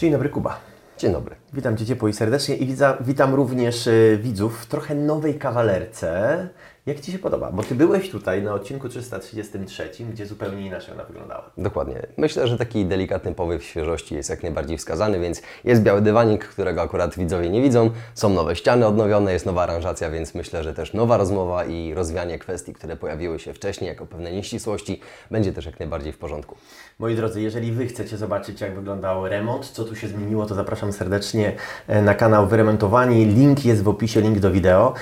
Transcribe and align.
Dzień 0.00 0.12
dobry, 0.12 0.28
Kuba. 0.28 0.60
Dzień 0.98 1.12
dobry. 1.12 1.36
Witam 1.52 1.76
Cię 1.76 1.86
ciepło 1.86 2.08
i 2.08 2.12
serdecznie 2.12 2.56
i 2.56 2.66
widza, 2.66 2.96
witam 3.00 3.34
również 3.34 3.86
y, 3.86 4.18
widzów 4.22 4.60
w 4.60 4.66
trochę 4.66 4.94
nowej 4.94 5.38
kawalerce. 5.38 6.48
Jak 6.86 7.00
Ci 7.00 7.12
się 7.12 7.18
podoba? 7.18 7.52
Bo 7.52 7.62
Ty 7.62 7.74
byłeś 7.74 8.10
tutaj 8.10 8.42
na 8.42 8.54
odcinku 8.54 8.88
333, 8.88 9.90
gdzie 10.12 10.26
zupełnie 10.26 10.66
inaczej 10.66 10.94
ona 10.94 11.04
wyglądała. 11.04 11.50
Dokładnie. 11.58 12.06
Myślę, 12.16 12.48
że 12.48 12.58
taki 12.58 12.84
delikatny 12.84 13.34
powiew 13.34 13.64
świeżości 13.64 14.14
jest 14.14 14.30
jak 14.30 14.42
najbardziej 14.42 14.78
wskazany, 14.78 15.20
więc 15.20 15.42
jest 15.64 15.82
biały 15.82 16.02
dywanik, 16.02 16.44
którego 16.44 16.82
akurat 16.82 17.14
widzowie 17.14 17.50
nie 17.50 17.62
widzą. 17.62 17.90
Są 18.14 18.28
nowe 18.28 18.56
ściany 18.56 18.86
odnowione, 18.86 19.32
jest 19.32 19.46
nowa 19.46 19.62
aranżacja, 19.62 20.10
więc 20.10 20.34
myślę, 20.34 20.64
że 20.64 20.74
też 20.74 20.94
nowa 20.94 21.16
rozmowa 21.16 21.64
i 21.64 21.94
rozwianie 21.94 22.38
kwestii, 22.38 22.74
które 22.74 22.96
pojawiły 22.96 23.38
się 23.38 23.54
wcześniej 23.54 23.88
jako 23.88 24.06
pewne 24.06 24.32
nieścisłości, 24.32 25.00
będzie 25.30 25.52
też 25.52 25.66
jak 25.66 25.80
najbardziej 25.80 26.12
w 26.12 26.18
porządku. 26.18 26.56
Moi 26.98 27.16
drodzy, 27.16 27.40
jeżeli 27.40 27.72
Wy 27.72 27.86
chcecie 27.86 28.16
zobaczyć, 28.16 28.60
jak 28.60 28.74
wyglądał 28.74 29.28
remont, 29.28 29.66
co 29.66 29.84
tu 29.84 29.96
się 29.96 30.08
zmieniło, 30.08 30.46
to 30.46 30.54
zapraszam 30.54 30.92
serdecznie 30.92 31.52
e, 31.86 32.02
na 32.02 32.14
kanał 32.14 32.46
Wyremontowani. 32.46 33.26
Link 33.26 33.64
jest 33.64 33.82
w 33.82 33.88
opisie, 33.88 34.20
link 34.20 34.38
do 34.38 34.50
wideo. 34.50 34.94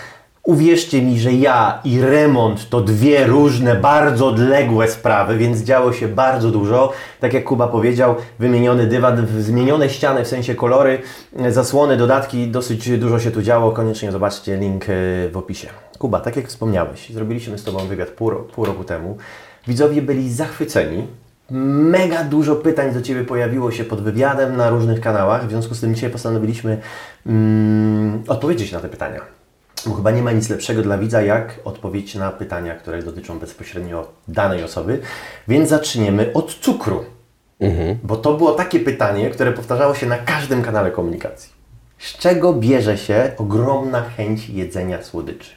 Uwierzcie 0.42 1.02
mi, 1.02 1.20
że 1.20 1.32
ja 1.32 1.80
i 1.84 2.00
remont 2.00 2.68
to 2.68 2.80
dwie 2.80 3.26
różne, 3.26 3.74
bardzo 3.74 4.26
odległe 4.26 4.88
sprawy, 4.88 5.38
więc 5.38 5.58
działo 5.58 5.92
się 5.92 6.08
bardzo 6.08 6.50
dużo. 6.50 6.92
Tak 7.20 7.32
jak 7.32 7.44
Kuba 7.44 7.68
powiedział, 7.68 8.14
wymieniony 8.38 8.86
dywan, 8.86 9.26
zmienione 9.38 9.88
ściany, 9.88 10.24
w 10.24 10.28
sensie 10.28 10.54
kolory, 10.54 10.98
e, 11.36 11.52
zasłony, 11.52 11.96
dodatki, 11.96 12.48
dosyć 12.48 12.98
dużo 12.98 13.20
się 13.20 13.30
tu 13.30 13.42
działo. 13.42 13.72
Koniecznie 13.72 14.12
zobaczcie 14.12 14.56
link 14.56 14.84
e, 14.84 14.86
w 15.28 15.36
opisie. 15.36 15.68
Kuba, 15.98 16.20
tak 16.20 16.36
jak 16.36 16.48
wspomniałeś, 16.48 17.10
zrobiliśmy 17.10 17.58
z 17.58 17.64
Tobą 17.64 17.78
wywiad 17.78 18.08
pół, 18.08 18.30
pół 18.30 18.64
roku 18.64 18.84
temu. 18.84 19.16
Widzowie 19.66 20.02
byli 20.02 20.32
zachwyceni. 20.32 21.06
Mega 21.50 22.24
dużo 22.24 22.56
pytań 22.56 22.94
do 22.94 23.02
Ciebie 23.02 23.24
pojawiło 23.24 23.70
się 23.70 23.84
pod 23.84 24.00
wywiadem 24.00 24.56
na 24.56 24.70
różnych 24.70 25.00
kanałach, 25.00 25.46
w 25.46 25.50
związku 25.50 25.74
z 25.74 25.80
tym 25.80 25.94
dzisiaj 25.94 26.10
postanowiliśmy 26.10 26.78
mm, 27.26 28.22
odpowiedzieć 28.28 28.72
na 28.72 28.80
te 28.80 28.88
pytania. 28.88 29.37
Bo 29.86 29.94
chyba 29.94 30.10
nie 30.10 30.22
ma 30.22 30.32
nic 30.32 30.48
lepszego 30.48 30.82
dla 30.82 30.98
widza, 30.98 31.22
jak 31.22 31.60
odpowiedź 31.64 32.14
na 32.14 32.30
pytania, 32.30 32.74
które 32.74 33.02
dotyczą 33.02 33.38
bezpośrednio 33.38 34.08
danej 34.28 34.64
osoby. 34.64 35.00
Więc 35.48 35.68
zaczniemy 35.68 36.32
od 36.34 36.54
cukru. 36.54 37.04
Bo 38.02 38.16
to 38.16 38.34
było 38.34 38.52
takie 38.52 38.80
pytanie, 38.80 39.30
które 39.30 39.52
powtarzało 39.52 39.94
się 39.94 40.06
na 40.06 40.18
każdym 40.18 40.62
kanale 40.62 40.90
komunikacji. 40.90 41.52
Z 41.98 42.18
czego 42.18 42.52
bierze 42.52 42.98
się 42.98 43.32
ogromna 43.36 44.02
chęć 44.02 44.48
jedzenia 44.48 45.02
słodyczy? 45.02 45.50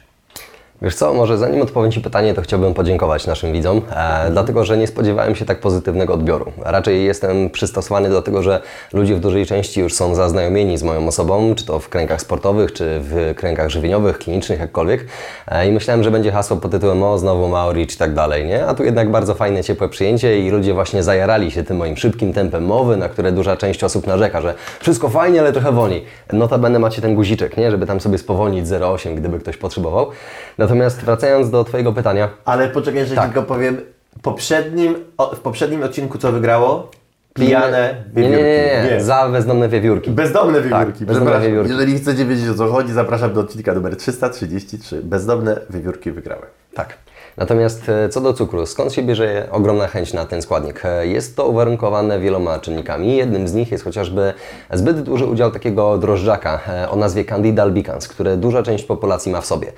Wiesz 0.82 0.94
co, 0.94 1.14
może 1.14 1.38
zanim 1.38 1.62
odpowiem 1.62 1.92
Ci 1.92 2.00
pytanie, 2.00 2.34
to 2.34 2.42
chciałbym 2.42 2.74
podziękować 2.74 3.26
naszym 3.26 3.52
widzom, 3.52 3.82
e, 3.90 4.30
dlatego 4.30 4.64
że 4.64 4.76
nie 4.76 4.86
spodziewałem 4.86 5.34
się 5.34 5.44
tak 5.44 5.60
pozytywnego 5.60 6.14
odbioru. 6.14 6.52
Raczej 6.58 7.04
jestem 7.04 7.50
przystosowany 7.50 8.10
do 8.10 8.22
tego, 8.22 8.42
że 8.42 8.60
ludzie 8.92 9.14
w 9.14 9.20
dużej 9.20 9.46
części 9.46 9.80
już 9.80 9.94
są 9.94 10.14
zaznajomieni 10.14 10.78
z 10.78 10.82
moją 10.82 11.08
osobą, 11.08 11.54
czy 11.54 11.66
to 11.66 11.78
w 11.78 11.88
kręgach 11.88 12.20
sportowych, 12.20 12.72
czy 12.72 13.00
w 13.00 13.34
kręgach 13.36 13.70
żywieniowych, 13.70 14.18
klinicznych, 14.18 14.60
jakkolwiek. 14.60 15.06
E, 15.48 15.68
I 15.68 15.72
myślałem, 15.72 16.02
że 16.02 16.10
będzie 16.10 16.32
hasło 16.32 16.56
pod 16.56 16.70
tytułem 16.70 17.02
o, 17.02 17.18
znowu 17.18 17.48
Maori, 17.48 17.86
czy 17.86 17.98
tak 17.98 18.14
dalej, 18.14 18.44
nie? 18.44 18.66
A 18.66 18.74
tu 18.74 18.84
jednak 18.84 19.10
bardzo 19.10 19.34
fajne, 19.34 19.64
ciepłe 19.64 19.88
przyjęcie 19.88 20.38
i 20.40 20.50
ludzie 20.50 20.74
właśnie 20.74 21.02
zajarali 21.02 21.50
się 21.50 21.64
tym 21.64 21.76
moim 21.76 21.96
szybkim 21.96 22.32
tempem 22.32 22.64
mowy, 22.64 22.96
na 22.96 23.08
które 23.08 23.32
duża 23.32 23.56
część 23.56 23.84
osób 23.84 24.06
narzeka, 24.06 24.40
że 24.40 24.54
wszystko 24.80 25.08
fajnie, 25.08 25.40
ale 25.40 25.52
trochę 25.52 25.72
wolniej. 25.72 26.04
Notabene 26.32 26.78
macie 26.78 27.02
ten 27.02 27.14
guziczek, 27.14 27.56
nie? 27.56 27.70
Żeby 27.70 27.86
tam 27.86 28.00
sobie 28.00 28.18
spowolnić 28.18 28.66
0,8, 28.66 29.14
gdyby 29.14 29.38
ktoś 29.38 29.56
potrzebował. 29.56 30.10
Natomiast 30.58 30.71
wracając 31.04 31.50
do 31.50 31.64
Twojego 31.64 31.92
pytania, 31.92 32.28
Ale 32.44 32.68
poczekaj, 32.68 33.06
że 33.06 33.14
Tak. 33.14 33.24
tylko 33.24 33.42
powiem. 33.42 33.80
Poprzednim, 34.22 34.94
o, 35.18 35.34
w 35.36 35.40
poprzednim 35.40 35.82
odcinku 35.82 36.18
co 36.18 36.32
wygrało? 36.32 36.90
Pijane 37.34 38.04
nie, 38.14 38.22
wiewiórki. 38.22 38.44
nie, 38.44 38.82
nie, 38.84 38.90
nie, 38.94 39.04
za 39.04 39.28
bezdomne 39.28 39.68
wiewiórki. 39.68 40.10
Bezdomne 40.10 40.60
wiewiórki. 40.62 40.98
Tak, 40.98 41.08
bezdomne 41.08 41.40
wiewiórki. 41.40 41.70
Jeżeli 41.70 41.98
chcecie 41.98 42.24
wiedzieć 42.24 42.48
o 42.48 42.54
co 42.54 42.66
chodzi, 42.72 42.92
zapraszam 42.92 43.34
do 43.34 43.40
odcinka 43.40 43.74
numer 43.74 43.96
333. 43.96 45.00
Bezdomne 45.02 45.60
wiewiórki 45.70 46.10
wygrały. 46.12 46.42
Tak. 46.74 46.94
Natomiast 47.36 47.88
e, 47.88 48.08
co 48.08 48.20
do 48.20 48.32
cukru, 48.32 48.66
skąd 48.66 48.92
się 48.92 49.02
bierze 49.02 49.48
ogromna 49.50 49.86
chęć 49.86 50.12
na 50.12 50.24
ten 50.24 50.42
składnik? 50.42 50.84
E, 50.84 51.06
Jest 51.06 51.36
to 51.36 51.46
uwarunkowane 51.46 52.20
wieloma 52.20 52.58
czynnikami. 52.58 53.16
Jednym 53.16 53.48
z 53.48 53.54
nich 53.54 53.72
jest 53.72 53.84
chociażby 53.84 54.34
zbyt 54.72 55.02
duży 55.02 55.26
udział 55.26 55.50
takiego 55.50 55.98
drożdżaka 55.98 56.60
e, 56.68 56.90
o 56.90 56.96
nazwie 56.96 57.24
Candida 57.24 57.62
albicans, 57.62 58.08
które 58.08 58.36
duża 58.36 58.62
część 58.62 58.84
populacji 58.84 59.32
ma 59.32 59.40
w 59.40 59.46
sobie. 59.46 59.72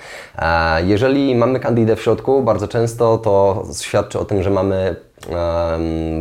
Jeżeli 0.84 1.34
mamy 1.34 1.60
candidę 1.60 1.96
w 1.96 2.02
środku, 2.02 2.42
bardzo 2.42 2.68
często 2.68 3.18
to 3.18 3.64
świadczy 3.82 4.18
o 4.18 4.24
tym, 4.24 4.42
że 4.42 4.50
mamy 4.50 4.96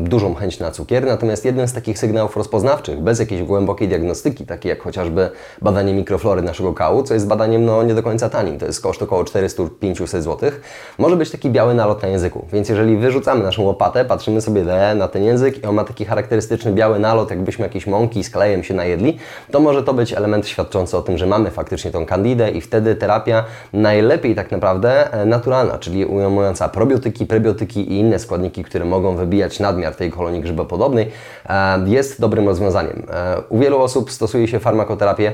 dużą 0.03 0.35
chęć 0.35 0.59
na 0.59 0.71
cukier, 0.71 1.05
natomiast 1.05 1.45
jeden 1.45 1.67
z 1.67 1.73
takich 1.73 1.99
sygnałów 1.99 2.37
rozpoznawczych, 2.37 3.01
bez 3.01 3.19
jakiejś 3.19 3.43
głębokiej 3.43 3.87
diagnostyki, 3.87 4.45
takie 4.45 4.69
jak 4.69 4.81
chociażby 4.81 5.29
badanie 5.61 5.93
mikroflory 5.93 6.41
naszego 6.41 6.73
kału, 6.73 7.03
co 7.03 7.13
jest 7.13 7.27
badaniem 7.27 7.65
no, 7.65 7.83
nie 7.83 7.93
do 7.93 8.03
końca 8.03 8.29
tanim, 8.29 8.59
to 8.59 8.65
jest 8.65 8.81
koszt 8.81 9.01
około 9.01 9.23
400-500 9.23 10.21
zł, 10.21 10.51
może 10.97 11.15
być 11.15 11.31
taki 11.31 11.49
biały 11.49 11.73
nalot 11.73 12.01
na 12.01 12.07
języku. 12.07 12.45
Więc 12.53 12.69
jeżeli 12.69 12.97
wyrzucamy 12.97 13.43
naszą 13.43 13.63
łopatę, 13.63 14.05
patrzymy 14.05 14.41
sobie 14.41 14.63
na 14.95 15.07
ten 15.07 15.23
język 15.23 15.63
i 15.63 15.65
on 15.65 15.75
ma 15.75 15.83
taki 15.83 16.05
charakterystyczny 16.05 16.71
biały 16.71 16.99
nalot, 16.99 17.29
jakbyśmy 17.29 17.65
jakieś 17.65 17.87
mąki 17.87 18.23
z 18.23 18.29
klejem 18.29 18.63
się 18.63 18.73
najedli, 18.73 19.17
to 19.51 19.59
może 19.59 19.83
to 19.83 19.93
być 19.93 20.13
element 20.13 20.47
świadczący 20.47 20.97
o 20.97 21.01
tym, 21.01 21.17
że 21.17 21.25
mamy 21.25 21.51
faktycznie 21.51 21.91
tą 21.91 22.05
kandidę 22.05 22.51
i 22.51 22.61
wtedy 22.61 22.95
terapia 22.95 23.43
najlepiej 23.73 24.35
tak 24.35 24.51
naprawdę 24.51 25.13
e, 25.13 25.25
naturalna, 25.25 25.77
czyli 25.77 26.05
ujmująca 26.05 26.69
probiotyki, 26.69 27.25
prebiotyki 27.25 27.91
i 27.91 27.99
inne 27.99 28.19
składniki, 28.19 28.63
które 28.63 28.85
mogą 28.93 29.15
wybijać 29.15 29.59
nadmiar 29.59 29.95
tej 29.95 30.11
kolonii 30.11 30.41
grzybopodobnej, 30.41 31.11
e, 31.45 31.89
jest 31.89 32.21
dobrym 32.21 32.47
rozwiązaniem. 32.47 33.03
E, 33.09 33.41
U 33.49 33.59
wielu 33.59 33.81
osób 33.81 34.11
stosuje 34.11 34.47
się 34.47 34.59
farmakoterapię, 34.59 35.33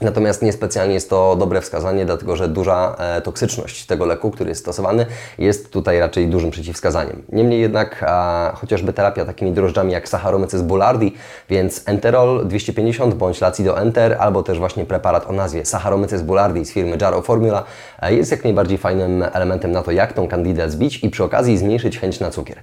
Natomiast 0.00 0.42
niespecjalnie 0.42 0.94
jest 0.94 1.10
to 1.10 1.36
dobre 1.36 1.60
wskazanie, 1.60 2.06
dlatego 2.06 2.36
że 2.36 2.48
duża 2.48 2.96
e, 2.98 3.20
toksyczność 3.20 3.86
tego 3.86 4.06
leku, 4.06 4.30
który 4.30 4.48
jest 4.48 4.60
stosowany, 4.60 5.06
jest 5.38 5.70
tutaj 5.70 5.98
raczej 5.98 6.28
dużym 6.28 6.50
przeciwwskazaniem. 6.50 7.22
Niemniej 7.32 7.60
jednak 7.60 8.04
a, 8.06 8.52
chociażby 8.54 8.92
terapia 8.92 9.24
takimi 9.24 9.52
drożdżami 9.52 9.92
jak 9.92 10.08
Saccharomyces 10.08 10.62
boulardii, 10.62 11.16
więc 11.48 11.82
Enterol 11.86 12.48
250 12.48 13.14
bądź 13.14 13.40
Lacido 13.40 13.78
Enter, 13.78 14.16
albo 14.20 14.42
też 14.42 14.58
właśnie 14.58 14.84
preparat 14.84 15.30
o 15.30 15.32
nazwie 15.32 15.64
Saccharomyces 15.64 16.22
boulardii 16.22 16.64
z 16.64 16.72
firmy 16.72 16.98
Jaro 17.00 17.22
Formula 17.22 17.64
e, 18.02 18.14
jest 18.14 18.30
jak 18.30 18.44
najbardziej 18.44 18.78
fajnym 18.78 19.24
elementem 19.32 19.72
na 19.72 19.82
to, 19.82 19.90
jak 19.90 20.12
tą 20.12 20.28
kandydę 20.28 20.70
zbić 20.70 21.04
i 21.04 21.10
przy 21.10 21.24
okazji 21.24 21.58
zmniejszyć 21.58 21.98
chęć 21.98 22.20
na 22.20 22.30
cukier. 22.30 22.58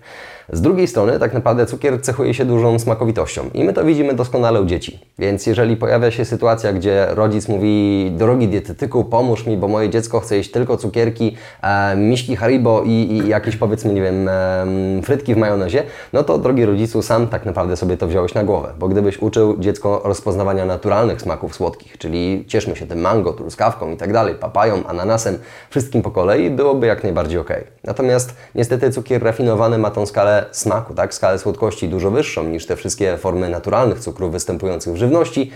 Z 0.53 0.61
drugiej 0.61 0.87
strony, 0.87 1.19
tak 1.19 1.33
naprawdę 1.33 1.65
cukier 1.65 2.01
cechuje 2.01 2.33
się 2.33 2.45
dużą 2.45 2.79
smakowitością 2.79 3.49
i 3.53 3.63
my 3.63 3.73
to 3.73 3.85
widzimy 3.85 4.13
doskonale 4.13 4.61
u 4.61 4.65
dzieci. 4.65 4.99
Więc 5.19 5.45
jeżeli 5.45 5.77
pojawia 5.77 6.11
się 6.11 6.25
sytuacja, 6.25 6.73
gdzie 6.73 7.07
rodzic 7.09 7.47
mówi, 7.47 8.11
drogi 8.17 8.47
dietetyku, 8.47 9.03
pomóż 9.03 9.45
mi, 9.45 9.57
bo 9.57 9.67
moje 9.67 9.89
dziecko 9.89 10.19
chce 10.19 10.37
jeść 10.37 10.51
tylko 10.51 10.77
cukierki, 10.77 11.35
e, 11.61 11.95
miśki 11.95 12.35
Haribo 12.35 12.83
i, 12.85 12.89
i 12.89 13.27
jakieś 13.27 13.55
powiedzmy, 13.57 13.93
nie 13.93 14.01
wiem, 14.01 14.29
e, 14.29 14.65
frytki 15.03 15.35
w 15.35 15.37
majonezie, 15.37 15.83
no 16.13 16.23
to 16.23 16.37
drogi 16.37 16.65
rodzicu, 16.65 17.01
sam 17.01 17.27
tak 17.27 17.45
naprawdę 17.45 17.77
sobie 17.77 17.97
to 17.97 18.07
wziąłeś 18.07 18.33
na 18.33 18.43
głowę. 18.43 18.73
Bo 18.79 18.87
gdybyś 18.87 19.17
uczył 19.17 19.57
dziecko 19.59 20.01
rozpoznawania 20.03 20.65
naturalnych 20.65 21.21
smaków 21.21 21.55
słodkich, 21.55 21.97
czyli 21.97 22.45
cieszmy 22.47 22.75
się 22.75 22.87
tym 22.87 22.99
mango, 22.99 23.33
truskawką 23.33 23.91
i 23.91 23.97
tak 23.97 24.13
dalej, 24.13 24.35
papają, 24.35 24.87
ananasem, 24.87 25.37
wszystkim 25.69 26.01
po 26.01 26.11
kolei, 26.11 26.49
byłoby 26.49 26.87
jak 26.87 27.03
najbardziej 27.03 27.39
ok. 27.39 27.53
Natomiast 27.83 28.35
niestety 28.55 28.91
cukier 28.91 29.23
rafinowany 29.23 29.77
ma 29.77 29.91
tą 29.91 30.05
skalę 30.05 30.36
smaku, 30.51 30.93
tak, 30.93 31.13
skalę 31.13 31.39
słodkości 31.39 31.89
dużo 31.89 32.11
wyższą 32.11 32.43
niż 32.43 32.65
te 32.65 32.75
wszystkie 32.75 33.17
formy 33.17 33.49
naturalnych 33.49 33.99
cukrów 33.99 34.31
występujących 34.31 34.93
w 34.93 34.97
żywności 34.97 35.51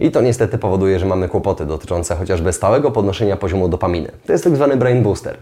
i 0.00 0.10
to 0.10 0.20
niestety 0.20 0.58
powoduje, 0.58 0.98
że 0.98 1.06
mamy 1.06 1.28
kłopoty 1.28 1.66
dotyczące 1.66 2.16
chociażby 2.16 2.52
stałego 2.52 2.90
podnoszenia 2.90 3.36
poziomu 3.36 3.68
dopaminy. 3.68 4.10
To 4.26 4.32
jest 4.32 4.44
tak 4.44 4.56
zwany 4.56 4.76
brain 4.76 5.02
booster. 5.02 5.36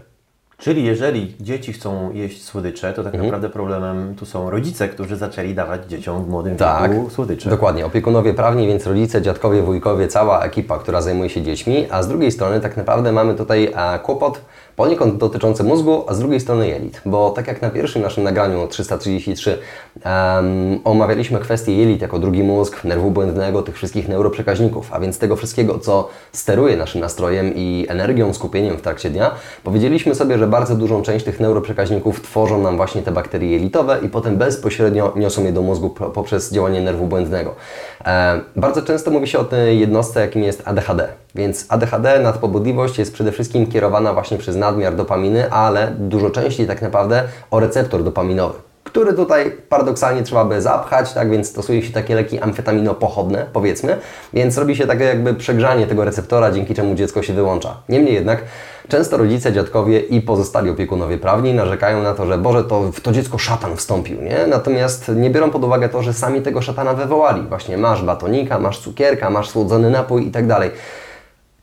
Czyli 0.57 0.83
jeżeli 0.85 1.35
dzieci 1.41 1.73
chcą 1.73 2.11
jeść 2.13 2.43
słodycze, 2.43 2.93
to 2.93 3.01
Mhm. 3.01 3.11
tak 3.13 3.21
naprawdę 3.21 3.49
problemem 3.49 4.15
tu 4.15 4.25
są 4.25 4.49
rodzice, 4.49 4.89
którzy 4.89 5.15
zaczęli 5.17 5.55
dawać 5.55 5.85
dzieciom 5.85 6.25
w 6.25 6.29
młodym 6.29 6.55
Tak, 6.57 6.91
wieku 6.91 7.09
słodycze. 7.09 7.49
dokładnie. 7.49 7.85
Opiekunowie 7.85 8.33
prawni, 8.33 8.67
więc 8.67 8.87
rodzice, 8.87 9.21
dziadkowie, 9.21 9.61
wujkowie, 9.61 10.07
cała 10.07 10.43
ekipa, 10.43 10.77
która 10.79 11.01
zajmuje 11.01 11.29
się 11.29 11.41
dziećmi, 11.41 11.87
a 11.91 12.03
z 12.03 12.07
drugiej 12.07 12.31
strony 12.31 12.59
tak 12.61 12.77
naprawdę 12.77 13.11
mamy 13.11 13.35
tutaj 13.35 13.73
e, 13.75 13.99
kłopot 13.99 14.41
poniekąd 14.75 15.17
dotyczący 15.17 15.63
mózgu, 15.63 16.03
a 16.07 16.13
z 16.13 16.19
drugiej 16.19 16.39
strony 16.39 16.67
jelit. 16.67 17.01
Bo 17.05 17.29
tak 17.29 17.47
jak 17.47 17.61
na 17.61 17.69
pierwszym 17.69 18.01
naszym 18.01 18.23
nagraniu 18.23 18.67
333 18.67 19.57
em, 20.03 20.79
omawialiśmy 20.83 21.39
kwestię 21.39 21.73
jelit 21.77 22.01
jako 22.01 22.19
drugi 22.19 22.43
mózg, 22.43 22.83
nerwu 22.83 23.11
błędnego, 23.11 23.61
tych 23.61 23.75
wszystkich 23.75 24.09
neuroprzekaźników, 24.09 24.89
a 24.93 24.99
więc 24.99 25.19
tego 25.19 25.35
wszystkiego, 25.35 25.79
co 25.79 26.09
steruje 26.31 26.77
naszym 26.77 27.01
nastrojem 27.01 27.51
i 27.55 27.85
energią, 27.89 28.33
skupieniem 28.33 28.77
w 28.77 28.81
trakcie 28.81 29.09
dnia, 29.09 29.31
powiedzieliśmy 29.63 30.15
sobie, 30.15 30.37
że 30.37 30.47
bardzo 30.47 30.75
dużą 30.75 31.01
część 31.01 31.25
tych 31.25 31.39
neuroprzekaźników 31.39 32.21
tworzą 32.21 32.61
nam 32.61 32.77
właśnie 32.77 33.01
te 33.01 33.11
bakterie 33.11 33.51
jelitowe 33.51 33.99
i 34.03 34.09
potem 34.09 34.37
bezpośrednio 34.37 35.13
niosą 35.15 35.43
je 35.43 35.51
do 35.51 35.61
mózgu 35.61 35.89
po- 35.89 36.09
poprzez 36.09 36.51
działanie 36.51 36.81
nerwu 36.81 37.07
błędnego. 37.07 37.55
E, 38.05 38.39
bardzo 38.55 38.81
często 38.81 39.11
mówi 39.11 39.27
się 39.27 39.39
o 39.39 39.43
tej 39.43 39.79
jednostce, 39.79 40.21
jakim 40.21 40.43
jest 40.43 40.61
ADHD. 40.65 41.07
Więc 41.35 41.65
ADHD, 41.69 42.19
nadpobudliwość 42.19 42.97
jest 42.97 43.13
przede 43.13 43.31
wszystkim 43.31 43.67
kierowana 43.67 44.13
właśnie 44.13 44.37
przez 44.37 44.55
nadmiar 44.55 44.95
dopaminy, 44.95 45.51
ale 45.51 45.87
dużo 45.99 46.29
częściej 46.29 46.67
tak 46.67 46.81
naprawdę 46.81 47.23
o 47.51 47.59
receptor 47.59 48.03
dopaminowy 48.03 48.53
który 48.93 49.13
tutaj 49.13 49.51
paradoksalnie 49.69 50.23
trzeba 50.23 50.45
by 50.45 50.61
zapchać, 50.61 51.13
tak 51.13 51.29
więc 51.29 51.49
stosuje 51.49 51.81
się 51.81 51.93
takie 51.93 52.15
leki 52.15 52.39
amfetaminopochodne, 52.39 53.45
powiedzmy, 53.53 53.97
więc 54.33 54.57
robi 54.57 54.75
się 54.75 54.87
takie 54.87 55.03
jakby 55.03 55.33
przegrzanie 55.33 55.87
tego 55.87 56.05
receptora, 56.05 56.51
dzięki 56.51 56.75
czemu 56.75 56.95
dziecko 56.95 57.23
się 57.23 57.33
wyłącza. 57.33 57.77
Niemniej 57.89 58.13
jednak 58.13 58.43
Często 58.87 59.17
rodzice, 59.17 59.53
dziadkowie 59.53 59.99
i 59.99 60.21
pozostali 60.21 60.69
opiekunowie 60.69 61.17
prawni 61.17 61.53
narzekają 61.53 62.03
na 62.03 62.13
to, 62.13 62.25
że 62.25 62.37
Boże, 62.37 62.63
to 62.63 62.91
w 62.91 63.01
to 63.01 63.11
dziecko 63.11 63.37
szatan 63.37 63.75
wstąpił, 63.75 64.21
nie? 64.21 64.47
Natomiast 64.47 65.11
nie 65.15 65.29
biorą 65.29 65.49
pod 65.51 65.63
uwagę 65.63 65.89
to, 65.89 66.03
że 66.03 66.13
sami 66.13 66.41
tego 66.41 66.61
szatana 66.61 66.93
wywołali. 66.93 67.41
Właśnie 67.41 67.77
masz 67.77 68.03
batonika, 68.03 68.59
masz 68.59 68.79
cukierka, 68.79 69.29
masz 69.29 69.49
słodzony 69.49 69.89
napój 69.89 70.27
i 70.27 70.31
tak 70.31 70.47
dalej. 70.47 70.71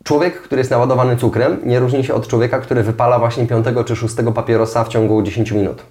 Człowiek, 0.04 0.42
który 0.42 0.60
jest 0.60 0.70
naładowany 0.70 1.16
cukrem, 1.16 1.58
nie 1.64 1.80
różni 1.80 2.04
się 2.04 2.14
od 2.14 2.28
człowieka, 2.28 2.58
który 2.58 2.82
wypala 2.82 3.18
właśnie 3.18 3.46
piątego 3.46 3.84
czy 3.84 3.96
szóstego 3.96 4.32
papierosa 4.32 4.84
w 4.84 4.88
ciągu 4.88 5.22
10 5.22 5.52
minut 5.52 5.82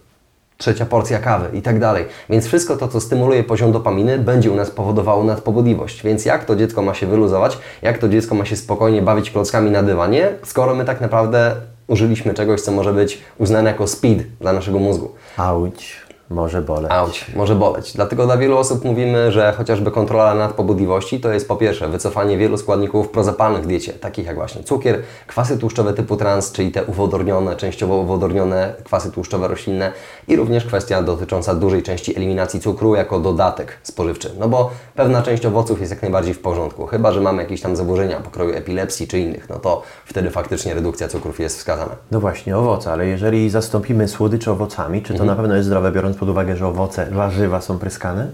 trzecia 0.60 0.86
porcja 0.86 1.20
kawy 1.20 1.58
i 1.58 1.62
tak 1.62 1.80
dalej. 1.80 2.06
Więc 2.30 2.48
wszystko 2.48 2.78
to, 2.78 2.88
co 2.88 3.02
stymuluje 3.02 3.44
poziom 3.44 3.72
dopaminy, 3.72 4.18
będzie 4.18 4.52
u 4.52 4.56
nas 4.56 4.72
powodowało 4.72 5.24
nadpobudliwość. 5.24 6.04
Więc 6.04 6.26
jak 6.26 6.46
to 6.46 6.56
dziecko 6.56 6.82
ma 6.82 6.94
się 6.94 7.08
wyluzować, 7.08 7.58
jak 7.82 7.98
to 7.98 8.10
dziecko 8.10 8.36
ma 8.36 8.46
się 8.46 8.56
spokojnie 8.56 9.02
bawić 9.02 9.32
klockami 9.32 9.72
na 9.72 9.84
dywanie, 9.84 10.30
skoro 10.44 10.76
my 10.76 10.86
tak 10.86 11.02
naprawdę 11.02 11.56
użyliśmy 11.88 12.34
czegoś, 12.34 12.62
co 12.62 12.72
może 12.72 12.94
być 12.94 13.22
uznane 13.38 13.70
jako 13.70 13.88
speed 13.88 14.24
dla 14.42 14.54
naszego 14.54 14.80
mózgu. 14.80 15.12
Auć. 15.38 16.09
Może 16.30 16.62
boleć. 16.62 16.92
Auć, 16.92 17.26
może 17.36 17.56
boleć. 17.56 17.94
Dlatego 17.94 18.26
dla 18.26 18.38
wielu 18.38 18.58
osób 18.58 18.86
mówimy, 18.86 19.32
że 19.32 19.54
chociażby 19.58 19.92
kontrola 19.92 20.34
nadpobudliwości 20.34 21.20
to 21.20 21.34
jest 21.34 21.48
po 21.48 21.56
pierwsze 21.56 21.88
wycofanie 21.88 22.38
wielu 22.38 22.58
składników 22.58 23.10
prozapalnych 23.10 23.64
w 23.64 23.68
diecie, 23.68 23.94
takich 23.94 24.26
jak 24.26 24.36
właśnie 24.36 24.64
cukier, 24.64 25.02
kwasy 25.28 25.58
tłuszczowe 25.58 25.94
typu 25.94 26.18
trans, 26.18 26.52
czyli 26.52 26.72
te 26.72 26.86
uwodornione, 26.86 27.56
częściowo 27.56 27.98
uwodornione 27.98 28.74
kwasy 28.84 29.12
tłuszczowe 29.12 29.48
roślinne 29.48 29.92
i 30.28 30.36
również 30.36 30.66
kwestia 30.66 31.02
dotycząca 31.02 31.56
dużej 31.56 31.84
części 31.84 32.18
eliminacji 32.18 32.60
cukru 32.60 32.96
jako 32.96 33.20
dodatek 33.20 33.78
spożywczy. 33.84 34.32
No 34.40 34.50
bo 34.50 34.72
pewna 34.96 35.22
część 35.22 35.46
owoców 35.46 35.80
jest 35.80 35.92
jak 35.92 36.02
najbardziej 36.02 36.34
w 36.34 36.40
porządku, 36.40 36.86
chyba 36.86 37.12
że 37.12 37.22
mamy 37.22 37.44
jakieś 37.44 37.62
tam 37.62 37.76
zaburzenia 37.76 38.20
pokroju 38.20 38.54
epilepsji 38.56 39.08
czy 39.08 39.20
innych, 39.20 39.50
no 39.50 39.60
to 39.60 39.82
wtedy 40.06 40.32
faktycznie 40.32 40.74
redukcja 40.74 41.08
cukrów 41.08 41.40
jest 41.40 41.58
wskazana. 41.58 41.96
No 42.12 42.20
właśnie, 42.20 42.58
owoce, 42.58 42.92
ale 42.92 43.08
jeżeli 43.08 43.50
zastąpimy 43.50 44.08
słodycze 44.08 44.52
owocami, 44.52 45.02
czy 45.02 45.08
to 45.08 45.14
mhm. 45.14 45.28
na 45.28 45.36
pewno 45.36 45.56
jest 45.56 45.68
zdrowe, 45.68 45.92
biorąc 45.92 46.19
pod 46.20 46.30
uwagę, 46.30 46.56
że 46.56 46.68
owoce, 46.68 47.08
warzywa 47.12 47.62
są 47.62 47.80
pryskane? 47.80 48.28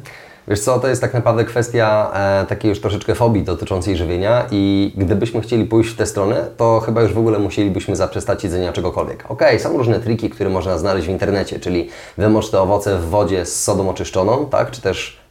Wiesz 0.47 0.59
co, 0.59 0.79
to 0.79 0.87
jest 0.87 1.01
tak 1.01 1.13
naprawdę 1.13 1.45
kwestia 1.45 2.11
e, 2.13 2.45
takiej 2.45 2.69
już 2.69 2.81
troszeczkę 2.81 3.15
fobii 3.15 3.43
dotyczącej 3.43 3.97
żywienia 3.97 4.45
i 4.51 4.93
gdybyśmy 4.97 5.41
chcieli 5.41 5.65
pójść 5.65 5.89
w 5.89 5.97
tę 5.97 6.05
stronę, 6.05 6.45
to 6.57 6.79
chyba 6.79 7.01
już 7.01 7.13
w 7.13 7.17
ogóle 7.17 7.39
musielibyśmy 7.39 7.95
zaprzestać 7.95 8.43
jedzenia 8.43 8.73
czegokolwiek. 8.73 9.25
Ok, 9.29 9.41
są 9.57 9.77
różne 9.77 9.99
triki, 9.99 10.29
które 10.29 10.49
można 10.49 10.77
znaleźć 10.77 11.07
w 11.07 11.09
internecie, 11.09 11.59
czyli 11.59 11.89
wymocz 12.17 12.49
te 12.49 12.61
owoce 12.61 12.97
w 12.97 13.09
wodzie 13.09 13.45
z 13.45 13.63
sodą 13.63 13.89
oczyszczoną, 13.89 14.45
tak, 14.45 14.71
czy 14.71 14.81
też 14.81 15.24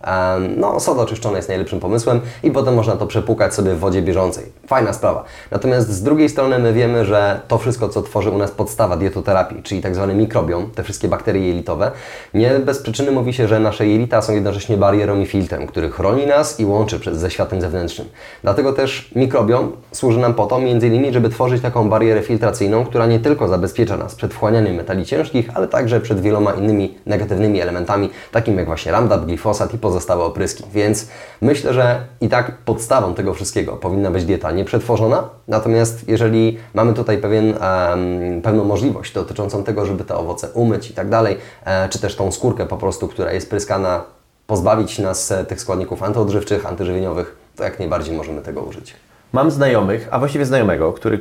no, 0.56 0.80
soda 0.80 1.02
oczyszczona 1.02 1.36
jest 1.36 1.48
najlepszym 1.48 1.80
pomysłem 1.80 2.20
i 2.42 2.50
potem 2.50 2.74
można 2.74 2.96
to 2.96 3.06
przepłukać 3.06 3.54
sobie 3.54 3.74
w 3.74 3.78
wodzie 3.78 4.02
bieżącej. 4.02 4.44
Fajna 4.66 4.92
sprawa. 4.92 5.24
Natomiast 5.50 5.88
z 5.88 6.02
drugiej 6.02 6.28
strony 6.28 6.58
my 6.58 6.72
wiemy, 6.72 7.04
że 7.04 7.40
to 7.48 7.58
wszystko, 7.58 7.88
co 7.88 8.02
tworzy 8.02 8.30
u 8.30 8.38
nas 8.38 8.50
podstawa 8.50 8.96
dietoterapii, 8.96 9.62
czyli 9.62 9.80
tak 9.82 9.94
zwany 9.94 10.14
mikrobiom, 10.14 10.70
te 10.70 10.82
wszystkie 10.82 11.08
bakterie 11.08 11.48
jelitowe, 11.48 11.90
nie 12.34 12.50
bez 12.50 12.78
przyczyny 12.78 13.12
mówi 13.12 13.32
się, 13.32 13.48
że 13.48 13.60
nasze 13.60 13.86
jelita 13.86 14.22
są 14.22 14.32
jednocześnie 14.32 14.76
barierą 14.76 15.20
i 15.20 15.26
filtrem, 15.26 15.66
który 15.66 15.90
chroni 15.90 16.26
nas 16.26 16.60
i 16.60 16.64
łączy 16.64 17.00
ze 17.12 17.30
światem 17.30 17.60
zewnętrznym. 17.60 18.08
Dlatego 18.42 18.72
też 18.72 19.10
mikrobiom 19.16 19.72
służy 19.92 20.18
nam 20.18 20.34
po 20.34 20.46
to, 20.46 20.58
między 20.58 20.86
innymi, 20.86 21.12
żeby 21.12 21.28
tworzyć 21.28 21.62
taką 21.62 21.88
barierę 21.88 22.22
filtracyjną, 22.22 22.84
która 22.84 23.06
nie 23.06 23.20
tylko 23.20 23.48
zabezpiecza 23.48 23.96
nas 23.96 24.14
przed 24.14 24.34
wchłanianiem 24.34 24.74
metali 24.74 25.04
ciężkich, 25.04 25.50
ale 25.54 25.68
także 25.68 26.00
przed 26.00 26.20
wieloma 26.20 26.52
innymi 26.52 26.94
negatywnymi 27.06 27.60
elementami, 27.60 28.10
takimi 28.32 28.56
jak 28.56 28.66
właśnie 28.66 28.92
lambda, 28.92 29.18
glifosat 29.18 29.74
i 29.74 29.78
pozostałe 29.78 29.93
pozostałe 29.94 30.24
opryski. 30.24 30.64
Więc 30.72 31.08
myślę, 31.40 31.74
że 31.74 32.04
i 32.20 32.28
tak 32.28 32.58
podstawą 32.58 33.14
tego 33.14 33.34
wszystkiego 33.34 33.72
powinna 33.72 34.10
być 34.10 34.24
dieta 34.24 34.52
nieprzetworzona. 34.52 35.28
Natomiast 35.48 36.08
jeżeli 36.08 36.58
mamy 36.74 36.94
tutaj 36.94 37.18
pewien, 37.18 37.46
um, 37.46 38.42
pewną 38.42 38.64
możliwość 38.64 39.14
dotyczącą 39.14 39.64
tego, 39.64 39.86
żeby 39.86 40.04
te 40.04 40.16
owoce 40.16 40.48
umyć 40.54 40.90
i 40.90 40.94
tak 40.94 41.08
dalej, 41.08 41.36
e, 41.64 41.88
czy 41.88 41.98
też 41.98 42.16
tą 42.16 42.32
skórkę 42.32 42.66
po 42.66 42.76
prostu, 42.76 43.08
która 43.08 43.32
jest 43.32 43.50
pryskana, 43.50 44.04
pozbawić 44.46 44.98
nas 44.98 45.32
e, 45.32 45.44
tych 45.44 45.60
składników 45.60 46.02
antyodżywczych, 46.02 46.66
antyżywieniowych, 46.66 47.36
to 47.56 47.64
jak 47.64 47.78
najbardziej 47.78 48.16
możemy 48.16 48.42
tego 48.42 48.62
użyć. 48.62 48.94
Mam 49.32 49.50
znajomych, 49.50 50.08
a 50.10 50.18
właściwie 50.18 50.46
znajomego, 50.46 50.92
który 50.92 51.20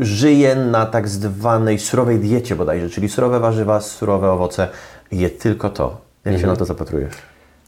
żyje 0.00 0.56
na 0.56 0.86
tak 0.86 1.08
zwanej 1.08 1.78
surowej 1.78 2.18
diecie 2.18 2.56
bodajże, 2.56 2.90
czyli 2.90 3.08
surowe 3.08 3.40
warzywa, 3.40 3.80
surowe 3.80 4.30
owoce, 4.30 4.68
je 5.12 5.30
tylko 5.30 5.70
to. 5.70 5.96
Jak 6.24 6.34
mhm. 6.34 6.40
się 6.40 6.46
na 6.46 6.56
to 6.56 6.64
zapatrujesz? 6.64 7.14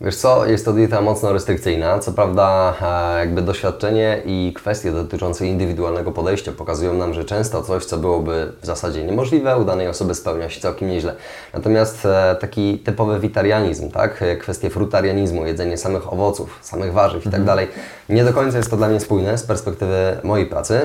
Wiesz 0.02 0.16
co, 0.16 0.46
jest 0.46 0.64
to 0.64 0.72
dieta 0.72 1.00
mocno 1.00 1.32
restrykcyjna. 1.32 1.98
Co 1.98 2.12
prawda, 2.12 2.74
e, 2.82 3.18
jakby 3.18 3.42
doświadczenie 3.42 4.22
i 4.24 4.52
kwestie 4.56 4.92
dotyczące 4.92 5.46
indywidualnego 5.46 6.12
podejścia 6.12 6.52
pokazują 6.52 6.94
nam, 6.94 7.14
że 7.14 7.24
często 7.24 7.62
coś, 7.62 7.84
co 7.84 7.96
byłoby 7.96 8.52
w 8.62 8.66
zasadzie 8.66 9.04
niemożliwe, 9.04 9.58
u 9.58 9.64
danej 9.64 9.88
osoby 9.88 10.14
spełnia 10.14 10.50
się 10.50 10.60
całkiem 10.60 10.88
nieźle. 10.88 11.14
Natomiast 11.54 12.06
e, 12.06 12.36
taki 12.40 12.78
typowy 12.78 13.20
witarianizm, 13.20 13.90
tak? 13.90 14.24
kwestie 14.40 14.70
frutarianizmu, 14.70 15.46
jedzenie 15.46 15.76
samych 15.76 16.12
owoców, 16.12 16.58
samych 16.62 16.92
warzyw 16.92 17.20
i 17.20 17.30
tak 17.30 17.40
mhm. 17.40 17.46
dalej, 17.46 17.68
nie 18.08 18.24
do 18.24 18.32
końca 18.32 18.56
jest 18.56 18.70
to 18.70 18.76
dla 18.76 18.88
mnie 18.88 19.00
spójne 19.00 19.38
z 19.38 19.42
perspektywy 19.42 20.16
mojej 20.24 20.46
pracy. 20.46 20.80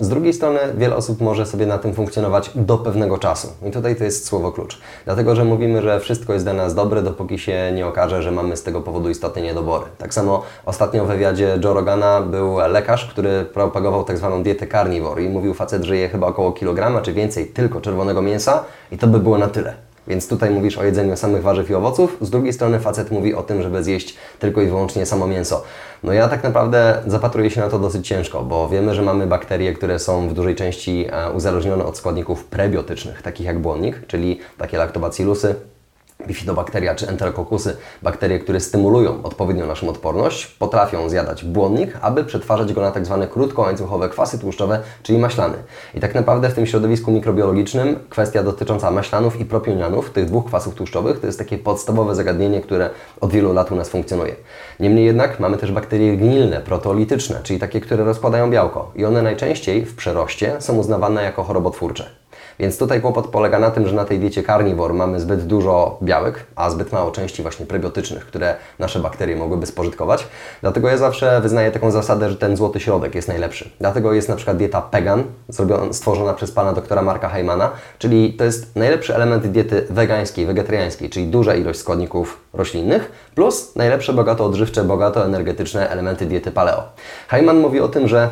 Z 0.00 0.08
drugiej 0.08 0.32
strony, 0.32 0.58
wiele 0.76 0.96
osób 0.96 1.20
może 1.20 1.46
sobie 1.46 1.66
na 1.66 1.78
tym 1.78 1.94
funkcjonować 1.94 2.50
do 2.54 2.78
pewnego 2.78 3.18
czasu. 3.18 3.48
I 3.68 3.70
tutaj 3.70 3.96
to 3.96 4.04
jest 4.04 4.26
słowo 4.26 4.52
klucz. 4.52 4.78
Dlatego, 5.04 5.36
że 5.36 5.44
mówimy, 5.44 5.82
że 5.82 6.00
wszystko 6.00 6.32
jest 6.32 6.44
dla 6.44 6.52
nas 6.52 6.74
dobre, 6.74 7.02
dopóki 7.02 7.38
się 7.38 7.72
nie 7.74 7.86
okaże, 7.86 8.25
że 8.26 8.32
mamy 8.32 8.56
z 8.56 8.62
tego 8.62 8.80
powodu 8.80 9.10
istotne 9.10 9.42
niedobory. 9.42 9.84
Tak 9.98 10.14
samo 10.14 10.42
ostatnio 10.64 11.04
w 11.04 11.08
wywiadzie 11.08 11.58
Joe 11.64 11.74
Rogana 11.74 12.20
był 12.20 12.58
lekarz, 12.68 13.06
który 13.06 13.44
propagował 13.44 14.04
tak 14.04 14.18
zwaną 14.18 14.42
dietę 14.42 14.66
carnivore 14.66 15.22
i 15.22 15.28
mówił 15.28 15.54
facet, 15.54 15.82
że 15.82 15.96
je 15.96 16.08
chyba 16.08 16.26
około 16.26 16.52
kilograma 16.52 17.00
czy 17.00 17.12
więcej 17.12 17.46
tylko 17.46 17.80
czerwonego 17.80 18.22
mięsa 18.22 18.64
i 18.92 18.98
to 18.98 19.06
by 19.06 19.18
było 19.18 19.38
na 19.38 19.48
tyle. 19.48 19.74
Więc 20.08 20.28
tutaj 20.28 20.50
mówisz 20.50 20.78
o 20.78 20.84
jedzeniu 20.84 21.16
samych 21.16 21.42
warzyw 21.42 21.70
i 21.70 21.74
owoców, 21.74 22.16
z 22.20 22.30
drugiej 22.30 22.52
strony 22.52 22.80
facet 22.80 23.10
mówi 23.10 23.34
o 23.34 23.42
tym, 23.42 23.62
żeby 23.62 23.84
zjeść 23.84 24.16
tylko 24.38 24.62
i 24.62 24.66
wyłącznie 24.66 25.06
samo 25.06 25.26
mięso. 25.26 25.62
No 26.02 26.12
ja 26.12 26.28
tak 26.28 26.44
naprawdę 26.44 27.02
zapatruję 27.06 27.50
się 27.50 27.60
na 27.60 27.68
to 27.68 27.78
dosyć 27.78 28.08
ciężko, 28.08 28.42
bo 28.42 28.68
wiemy, 28.68 28.94
że 28.94 29.02
mamy 29.02 29.26
bakterie, 29.26 29.72
które 29.72 29.98
są 29.98 30.28
w 30.28 30.32
dużej 30.32 30.54
części 30.54 31.06
e, 31.10 31.30
uzależnione 31.30 31.84
od 31.84 31.98
składników 31.98 32.44
prebiotycznych, 32.44 33.22
takich 33.22 33.46
jak 33.46 33.58
błonnik, 33.58 34.06
czyli 34.06 34.40
takie 34.58 34.78
laktobacillusy, 34.78 35.54
bifidobakteria 36.26 36.94
czy 36.94 37.08
enterokokusy, 37.08 37.76
bakterie, 38.02 38.38
które 38.38 38.60
stymulują 38.60 39.22
odpowiednio 39.22 39.66
naszą 39.66 39.88
odporność, 39.88 40.46
potrafią 40.46 41.08
zjadać 41.08 41.44
błonnik, 41.44 41.98
aby 42.02 42.24
przetwarzać 42.24 42.72
go 42.72 42.80
na 42.80 42.90
tak 42.90 43.06
zwane 43.06 43.28
krótkołańcuchowe 43.28 44.08
kwasy 44.08 44.38
tłuszczowe, 44.38 44.80
czyli 45.02 45.18
maślany. 45.18 45.56
I 45.94 46.00
tak 46.00 46.14
naprawdę 46.14 46.48
w 46.48 46.54
tym 46.54 46.66
środowisku 46.66 47.10
mikrobiologicznym 47.10 47.98
kwestia 48.10 48.42
dotycząca 48.42 48.90
maślanów 48.90 49.40
i 49.40 49.44
propionianów, 49.44 50.10
tych 50.10 50.24
dwóch 50.24 50.46
kwasów 50.46 50.74
tłuszczowych, 50.74 51.20
to 51.20 51.26
jest 51.26 51.38
takie 51.38 51.58
podstawowe 51.58 52.14
zagadnienie, 52.14 52.60
które 52.60 52.90
od 53.20 53.32
wielu 53.32 53.52
lat 53.52 53.72
u 53.72 53.74
nas 53.74 53.88
funkcjonuje. 53.88 54.34
Niemniej 54.80 55.04
jednak 55.04 55.40
mamy 55.40 55.56
też 55.56 55.72
bakterie 55.72 56.16
gnilne, 56.16 56.60
proteolityczne, 56.60 57.40
czyli 57.42 57.58
takie, 57.58 57.80
które 57.80 58.04
rozkładają 58.04 58.50
białko 58.50 58.92
i 58.94 59.04
one 59.04 59.22
najczęściej 59.22 59.84
w 59.84 59.96
przeroście 59.96 60.56
są 60.58 60.76
uznawane 60.76 61.22
jako 61.22 61.44
chorobotwórcze. 61.44 62.25
Więc 62.58 62.78
tutaj 62.78 63.00
kłopot 63.00 63.26
polega 63.28 63.58
na 63.58 63.70
tym, 63.70 63.88
że 63.88 63.94
na 63.94 64.04
tej 64.04 64.18
diecie 64.18 64.42
carnivore 64.42 64.94
mamy 64.94 65.20
zbyt 65.20 65.46
dużo 65.46 65.98
białek, 66.02 66.46
a 66.56 66.70
zbyt 66.70 66.92
mało 66.92 67.10
części 67.10 67.42
właśnie 67.42 67.66
prebiotycznych, 67.66 68.26
które 68.26 68.54
nasze 68.78 68.98
bakterie 68.98 69.36
mogłyby 69.36 69.66
spożytkować. 69.66 70.26
Dlatego 70.60 70.88
ja 70.88 70.96
zawsze 70.96 71.40
wyznaję 71.40 71.72
taką 71.72 71.90
zasadę, 71.90 72.30
że 72.30 72.36
ten 72.36 72.56
złoty 72.56 72.80
środek 72.80 73.14
jest 73.14 73.28
najlepszy. 73.28 73.70
Dlatego 73.80 74.12
jest 74.12 74.28
na 74.28 74.36
przykład 74.36 74.56
dieta 74.56 74.82
pegan, 74.82 75.24
stworzona 75.90 76.34
przez 76.34 76.52
pana 76.52 76.72
doktora 76.72 77.02
Marka 77.02 77.28
Heimana, 77.28 77.70
czyli 77.98 78.34
to 78.34 78.44
jest 78.44 78.76
najlepszy 78.76 79.14
element 79.14 79.46
diety 79.46 79.86
wegańskiej, 79.90 80.46
wegetariańskiej, 80.46 81.10
czyli 81.10 81.26
duża 81.26 81.54
ilość 81.54 81.78
składników 81.78 82.40
roślinnych, 82.52 83.30
plus 83.34 83.76
najlepsze 83.76 84.12
bogato 84.12 84.44
odżywcze, 84.44 84.84
bogato 84.84 85.24
energetyczne 85.24 85.90
elementy 85.90 86.26
diety 86.26 86.50
paleo. 86.50 86.82
Heiman 87.28 87.58
mówi 87.58 87.80
o 87.80 87.88
tym, 87.88 88.08
że 88.08 88.28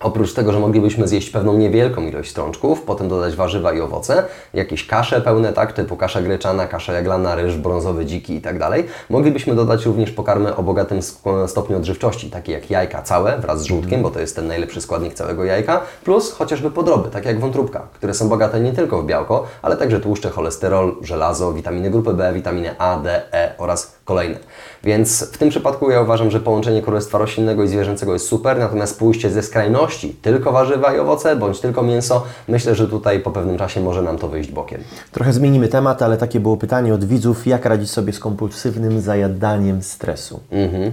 Oprócz 0.00 0.32
tego, 0.32 0.52
że 0.52 0.60
moglibyśmy 0.60 1.08
zjeść 1.08 1.30
pewną 1.30 1.58
niewielką 1.58 2.02
ilość 2.02 2.30
strączków, 2.30 2.82
potem 2.82 3.08
dodać 3.08 3.36
warzywa 3.36 3.72
i 3.72 3.80
owoce, 3.80 4.24
jakieś 4.54 4.86
kasze 4.86 5.20
pełne, 5.20 5.52
tak, 5.52 5.72
typu 5.72 5.96
kasza 5.96 6.22
greczana, 6.22 6.66
kasza 6.66 6.92
jaglana, 6.92 7.34
ryż, 7.34 7.56
brązowy, 7.56 8.06
dziki 8.06 8.34
i 8.34 8.40
tak 8.40 8.58
dalej, 8.58 8.86
moglibyśmy 9.10 9.54
dodać 9.54 9.86
również 9.86 10.10
pokarmy 10.10 10.56
o 10.56 10.62
bogatym 10.62 11.00
stopniu 11.46 11.76
odżywczości, 11.76 12.30
takie 12.30 12.52
jak 12.52 12.70
jajka 12.70 13.02
całe 13.02 13.38
wraz 13.38 13.60
z 13.60 13.64
żółtkiem, 13.64 14.02
bo 14.02 14.10
to 14.10 14.20
jest 14.20 14.36
ten 14.36 14.46
najlepszy 14.46 14.80
składnik 14.80 15.14
całego 15.14 15.44
jajka, 15.44 15.80
plus 16.04 16.32
chociażby 16.32 16.70
podroby, 16.70 17.10
takie 17.10 17.28
jak 17.28 17.40
wątróbka, 17.40 17.86
które 17.94 18.14
są 18.14 18.28
bogate 18.28 18.60
nie 18.60 18.72
tylko 18.72 19.02
w 19.02 19.06
białko, 19.06 19.46
ale 19.62 19.76
także 19.76 20.00
tłuszcze, 20.00 20.30
cholesterol, 20.30 20.96
żelazo, 21.00 21.52
witaminy 21.52 21.90
grupy 21.90 22.14
B, 22.14 22.32
witaminy 22.32 22.78
A, 22.78 22.98
D, 22.98 23.32
E 23.32 23.54
oraz 23.58 23.97
kolejne. 24.08 24.38
Więc 24.84 25.32
w 25.32 25.38
tym 25.38 25.48
przypadku 25.48 25.90
ja 25.90 26.00
uważam, 26.00 26.30
że 26.30 26.40
połączenie 26.40 26.82
królestwa 26.82 27.18
roślinnego 27.18 27.64
i 27.64 27.68
zwierzęcego 27.68 28.12
jest 28.12 28.28
super, 28.28 28.58
natomiast 28.58 28.98
pójście 28.98 29.30
ze 29.30 29.42
skrajności, 29.42 30.16
tylko 30.22 30.52
warzywa 30.52 30.94
i 30.94 30.98
owoce, 30.98 31.36
bądź 31.36 31.60
tylko 31.60 31.82
mięso, 31.82 32.24
myślę, 32.48 32.74
że 32.74 32.88
tutaj 32.88 33.20
po 33.20 33.30
pewnym 33.30 33.58
czasie 33.58 33.80
może 33.80 34.02
nam 34.02 34.18
to 34.18 34.28
wyjść 34.28 34.50
bokiem. 34.50 34.80
Trochę 35.12 35.32
zmienimy 35.32 35.68
temat, 35.68 36.02
ale 36.02 36.16
takie 36.16 36.40
było 36.40 36.56
pytanie 36.56 36.94
od 36.94 37.04
widzów, 37.04 37.46
jak 37.46 37.64
radzić 37.64 37.90
sobie 37.90 38.12
z 38.12 38.18
kompulsywnym 38.18 39.00
zajadaniem 39.00 39.82
stresu? 39.82 40.40
Mhm. 40.50 40.92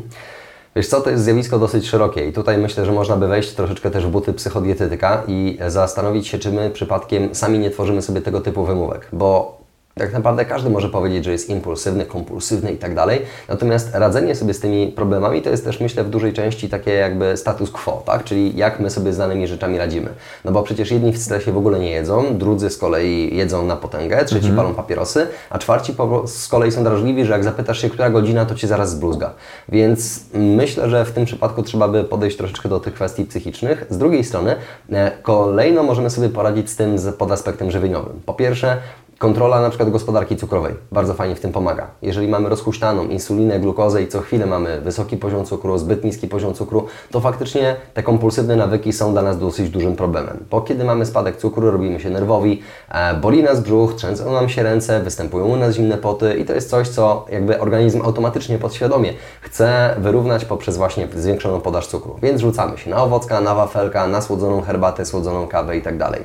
Wiesz 0.76 0.88
co, 0.88 1.02
to 1.02 1.10
jest 1.10 1.24
zjawisko 1.24 1.60
dosyć 1.60 1.88
szerokie 1.88 2.28
i 2.28 2.34
tutaj 2.34 2.58
myślę, 2.58 2.86
że 2.86 2.92
można 2.92 3.18
by 3.18 3.28
wejść 3.28 3.52
troszeczkę 3.52 3.92
też 3.92 4.06
w 4.06 4.10
buty 4.10 4.34
psychodietetyka 4.34 5.24
i 5.28 5.58
zastanowić 5.68 6.28
się, 6.28 6.38
czy 6.38 6.52
my 6.52 6.70
przypadkiem 6.70 7.36
sami 7.36 7.60
nie 7.60 7.70
tworzymy 7.70 8.02
sobie 8.02 8.22
tego 8.22 8.42
typu 8.42 8.66
wymówek, 8.66 9.08
bo 9.14 9.58
tak 10.00 10.14
naprawdę 10.14 10.46
każdy 10.46 10.70
może 10.70 10.90
powiedzieć, 10.90 11.26
że 11.26 11.32
jest 11.32 11.50
impulsywny, 11.50 12.06
kompulsywny 12.06 12.72
i 12.72 12.78
tak 12.78 12.96
dalej. 12.96 13.22
Natomiast 13.50 13.90
radzenie 13.94 14.36
sobie 14.36 14.54
z 14.54 14.60
tymi 14.60 14.88
problemami 14.88 15.42
to 15.42 15.50
jest 15.50 15.66
też, 15.66 15.80
myślę, 15.80 16.04
w 16.04 16.10
dużej 16.10 16.34
części 16.34 16.70
takie 16.70 16.92
jakby 16.92 17.38
status 17.38 17.72
quo, 17.72 18.04
tak? 18.06 18.24
Czyli 18.24 18.58
jak 18.58 18.80
my 18.80 18.90
sobie 18.90 19.14
z 19.14 19.18
danymi 19.18 19.48
rzeczami 19.48 19.78
radzimy. 19.78 20.10
No 20.46 20.52
bo 20.52 20.64
przecież 20.64 20.92
jedni 20.92 21.12
w 21.12 21.18
stresie 21.18 21.52
w 21.52 21.58
ogóle 21.58 21.80
nie 21.80 21.92
jedzą, 21.92 22.38
drudzy 22.38 22.70
z 22.70 22.78
kolei 22.78 23.36
jedzą 23.36 23.66
na 23.66 23.76
potęgę, 23.76 24.26
trzeci 24.26 24.48
mhm. 24.48 24.56
palą 24.56 24.76
papierosy, 24.76 25.28
a 25.50 25.60
czwarci 25.60 25.96
z 26.26 26.48
kolei 26.48 26.72
są 26.72 26.84
drażliwi, 26.84 27.26
że 27.26 27.34
jak 27.34 27.44
zapytasz 27.44 27.82
się, 27.82 27.90
która 27.90 28.10
godzina, 28.10 28.46
to 28.46 28.56
Cię 28.56 28.68
zaraz 28.68 28.92
zbluzga. 28.92 29.34
Więc 29.70 30.20
myślę, 30.34 30.90
że 30.90 31.06
w 31.06 31.12
tym 31.12 31.26
przypadku 31.26 31.64
trzeba 31.64 31.88
by 31.88 32.04
podejść 32.04 32.38
troszeczkę 32.38 32.70
do 32.70 32.80
tych 32.80 32.94
kwestii 32.94 33.26
psychicznych. 33.26 33.86
Z 33.90 33.98
drugiej 33.98 34.24
strony, 34.24 34.56
e, 34.92 35.12
kolejno 35.22 35.84
możemy 35.84 36.10
sobie 36.10 36.30
poradzić 36.30 36.70
z 36.70 36.76
tym 36.76 36.96
pod 37.18 37.32
aspektem 37.32 37.72
żywieniowym. 37.72 38.22
Po 38.26 38.34
pierwsze, 38.34 38.78
Kontrola 39.18 39.62
na 39.62 39.70
przykład 39.70 39.90
gospodarki 39.90 40.36
cukrowej 40.36 40.74
bardzo 40.92 41.14
fajnie 41.14 41.36
w 41.36 41.40
tym 41.40 41.52
pomaga. 41.52 41.88
Jeżeli 42.02 42.28
mamy 42.28 42.50
rozhuśtaną 42.50 43.08
insulinę, 43.08 43.60
glukozę 43.60 44.04
i 44.04 44.08
co 44.08 44.22
chwilę 44.22 44.46
mamy 44.46 44.82
wysoki 44.82 45.18
poziom 45.18 45.46
cukru, 45.46 45.78
zbyt 45.78 46.04
niski 46.04 46.28
poziom 46.28 46.54
cukru, 46.54 46.86
to 47.12 47.20
faktycznie 47.20 47.76
te 47.94 48.04
kompulsywne 48.04 48.56
nawyki 48.56 48.94
są 48.94 49.12
dla 49.12 49.22
nas 49.22 49.40
dosyć 49.40 49.70
dużym 49.70 49.96
problemem. 49.96 50.46
Bo 50.52 50.62
kiedy 50.62 50.84
mamy 50.84 51.06
spadek 51.06 51.38
cukru, 51.38 51.72
robimy 51.72 52.00
się 52.00 52.10
nerwowi, 52.10 52.62
e, 52.90 53.14
boli 53.14 53.44
nas 53.44 53.60
brzuch, 53.60 53.94
trzęsą 53.94 54.34
nam 54.34 54.50
się 54.50 54.64
ręce, 54.64 55.02
występują 55.02 55.46
u 55.46 55.56
nas 55.56 55.76
zimne 55.76 55.98
poty 55.98 56.34
i 56.34 56.46
to 56.46 56.54
jest 56.54 56.70
coś, 56.70 56.88
co 56.88 57.26
jakby 57.30 57.60
organizm 57.60 58.02
automatycznie, 58.02 58.60
podświadomie 58.60 59.14
chce 59.42 59.96
wyrównać 59.98 60.46
poprzez 60.46 60.78
właśnie 60.78 61.08
zwiększoną 61.16 61.62
podaż 61.62 61.88
cukru. 61.88 62.16
Więc 62.22 62.42
rzucamy 62.42 62.78
się 62.78 62.90
na 62.90 63.04
owocka, 63.04 63.42
na 63.42 63.56
wafelka, 63.56 64.08
na 64.08 64.22
słodzoną 64.22 64.62
herbatę, 64.62 65.06
słodzoną 65.06 65.48
kawę 65.48 65.78
i 65.78 65.82
tak 65.82 65.98
dalej. 65.98 66.24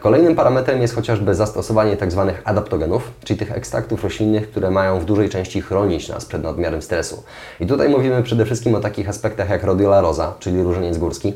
Kolejnym 0.00 0.34
parametrem 0.34 0.82
jest 0.82 0.94
chociażby 0.94 1.34
zastosowanie 1.34 1.96
tzw. 1.96 2.32
Tak 2.34 2.42
adaptogenów, 2.44 3.10
czyli 3.24 3.38
tych 3.38 3.52
ekstraktów 3.52 4.04
roślinnych, 4.04 4.50
które 4.50 4.70
mają 4.70 5.00
w 5.00 5.04
dużej 5.04 5.28
części 5.28 5.60
chronić 5.60 6.08
nas 6.08 6.24
przed 6.24 6.42
nadmiarem 6.42 6.82
stresu. 6.82 7.22
I 7.60 7.66
tutaj 7.66 7.88
mówimy 7.88 8.22
przede 8.22 8.44
wszystkim 8.44 8.74
o 8.74 8.80
takich 8.80 9.08
aspektach 9.08 9.50
jak 9.50 9.64
Rhodiola 9.64 10.00
rosa, 10.00 10.34
czyli 10.38 10.62
różeniec 10.62 10.98
górski, 10.98 11.34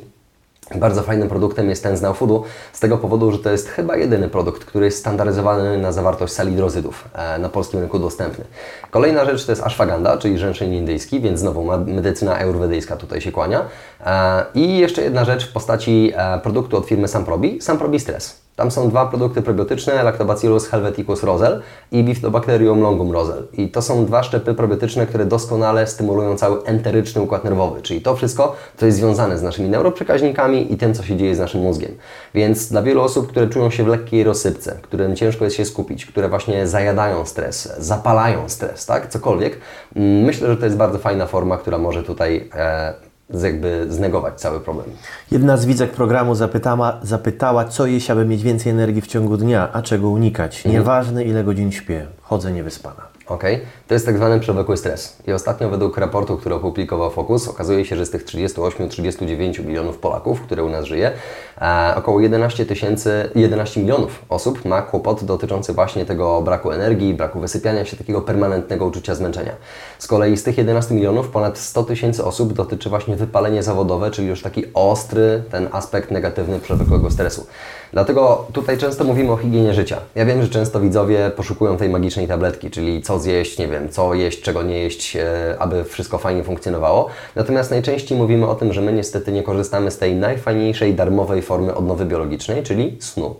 bardzo 0.74 1.02
fajnym 1.02 1.28
produktem 1.28 1.70
jest 1.70 1.82
ten 1.82 1.96
z 1.96 2.02
Nowfoodu 2.02 2.44
z 2.72 2.80
tego 2.80 2.98
powodu, 2.98 3.32
że 3.32 3.38
to 3.38 3.50
jest 3.50 3.68
chyba 3.68 3.96
jedyny 3.96 4.28
produkt, 4.28 4.64
który 4.64 4.84
jest 4.84 4.98
standaryzowany 4.98 5.78
na 5.78 5.92
zawartość 5.92 6.32
salidrozydów 6.32 7.08
e, 7.14 7.38
na 7.38 7.48
polskim 7.48 7.80
rynku 7.80 7.98
dostępny. 7.98 8.44
Kolejna 8.90 9.24
rzecz 9.24 9.46
to 9.46 9.52
jest 9.52 9.62
ashwagandha, 9.62 10.16
czyli 10.16 10.38
rzęszeń 10.38 10.74
indyjski, 10.74 11.20
więc 11.20 11.40
znowu 11.40 11.64
medycyna 11.86 12.36
ayurvedyjska 12.36 12.96
tutaj 12.96 13.20
się 13.20 13.32
kłania. 13.32 13.64
E, 14.06 14.44
I 14.54 14.78
jeszcze 14.78 15.02
jedna 15.02 15.24
rzecz 15.24 15.48
w 15.48 15.52
postaci 15.52 16.12
e, 16.16 16.38
produktu 16.38 16.76
od 16.76 16.86
firmy 16.86 17.08
Samprobi, 17.08 17.60
Samprobi 17.60 18.00
Stress. 18.00 18.43
Tam 18.56 18.70
są 18.70 18.88
dwa 18.88 19.06
produkty 19.06 19.42
probiotyczne, 19.42 20.02
Lactobacillus 20.02 20.68
helveticus 20.68 21.22
rosel 21.22 21.62
i 21.92 22.04
Bifidobacterium 22.04 22.80
longum 22.80 23.12
rosel. 23.12 23.46
I 23.52 23.68
to 23.68 23.82
są 23.82 24.06
dwa 24.06 24.22
szczepy 24.22 24.54
probiotyczne, 24.54 25.06
które 25.06 25.26
doskonale 25.26 25.86
stymulują 25.86 26.36
cały 26.36 26.64
enteryczny 26.64 27.22
układ 27.22 27.44
nerwowy, 27.44 27.82
czyli 27.82 28.00
to 28.00 28.16
wszystko, 28.16 28.56
co 28.76 28.86
jest 28.86 28.98
związane 28.98 29.38
z 29.38 29.42
naszymi 29.42 29.68
neuroprzekaźnikami 29.68 30.72
i 30.72 30.76
tym, 30.76 30.94
co 30.94 31.02
się 31.02 31.16
dzieje 31.16 31.36
z 31.36 31.38
naszym 31.38 31.60
mózgiem. 31.60 31.90
Więc 32.34 32.68
dla 32.68 32.82
wielu 32.82 33.00
osób, 33.00 33.28
które 33.28 33.48
czują 33.48 33.70
się 33.70 33.84
w 33.84 33.88
lekkiej 33.88 34.24
rozsypce, 34.24 34.78
którym 34.82 35.16
ciężko 35.16 35.44
jest 35.44 35.56
się 35.56 35.64
skupić, 35.64 36.06
które 36.06 36.28
właśnie 36.28 36.66
zajadają 36.66 37.26
stres, 37.26 37.72
zapalają 37.78 38.48
stres, 38.48 38.86
tak, 38.86 39.08
cokolwiek, 39.08 39.58
mm, 39.96 40.22
myślę, 40.22 40.48
że 40.48 40.56
to 40.56 40.64
jest 40.64 40.76
bardzo 40.76 40.98
fajna 40.98 41.26
forma, 41.26 41.58
która 41.58 41.78
może 41.78 42.02
tutaj 42.02 42.50
e, 42.54 42.94
jakby 43.30 43.86
znegować 43.88 44.40
cały 44.40 44.60
problem. 44.60 44.86
Jedna 45.30 45.56
z 45.56 45.66
widzek 45.66 45.90
programu 45.90 46.34
zapytała, 46.34 47.00
zapytała, 47.02 47.64
co 47.64 47.86
jeść, 47.86 48.10
aby 48.10 48.24
mieć 48.24 48.42
więcej 48.42 48.72
energii 48.72 49.02
w 49.02 49.06
ciągu 49.06 49.36
dnia, 49.36 49.68
a 49.72 49.82
czego 49.82 50.08
unikać. 50.08 50.56
Mhm. 50.56 50.74
Nieważne 50.74 51.24
ile 51.24 51.44
godzin 51.44 51.72
śpię, 51.72 52.06
chodzę 52.22 52.52
niewyspana. 52.52 53.02
Ok, 53.26 53.42
to 53.88 53.94
jest 53.94 54.06
tak 54.06 54.16
zwany 54.16 54.40
przewlekły 54.40 54.76
stres. 54.76 55.16
I 55.26 55.32
ostatnio 55.32 55.68
według 55.68 55.98
raportu, 55.98 56.36
który 56.36 56.54
opublikował 56.54 57.10
Focus, 57.10 57.48
okazuje 57.48 57.84
się, 57.84 57.96
że 57.96 58.06
z 58.06 58.10
tych 58.10 58.24
38-39 58.24 59.64
milionów 59.64 59.98
Polaków, 59.98 60.40
które 60.40 60.64
u 60.64 60.68
nas 60.68 60.84
żyje, 60.84 61.12
e, 61.60 61.94
około 61.96 62.20
11 62.20 62.66
tysięcy, 62.66 63.30
11 63.34 63.80
milionów 63.80 64.24
osób 64.28 64.64
ma 64.64 64.82
kłopot 64.82 65.24
dotyczący 65.24 65.72
właśnie 65.72 66.04
tego 66.04 66.42
braku 66.42 66.70
energii, 66.70 67.14
braku 67.14 67.40
wysypiania 67.40 67.84
się, 67.84 67.96
takiego 67.96 68.20
permanentnego 68.20 68.86
uczucia 68.86 69.14
zmęczenia. 69.14 69.52
Z 69.98 70.06
kolei 70.06 70.36
z 70.36 70.42
tych 70.42 70.58
11 70.58 70.94
milionów 70.94 71.28
ponad 71.28 71.58
100 71.58 71.84
tysięcy 71.84 72.24
osób 72.24 72.52
dotyczy 72.52 72.88
właśnie 72.88 73.16
wypalenie 73.16 73.62
zawodowe, 73.62 74.10
czyli 74.10 74.28
już 74.28 74.42
taki 74.42 74.64
ostry 74.74 75.42
ten 75.50 75.68
aspekt 75.72 76.10
negatywny 76.10 76.60
przewlekłego 76.60 77.10
stresu. 77.10 77.46
Dlatego 77.92 78.46
tutaj 78.52 78.78
często 78.78 79.04
mówimy 79.04 79.32
o 79.32 79.36
higienie 79.36 79.74
życia. 79.74 79.96
Ja 80.14 80.24
wiem, 80.24 80.42
że 80.42 80.48
często 80.48 80.80
widzowie 80.80 81.30
poszukują 81.36 81.76
tej 81.76 81.88
magicznej 81.88 82.28
tabletki, 82.28 82.70
czyli 82.70 83.02
co 83.02 83.13
zjeść, 83.18 83.58
nie 83.58 83.68
wiem, 83.68 83.88
co 83.88 84.14
jeść, 84.14 84.40
czego 84.40 84.62
nie 84.62 84.78
jeść, 84.78 85.16
e, 85.16 85.56
aby 85.58 85.84
wszystko 85.84 86.18
fajnie 86.18 86.44
funkcjonowało. 86.44 87.08
Natomiast 87.34 87.70
najczęściej 87.70 88.18
mówimy 88.18 88.46
o 88.46 88.54
tym, 88.54 88.72
że 88.72 88.80
my 88.80 88.92
niestety 88.92 89.32
nie 89.32 89.42
korzystamy 89.42 89.90
z 89.90 89.98
tej 89.98 90.14
najfajniejszej 90.14 90.94
darmowej 90.94 91.42
formy 91.42 91.74
odnowy 91.74 92.04
biologicznej, 92.04 92.62
czyli 92.62 92.96
snu. 93.00 93.34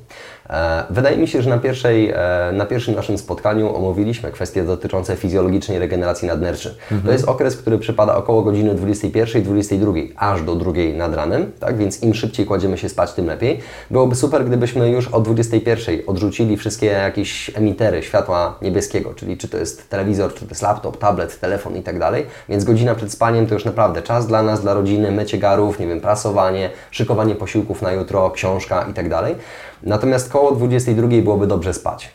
E, 0.51 0.85
wydaje 0.91 1.17
mi 1.17 1.29
się, 1.29 1.43
że 1.43 1.51
na, 1.51 1.59
pierwszej, 1.59 2.11
e, 2.11 2.17
na 2.53 2.67
pierwszym 2.67 2.95
naszym 2.95 3.19
spotkaniu 3.19 3.77
omówiliśmy 3.77 4.33
kwestie 4.33 4.63
dotyczące 4.63 5.17
fizjologicznej 5.17 5.79
regeneracji 5.79 6.29
nadnerczy. 6.29 6.69
Mhm. 6.83 7.03
To 7.03 7.13
jest 7.13 7.29
okres, 7.29 7.57
który 7.57 7.79
przypada 7.79 8.17
około 8.17 8.43
godziny 8.43 8.75
21-22, 8.75 10.09
aż 10.17 10.43
do 10.43 10.55
2 10.55 10.73
nad 10.97 11.15
ranem, 11.15 11.53
tak? 11.61 11.77
więc 11.77 12.03
im 12.03 12.15
szybciej 12.15 12.47
kładziemy 12.47 12.79
się 12.79 12.89
spać, 12.89 13.13
tym 13.13 13.27
lepiej. 13.27 13.61
Byłoby 13.91 14.15
super, 14.15 14.45
gdybyśmy 14.45 14.91
już 14.91 15.09
o 15.09 15.21
21 15.21 16.01
odrzucili 16.07 16.57
wszystkie 16.57 16.87
jakieś 16.87 17.51
emitery 17.55 18.03
światła 18.03 18.59
niebieskiego, 18.63 19.15
czyli 19.15 19.37
czy 19.37 19.49
to 19.49 19.57
jest 19.57 19.91
telewizor, 19.91 20.35
czy 20.35 20.41
to 20.41 20.51
jest 20.51 20.63
laptop, 20.63 20.99
tablet, 20.99 21.41
telefon 21.41 21.77
i 21.77 21.83
tak 21.83 21.99
dalej. 21.99 22.27
Więc 22.49 22.65
godzina 22.65 22.95
przed 22.95 23.13
spaniem 23.13 23.47
to 23.47 23.55
już 23.55 23.65
naprawdę 23.65 24.03
czas 24.03 24.27
dla 24.27 24.43
nas, 24.43 24.61
dla 24.61 24.75
rodziny, 24.75 25.11
mycie 25.11 25.39
garów, 25.39 25.79
nie 25.79 25.87
wiem, 25.87 26.01
prasowanie, 26.01 26.71
szykowanie 26.91 27.35
posiłków 27.35 27.83
na 27.83 27.93
jutro, 27.93 28.31
książka 28.31 28.87
i 28.91 28.95
tak 28.95 29.09
dalej. 29.09 29.35
Natomiast 29.87 30.33
koło 30.33 30.53
22 30.53 31.09
byłoby 31.09 31.47
dobrze 31.47 31.75
spać. 31.75 32.15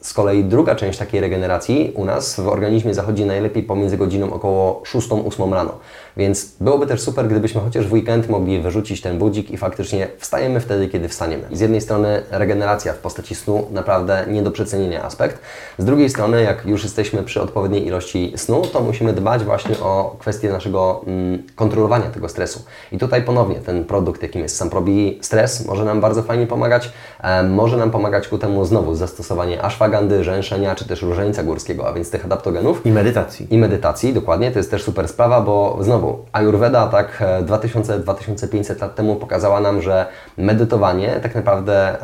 Z 0.00 0.12
kolei 0.12 0.44
druga 0.44 0.74
część 0.74 0.98
takiej 0.98 1.20
regeneracji 1.20 1.92
u 1.94 2.04
nas 2.04 2.40
w 2.40 2.48
organizmie 2.48 2.94
zachodzi 2.94 3.24
najlepiej 3.24 3.62
pomiędzy 3.62 3.96
godziną 3.96 4.32
około 4.32 4.82
6-8 4.86 5.52
rano. 5.52 5.72
Więc 6.16 6.56
byłoby 6.60 6.86
też 6.86 7.00
super, 7.00 7.28
gdybyśmy 7.28 7.60
chociaż 7.60 7.86
w 7.86 7.92
weekend 7.92 8.28
mogli 8.28 8.60
wyrzucić 8.60 9.00
ten 9.00 9.18
budzik 9.18 9.50
i 9.50 9.56
faktycznie 9.56 10.08
wstajemy 10.18 10.60
wtedy, 10.60 10.88
kiedy 10.88 11.08
wstaniemy. 11.08 11.44
Z 11.52 11.60
jednej 11.60 11.80
strony 11.80 12.22
regeneracja 12.30 12.92
w 12.92 12.98
postaci 12.98 13.34
snu 13.34 13.66
naprawdę 13.70 14.24
nie 14.28 14.42
do 14.42 14.50
przecenienia 14.50 15.02
aspekt. 15.02 15.38
Z 15.78 15.84
drugiej 15.84 16.10
strony, 16.10 16.42
jak 16.42 16.66
już 16.66 16.82
jesteśmy 16.84 17.22
przy 17.22 17.42
odpowiedniej 17.42 17.86
ilości 17.86 18.32
snu, 18.36 18.62
to 18.72 18.80
musimy 18.80 19.12
dbać 19.12 19.44
właśnie 19.44 19.78
o 19.78 20.16
kwestię 20.18 20.50
naszego 20.50 21.02
mm, 21.06 21.42
kontrolowania 21.54 22.10
tego 22.10 22.28
stresu. 22.28 22.64
I 22.92 22.98
tutaj 22.98 23.22
ponownie 23.22 23.56
ten 23.56 23.84
produkt, 23.84 24.22
jakim 24.22 24.42
jest 24.42 24.56
Samprobi 24.56 25.18
Stres, 25.22 25.66
może 25.66 25.84
nam 25.84 26.00
bardzo 26.00 26.22
fajnie 26.22 26.46
pomagać. 26.46 26.90
E, 27.22 27.42
może 27.42 27.76
nam 27.76 27.90
pomagać 27.90 28.28
ku 28.28 28.38
temu 28.38 28.64
znowu 28.64 28.94
zastosowanie 28.94 29.62
ashwagandy, 29.62 30.24
rzęszenia, 30.24 30.74
czy 30.74 30.88
też 30.88 31.02
różańca 31.02 31.42
górskiego, 31.42 31.88
a 31.88 31.92
więc 31.92 32.10
tych 32.10 32.24
adaptogenów. 32.24 32.86
I 32.86 32.92
medytacji. 32.92 33.46
I 33.50 33.58
medytacji, 33.58 34.14
dokładnie. 34.14 34.50
To 34.50 34.58
jest 34.58 34.70
też 34.70 34.82
super 34.82 35.08
sprawa, 35.08 35.40
bo 35.40 35.78
znowu 35.80 36.09
Ayurveda 36.32 36.86
tak 36.86 37.22
2000-2500 37.46 38.70
e, 38.70 38.80
lat 38.80 38.94
temu 38.94 39.16
pokazała 39.16 39.60
nam, 39.60 39.82
że 39.82 40.06
medytowanie, 40.38 41.20
tak 41.22 41.34
naprawdę 41.34 41.96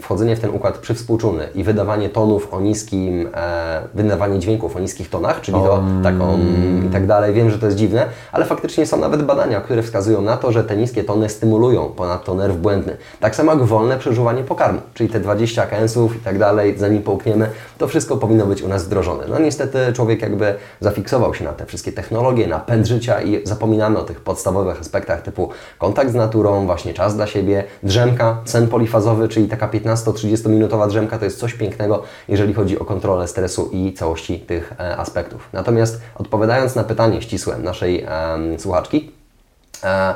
wchodzenie 0.00 0.36
w 0.36 0.40
ten 0.40 0.50
układ 0.50 0.78
przywspółczulny 0.78 1.48
i 1.54 1.64
wydawanie 1.64 2.08
tonów 2.08 2.54
o 2.54 2.60
niskim, 2.60 3.28
e, 3.34 3.82
wydawanie 3.94 4.38
dźwięków 4.38 4.76
o 4.76 4.80
niskich 4.80 5.10
tonach, 5.10 5.40
czyli 5.40 5.58
to 5.58 5.84
tak 6.02 6.20
om 6.20 6.40
i 6.86 6.92
tak 6.92 7.06
dalej. 7.06 7.34
Wiem, 7.34 7.50
że 7.50 7.58
to 7.58 7.66
jest 7.66 7.78
dziwne, 7.78 8.06
ale 8.32 8.44
faktycznie 8.44 8.86
są 8.86 8.96
nawet 8.96 9.22
badania, 9.22 9.60
które 9.60 9.82
wskazują 9.82 10.22
na 10.22 10.36
to, 10.36 10.52
że 10.52 10.64
te 10.64 10.76
niskie 10.76 11.04
tony 11.04 11.28
stymulują 11.28 11.88
ponadto 11.88 12.34
nerw 12.34 12.56
błędny. 12.56 12.96
Tak 13.20 13.36
samo 13.36 13.52
jak 13.52 13.62
wolne 13.62 13.98
przeżuwanie 13.98 14.44
pokarmu, 14.44 14.80
czyli 14.94 15.10
te 15.10 15.20
20 15.20 15.66
kęsów 15.66 16.16
i 16.16 16.18
tak 16.18 16.38
dalej, 16.38 16.78
zanim 16.78 17.02
połkniemy, 17.02 17.50
to 17.78 17.88
wszystko 17.88 18.16
powinno 18.16 18.46
być 18.46 18.62
u 18.62 18.68
nas 18.68 18.84
wdrożone. 18.84 19.24
No 19.28 19.38
niestety 19.38 19.92
człowiek 19.92 20.22
jakby 20.22 20.54
zafiksował 20.80 21.34
się 21.34 21.44
na 21.44 21.52
te 21.52 21.66
wszystkie 21.66 21.92
technologie, 21.92 22.46
na 22.46 22.60
pęd 22.60 22.86
życia 22.86 23.20
i 23.24 23.46
zapominamy 23.46 23.98
o 23.98 24.02
tych 24.02 24.20
podstawowych 24.20 24.80
aspektach 24.80 25.22
typu 25.22 25.48
kontakt 25.78 26.10
z 26.10 26.14
naturą, 26.14 26.66
właśnie 26.66 26.94
czas 26.94 27.16
dla 27.16 27.26
siebie, 27.26 27.64
drzemka, 27.82 28.38
sen 28.44 28.68
polifazowy, 28.68 29.28
czyli 29.28 29.48
taka 29.48 29.68
15-30 29.68 30.48
minutowa 30.48 30.86
drzemka 30.86 31.18
to 31.18 31.24
jest 31.24 31.38
coś 31.38 31.54
pięknego, 31.54 32.02
jeżeli 32.28 32.54
chodzi 32.54 32.78
o 32.78 32.84
kontrolę 32.84 33.28
stresu 33.28 33.70
i 33.72 33.92
całości 33.92 34.40
tych 34.40 34.72
e, 34.72 34.96
aspektów. 34.96 35.48
Natomiast 35.52 36.00
odpowiadając 36.14 36.74
na 36.74 36.84
pytanie 36.84 37.22
ścisłe 37.22 37.58
naszej 37.58 38.02
e, 38.02 38.08
słuchaczki, 38.58 39.12
e, 39.84 40.14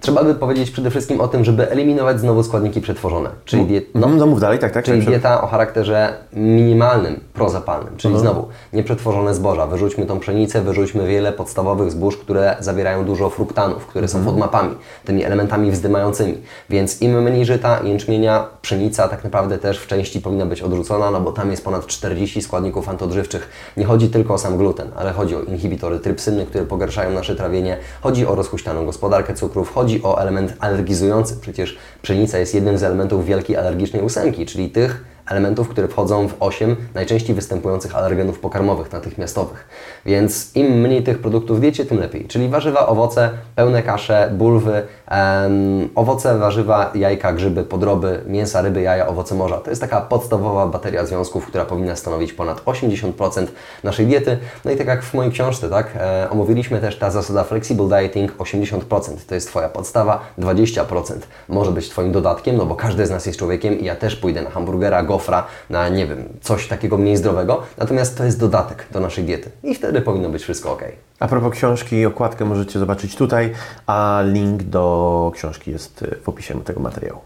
Trzeba 0.00 0.24
by 0.24 0.34
powiedzieć 0.34 0.70
przede 0.70 0.90
wszystkim 0.90 1.20
o 1.20 1.28
tym, 1.28 1.44
żeby 1.44 1.70
eliminować 1.70 2.20
znowu 2.20 2.42
składniki 2.42 2.80
przetworzone. 2.80 3.30
Czyli 3.44 3.64
diet, 3.64 3.84
no, 3.94 4.06
no 4.08 4.26
mów 4.26 4.40
dalej, 4.40 4.58
tak, 4.58 4.72
tak. 4.72 4.84
Czyli 4.84 5.00
tak, 5.00 5.08
dieta 5.08 5.42
o 5.42 5.46
charakterze 5.46 6.14
minimalnym, 6.32 7.20
prozapalnym. 7.34 7.96
Czyli 7.96 8.14
mhm. 8.14 8.32
znowu 8.32 8.48
nieprzetworzone 8.72 9.34
zboża. 9.34 9.66
Wyrzućmy 9.66 10.06
tą 10.06 10.20
pszenicę, 10.20 10.62
wyrzućmy 10.62 11.06
wiele 11.06 11.32
podstawowych 11.32 11.90
zbóż, 11.90 12.16
które 12.16 12.56
zawierają 12.60 13.04
dużo 13.04 13.30
fruktanów, 13.30 13.86
które 13.86 14.08
są 14.08 14.18
mhm. 14.18 14.36
FODMAPami, 14.36 14.74
tymi 15.04 15.24
elementami 15.24 15.70
wzdymającymi. 15.70 16.34
Więc 16.70 17.02
im 17.02 17.22
mniej 17.22 17.44
żyta, 17.44 17.80
jęczmienia, 17.84 18.46
pszenica 18.62 19.08
tak 19.08 19.24
naprawdę 19.24 19.58
też 19.58 19.78
w 19.78 19.86
części 19.86 20.20
powinna 20.20 20.46
być 20.46 20.62
odrzucona, 20.62 21.10
no 21.10 21.20
bo 21.20 21.32
tam 21.32 21.50
jest 21.50 21.64
ponad 21.64 21.86
40 21.86 22.42
składników 22.42 22.88
antodrzywczych. 22.88 23.48
Nie 23.76 23.84
chodzi 23.84 24.08
tylko 24.08 24.34
o 24.34 24.38
sam 24.38 24.56
gluten, 24.56 24.88
ale 24.96 25.12
chodzi 25.12 25.36
o 25.36 25.40
inhibitory 25.42 25.98
trypsyny, 25.98 26.46
które 26.46 26.64
pogarszają 26.64 27.10
nasze 27.10 27.36
trawienie. 27.36 27.76
Chodzi 28.00 28.26
o 28.26 28.34
rozhuśtaną 28.34 28.86
gospodarkę 28.86 29.34
cukrów, 29.34 29.72
chodzi 29.74 29.87
chodzi 29.88 30.02
o 30.02 30.20
element 30.20 30.56
alergizujący. 30.60 31.36
Przecież 31.40 31.78
pszenica 32.02 32.38
jest 32.38 32.54
jednym 32.54 32.78
z 32.78 32.82
elementów 32.82 33.26
wielkiej 33.26 33.56
alergicznej 33.56 34.02
ósemki, 34.02 34.46
czyli 34.46 34.70
tych 34.70 35.04
elementów, 35.30 35.68
które 35.68 35.88
wchodzą 35.88 36.28
w 36.28 36.34
8 36.40 36.76
najczęściej 36.94 37.36
występujących 37.36 37.96
alergenów 37.96 38.38
pokarmowych 38.38 38.92
natychmiastowych. 38.92 39.68
Więc 40.06 40.56
im 40.56 40.66
mniej 40.66 41.02
tych 41.02 41.18
produktów 41.18 41.56
w 41.56 41.60
diecie, 41.60 41.84
tym 41.84 41.98
lepiej. 41.98 42.24
Czyli 42.28 42.48
warzywa, 42.48 42.86
owoce, 42.86 43.30
pełne 43.54 43.82
kasze, 43.82 44.30
bulwy, 44.32 44.82
um, 45.10 45.88
owoce, 45.94 46.38
warzywa, 46.38 46.90
jajka, 46.94 47.32
grzyby, 47.32 47.64
podroby, 47.64 48.20
mięsa, 48.26 48.62
ryby, 48.62 48.82
jaja, 48.82 49.06
owoce 49.06 49.34
morza. 49.34 49.56
To 49.56 49.70
jest 49.70 49.80
taka 49.80 50.00
podstawowa 50.00 50.66
bateria 50.66 51.06
związków, 51.06 51.46
która 51.46 51.64
powinna 51.64 51.96
stanowić 51.96 52.32
ponad 52.32 52.64
80% 52.64 53.46
naszej 53.84 54.06
diety. 54.06 54.38
No 54.64 54.70
i 54.70 54.76
tak 54.76 54.86
jak 54.86 55.02
w 55.02 55.14
mojej 55.14 55.32
książce, 55.32 55.70
tak, 55.70 55.86
e, 55.96 56.30
omówiliśmy 56.30 56.80
też 56.80 56.98
ta 56.98 57.10
zasada 57.10 57.44
flexible 57.44 57.88
dieting 57.88 58.32
80%. 58.38 59.26
To 59.26 59.34
jest 59.34 59.48
Twoja 59.48 59.68
podstawa, 59.68 60.20
20% 60.38 61.28
może 61.48 61.72
być 61.72 61.88
Twoim 61.88 62.12
dodatkiem, 62.12 62.56
no 62.56 62.66
bo 62.66 62.74
każdy 62.74 63.06
z 63.06 63.10
nas 63.10 63.26
jest 63.26 63.38
człowiekiem 63.38 63.78
i 63.78 63.84
ja 63.84 63.96
też 63.96 64.16
pójdę 64.16 64.42
na 64.42 64.50
hamburgera, 64.50 65.02
gofra, 65.18 65.46
na 65.70 65.88
nie 65.88 66.06
wiem, 66.06 66.28
coś 66.40 66.68
takiego 66.68 66.98
mniej 66.98 67.16
zdrowego. 67.16 67.62
Natomiast 67.78 68.18
to 68.18 68.24
jest 68.24 68.40
dodatek 68.40 68.86
do 68.92 69.00
naszej 69.00 69.24
diety 69.24 69.50
i 69.62 69.74
wtedy 69.74 70.00
powinno 70.00 70.28
być 70.28 70.42
wszystko 70.42 70.72
ok. 70.72 70.82
A 71.20 71.28
propos 71.28 71.52
książki, 71.52 72.06
okładkę 72.06 72.44
możecie 72.44 72.78
zobaczyć 72.78 73.16
tutaj, 73.16 73.52
a 73.86 74.22
link 74.24 74.62
do 74.62 75.32
książki 75.34 75.70
jest 75.70 76.04
w 76.22 76.28
opisie 76.28 76.62
tego 76.64 76.80
materiału. 76.80 77.20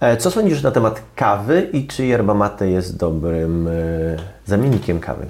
E, 0.00 0.16
co 0.16 0.30
sądzisz 0.30 0.62
na 0.62 0.70
temat 0.70 1.02
kawy 1.16 1.68
i 1.72 1.86
czy 1.86 2.06
yerba 2.06 2.34
mate 2.34 2.68
jest 2.68 2.96
dobrym 2.96 3.68
e, 3.68 3.70
zamiennikiem 4.46 5.00
kawy? 5.00 5.26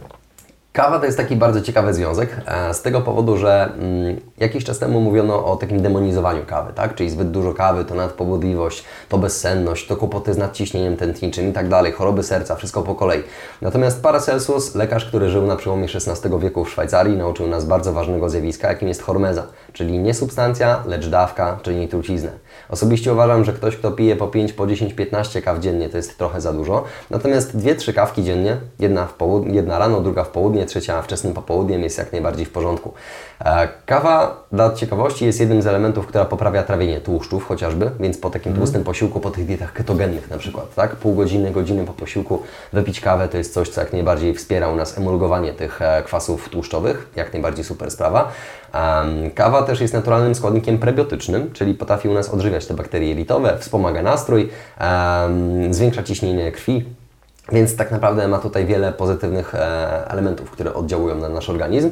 Kawa 0.78 0.98
to 0.98 1.06
jest 1.06 1.18
taki 1.18 1.36
bardzo 1.36 1.60
ciekawy 1.60 1.94
związek, 1.94 2.36
e, 2.46 2.74
z 2.74 2.82
tego 2.82 3.00
powodu, 3.00 3.36
że 3.36 3.72
mm, 3.78 4.20
jakiś 4.38 4.64
czas 4.64 4.78
temu 4.78 5.00
mówiono 5.00 5.44
o 5.44 5.56
takim 5.56 5.82
demonizowaniu 5.82 6.46
kawy, 6.46 6.72
tak? 6.72 6.94
Czyli 6.94 7.10
zbyt 7.10 7.30
dużo 7.30 7.54
kawy 7.54 7.84
to 7.84 7.94
nadpobudliwość, 7.94 8.84
to 9.08 9.18
bezsenność, 9.18 9.86
to 9.86 9.96
kłopoty 9.96 10.34
z 10.34 10.38
nadciśnieniem 10.38 10.96
tętniczym 10.96 11.50
i 11.50 11.52
tak 11.52 11.68
dalej, 11.68 11.92
choroby 11.92 12.22
serca, 12.22 12.56
wszystko 12.56 12.82
po 12.82 12.94
kolei. 12.94 13.22
Natomiast 13.62 14.02
Paracelsus, 14.02 14.74
lekarz, 14.74 15.04
który 15.04 15.30
żył 15.30 15.46
na 15.46 15.56
przełomie 15.56 15.84
XVI 15.84 16.38
wieku 16.38 16.64
w 16.64 16.70
Szwajcarii, 16.70 17.16
nauczył 17.16 17.46
nas 17.46 17.64
bardzo 17.64 17.92
ważnego 17.92 18.30
zjawiska, 18.30 18.68
jakim 18.68 18.88
jest 18.88 19.02
hormeza, 19.02 19.46
czyli 19.72 19.98
nie 19.98 20.14
substancja, 20.14 20.82
lecz 20.86 21.08
dawka, 21.08 21.58
czyli 21.62 21.88
truciznę. 21.88 22.30
Osobiście 22.68 23.12
uważam, 23.12 23.44
że 23.44 23.52
ktoś, 23.52 23.76
kto 23.76 23.92
pije 23.92 24.16
po 24.16 24.28
5, 24.28 24.52
po 24.52 24.66
10, 24.66 24.94
15 24.94 25.42
kaw 25.42 25.58
dziennie, 25.58 25.88
to 25.88 25.96
jest 25.96 26.18
trochę 26.18 26.40
za 26.40 26.52
dużo. 26.52 26.84
Natomiast 27.10 27.56
dwie, 27.56 27.74
trzy 27.74 27.92
kawki 27.92 28.24
dziennie, 28.24 28.56
jedna, 28.78 29.06
w 29.06 29.14
jedna 29.46 29.78
rano, 29.78 30.00
druga 30.00 30.24
w 30.24 30.28
południe, 30.28 30.66
trzecia 30.66 31.02
wczesnym 31.02 31.34
popołudniem 31.34 31.82
jest 31.82 31.98
jak 31.98 32.12
najbardziej 32.12 32.46
w 32.46 32.50
porządku. 32.50 32.92
E, 33.44 33.68
kawa, 33.86 34.44
dla 34.52 34.74
ciekawości, 34.74 35.24
jest 35.24 35.40
jednym 35.40 35.62
z 35.62 35.66
elementów, 35.66 36.06
która 36.06 36.24
poprawia 36.24 36.62
trawienie 36.62 37.00
tłuszczów 37.00 37.44
chociażby, 37.44 37.90
więc 38.00 38.18
po 38.18 38.30
takim 38.30 38.52
mhm. 38.52 38.56
tłustym 38.56 38.84
posiłku, 38.84 39.20
po 39.20 39.30
tych 39.30 39.46
dietach 39.46 39.72
ketogennych 39.72 40.30
na 40.30 40.38
przykład, 40.38 40.74
tak? 40.74 40.96
Pół 40.96 41.14
godziny, 41.14 41.50
godziny 41.50 41.84
po 41.84 41.92
posiłku 41.92 42.42
wypić 42.72 43.00
kawę 43.00 43.28
to 43.28 43.38
jest 43.38 43.54
coś, 43.54 43.68
co 43.68 43.80
jak 43.80 43.92
najbardziej 43.92 44.34
wspiera 44.34 44.68
u 44.68 44.76
nas 44.76 44.98
emulgowanie 44.98 45.52
tych 45.52 45.82
e, 45.82 46.02
kwasów 46.02 46.48
tłuszczowych, 46.48 47.08
jak 47.16 47.32
najbardziej 47.32 47.64
super 47.64 47.90
sprawa. 47.90 48.32
Kawa 49.34 49.62
też 49.62 49.80
jest 49.80 49.94
naturalnym 49.94 50.34
składnikiem 50.34 50.78
prebiotycznym, 50.78 51.50
czyli 51.52 51.74
potrafi 51.74 52.08
u 52.08 52.14
nas 52.14 52.28
odżywiać 52.28 52.66
te 52.66 52.74
bakterie 52.74 53.08
jelitowe, 53.08 53.58
wspomaga 53.58 54.02
nastrój, 54.02 54.48
zwiększa 55.70 56.02
ciśnienie 56.02 56.52
krwi, 56.52 56.84
więc 57.52 57.76
tak 57.76 57.90
naprawdę 57.90 58.28
ma 58.28 58.38
tutaj 58.38 58.66
wiele 58.66 58.92
pozytywnych 58.92 59.54
e, 59.54 60.10
elementów, 60.10 60.50
które 60.50 60.74
oddziałują 60.74 61.14
na 61.14 61.28
nasz 61.28 61.50
organizm. 61.50 61.90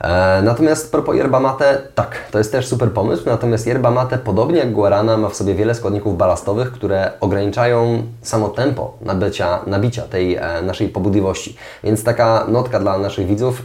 E, 0.00 0.42
natomiast 0.42 0.92
propos 0.92 1.16
yerba 1.16 1.40
mate, 1.40 1.82
tak, 1.94 2.16
to 2.30 2.38
jest 2.38 2.52
też 2.52 2.66
super 2.66 2.92
pomysł, 2.92 3.22
natomiast 3.26 3.66
yerba 3.66 3.90
mate, 3.90 4.18
podobnie 4.18 4.58
jak 4.58 4.72
guarana, 4.72 5.16
ma 5.16 5.28
w 5.28 5.36
sobie 5.36 5.54
wiele 5.54 5.74
składników 5.74 6.16
balastowych, 6.16 6.72
które 6.72 7.10
ograniczają 7.20 8.02
samo 8.22 8.48
tempo 8.48 8.94
nabycia, 9.00 9.58
nabicia 9.66 10.02
tej 10.02 10.36
e, 10.36 10.62
naszej 10.62 10.88
pobudliwości. 10.88 11.56
Więc 11.84 12.04
taka 12.04 12.44
notka 12.48 12.80
dla 12.80 12.98
naszych 12.98 13.26
widzów, 13.26 13.62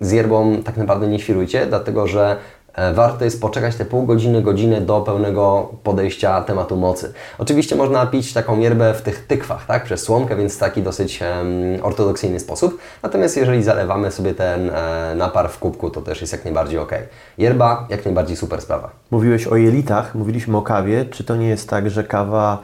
z 0.00 0.12
yerbą 0.12 0.62
tak 0.62 0.76
naprawdę 0.76 1.08
nie 1.08 1.18
świrujcie, 1.18 1.66
dlatego 1.66 2.06
że 2.06 2.36
E, 2.36 2.59
warto 2.94 3.24
jest 3.24 3.40
poczekać 3.40 3.76
te 3.76 3.84
pół 3.84 4.06
godziny, 4.06 4.42
godzinę 4.42 4.80
do 4.80 5.00
pełnego 5.00 5.68
podejścia 5.82 6.42
tematu 6.42 6.76
mocy. 6.76 7.12
Oczywiście 7.38 7.76
można 7.76 8.06
pić 8.06 8.32
taką 8.32 8.58
yerbę 8.58 8.94
w 8.94 9.02
tych 9.02 9.26
tykwach, 9.26 9.66
tak, 9.66 9.84
przez 9.84 10.02
słomkę, 10.02 10.36
więc 10.36 10.58
taki 10.58 10.82
dosyć 10.82 11.20
um, 11.22 11.84
ortodoksyjny 11.84 12.40
sposób. 12.40 12.78
Natomiast 13.02 13.36
jeżeli 13.36 13.62
zalewamy 13.62 14.10
sobie 14.10 14.34
ten 14.34 14.70
e, 14.70 15.14
napar 15.16 15.50
w 15.50 15.58
kubku, 15.58 15.90
to 15.90 16.00
też 16.00 16.20
jest 16.20 16.32
jak 16.32 16.44
najbardziej 16.44 16.78
ok. 16.78 16.92
Yerba 17.38 17.86
jak 17.88 18.04
najbardziej 18.04 18.36
super 18.36 18.60
sprawa. 18.60 18.90
Mówiłeś 19.10 19.46
o 19.46 19.56
jelitach, 19.56 20.14
mówiliśmy 20.14 20.56
o 20.56 20.62
kawie. 20.62 21.04
Czy 21.04 21.24
to 21.24 21.36
nie 21.36 21.48
jest 21.48 21.68
tak, 21.68 21.90
że 21.90 22.04
kawa 22.04 22.58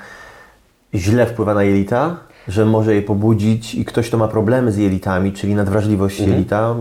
źle 0.95 1.27
wpływa 1.27 1.55
na 1.55 1.63
jelita? 1.63 2.17
Że 2.49 2.65
może 2.65 2.95
je 2.95 3.03
pobudzić 3.03 3.75
i 3.75 3.85
ktoś, 3.85 4.09
kto 4.09 4.19
ma 4.19 4.29
problemy 4.29 4.73
z 4.73 4.77
jelitami, 4.77 5.33
czyli 5.33 5.55
nadwrażliwość 5.55 6.21
mhm. 6.21 6.37
jelita, 6.37 6.75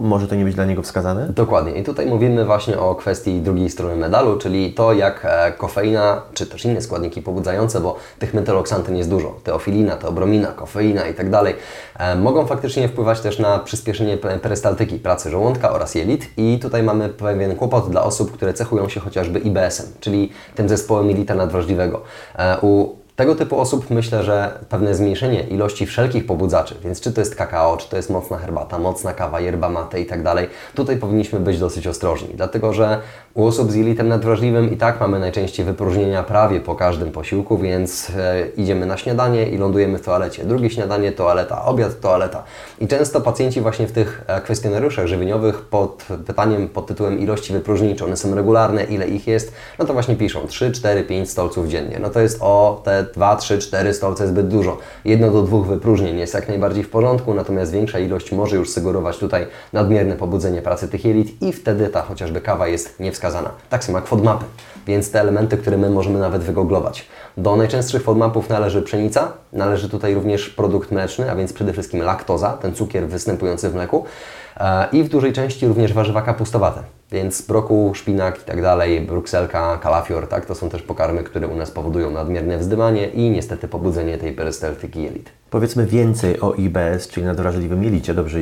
może 0.00 0.28
to 0.28 0.34
nie 0.34 0.44
być 0.44 0.54
dla 0.54 0.64
niego 0.64 0.82
wskazane? 0.82 1.28
Dokładnie. 1.28 1.72
I 1.72 1.84
tutaj 1.84 2.06
mówimy 2.06 2.44
właśnie 2.44 2.78
o 2.78 2.94
kwestii 2.94 3.40
drugiej 3.40 3.70
strony 3.70 3.96
medalu, 3.96 4.38
czyli 4.38 4.72
to, 4.72 4.92
jak 4.92 5.20
e, 5.24 5.52
kofeina, 5.52 6.22
czy 6.34 6.46
też 6.46 6.64
inne 6.64 6.82
składniki 6.82 7.22
pobudzające, 7.22 7.80
bo 7.80 7.96
tych 8.18 8.34
metyloksantyn 8.34 8.96
jest 8.96 9.10
dużo, 9.10 9.34
teofilina, 9.44 9.96
teobromina, 9.96 10.48
kofeina 10.48 11.06
i 11.06 11.14
tak 11.14 11.30
dalej, 11.30 11.54
e, 11.98 12.16
mogą 12.16 12.46
faktycznie 12.46 12.88
wpływać 12.88 13.20
też 13.20 13.38
na 13.38 13.58
przyspieszenie 13.58 14.16
perystaltyki 14.16 14.98
pracy 14.98 15.30
żołądka 15.30 15.72
oraz 15.72 15.94
jelit 15.94 16.30
i 16.36 16.58
tutaj 16.62 16.82
mamy 16.82 17.08
pewien 17.08 17.56
kłopot 17.56 17.90
dla 17.90 18.02
osób, 18.02 18.32
które 18.32 18.54
cechują 18.54 18.88
się 18.88 19.00
chociażby 19.00 19.38
IBS-em, 19.38 19.86
czyli 20.00 20.30
tym 20.54 20.68
zespołem 20.68 21.08
jelita 21.08 21.34
nadwrażliwego. 21.34 22.02
E, 22.38 22.56
u 22.62 22.99
tego 23.20 23.34
typu 23.34 23.60
osób 23.60 23.90
myślę, 23.90 24.24
że 24.24 24.58
pewne 24.68 24.94
zmniejszenie 24.94 25.42
ilości 25.42 25.86
wszelkich 25.86 26.26
pobudzaczy, 26.26 26.74
więc 26.84 27.00
czy 27.00 27.12
to 27.12 27.20
jest 27.20 27.34
kakao, 27.34 27.76
czy 27.76 27.88
to 27.88 27.96
jest 27.96 28.10
mocna 28.10 28.38
herbata, 28.38 28.78
mocna 28.78 29.12
kawa, 29.12 29.40
yerba 29.40 29.68
mate 29.68 30.00
i 30.00 30.06
tak 30.06 30.22
dalej, 30.22 30.48
tutaj 30.74 30.96
powinniśmy 30.96 31.40
być 31.40 31.58
dosyć 31.58 31.86
ostrożni, 31.86 32.28
dlatego 32.34 32.72
że 32.72 33.00
u 33.34 33.46
osób 33.46 33.72
z 33.72 33.74
jelitem 33.74 34.08
nadwrażliwym 34.08 34.72
i 34.72 34.76
tak 34.76 35.00
mamy 35.00 35.18
najczęściej 35.18 35.66
wypróżnienia 35.66 36.22
prawie 36.22 36.60
po 36.60 36.74
każdym 36.74 37.12
posiłku, 37.12 37.58
więc 37.58 38.12
e, 38.16 38.46
idziemy 38.56 38.86
na 38.86 38.96
śniadanie 38.96 39.48
i 39.48 39.58
lądujemy 39.58 39.98
w 39.98 40.02
toalecie. 40.02 40.44
Drugie 40.44 40.70
śniadanie, 40.70 41.12
toaleta, 41.12 41.64
obiad, 41.64 42.00
toaleta. 42.00 42.42
I 42.80 42.88
często 42.88 43.20
pacjenci 43.20 43.60
właśnie 43.60 43.86
w 43.86 43.92
tych 43.92 44.24
e, 44.26 44.40
kwestionariuszach 44.40 45.06
żywieniowych 45.06 45.60
pod 45.60 46.06
pytaniem 46.26 46.68
pod 46.68 46.86
tytułem 46.86 47.18
ilości 47.18 47.52
wypróżnień, 47.52 47.96
czy 47.96 48.04
one 48.04 48.16
są 48.16 48.34
regularne, 48.34 48.84
ile 48.84 49.08
ich 49.08 49.26
jest, 49.26 49.52
no 49.78 49.84
to 49.84 49.92
właśnie 49.92 50.16
piszą 50.16 50.46
3, 50.46 50.72
4, 50.72 51.04
5 51.04 51.30
stolców 51.30 51.68
dziennie. 51.68 51.98
No 52.02 52.10
to 52.10 52.20
jest 52.20 52.38
o 52.40 52.80
te 52.84 53.04
2, 53.14 53.36
3, 53.36 53.58
4 53.58 53.94
stolce 53.94 54.28
zbyt 54.28 54.48
dużo. 54.48 54.78
Jedno 55.04 55.30
do 55.30 55.42
dwóch 55.42 55.66
wypróżnień 55.66 56.18
jest 56.18 56.34
jak 56.34 56.48
najbardziej 56.48 56.84
w 56.84 56.90
porządku, 56.90 57.34
natomiast 57.34 57.72
większa 57.72 57.98
ilość 57.98 58.32
może 58.32 58.56
już 58.56 58.70
sugerować 58.70 59.18
tutaj 59.18 59.46
nadmierne 59.72 60.16
pobudzenie 60.16 60.62
pracy 60.62 60.88
tych 60.88 61.04
jelit 61.04 61.42
i 61.42 61.52
wtedy 61.52 61.88
ta 61.88 62.02
chociażby 62.02 62.40
kawa 62.40 62.68
jest 62.68 63.00
niewskazana. 63.00 63.50
Tak 63.70 63.84
samo 63.84 63.98
jak 63.98 64.06
FODMAPy, 64.06 64.44
więc 64.86 65.10
te 65.10 65.20
elementy, 65.20 65.56
które 65.56 65.78
my 65.78 65.90
możemy 65.90 66.18
nawet 66.18 66.42
wygooglować. 66.42 67.08
Do 67.36 67.56
najczęstszych 67.56 68.02
FODMAPów 68.02 68.48
należy 68.48 68.82
pszenica, 68.82 69.32
należy 69.52 69.88
tutaj 69.88 70.14
również 70.14 70.50
produkt 70.50 70.90
mleczny, 70.90 71.30
a 71.30 71.34
więc 71.34 71.52
przede 71.52 71.72
wszystkim 71.72 72.02
laktoza, 72.02 72.50
ten 72.52 72.74
cukier 72.74 73.08
występujący 73.08 73.70
w 73.70 73.74
mleku 73.74 74.04
e, 74.56 74.88
i 74.92 75.02
w 75.02 75.08
dużej 75.08 75.32
części 75.32 75.66
również 75.66 75.92
warzywa 75.92 76.22
kapustowate. 76.22 76.99
Więc 77.12 77.42
brokuł, 77.42 77.94
szpinak 77.94 78.42
i 78.42 78.44
tak 78.44 78.62
dalej, 78.62 79.00
brukselka, 79.00 79.78
kalafior, 79.78 80.28
tak, 80.28 80.46
to 80.46 80.54
są 80.54 80.70
też 80.70 80.82
pokarmy, 80.82 81.24
które 81.24 81.48
u 81.48 81.56
nas 81.56 81.70
powodują 81.70 82.10
nadmierne 82.10 82.58
wzdymanie 82.58 83.08
i 83.08 83.30
niestety 83.30 83.68
pobudzenie 83.68 84.18
tej 84.18 84.32
perystaltyki 84.32 85.02
jelit. 85.02 85.39
Powiedzmy 85.50 85.86
więcej 85.86 86.40
o 86.40 86.52
IBS, 86.52 87.08
czyli 87.08 87.26
nadwrażliwym 87.26 87.84
jelicie, 87.84 88.14
dobrze 88.14 88.38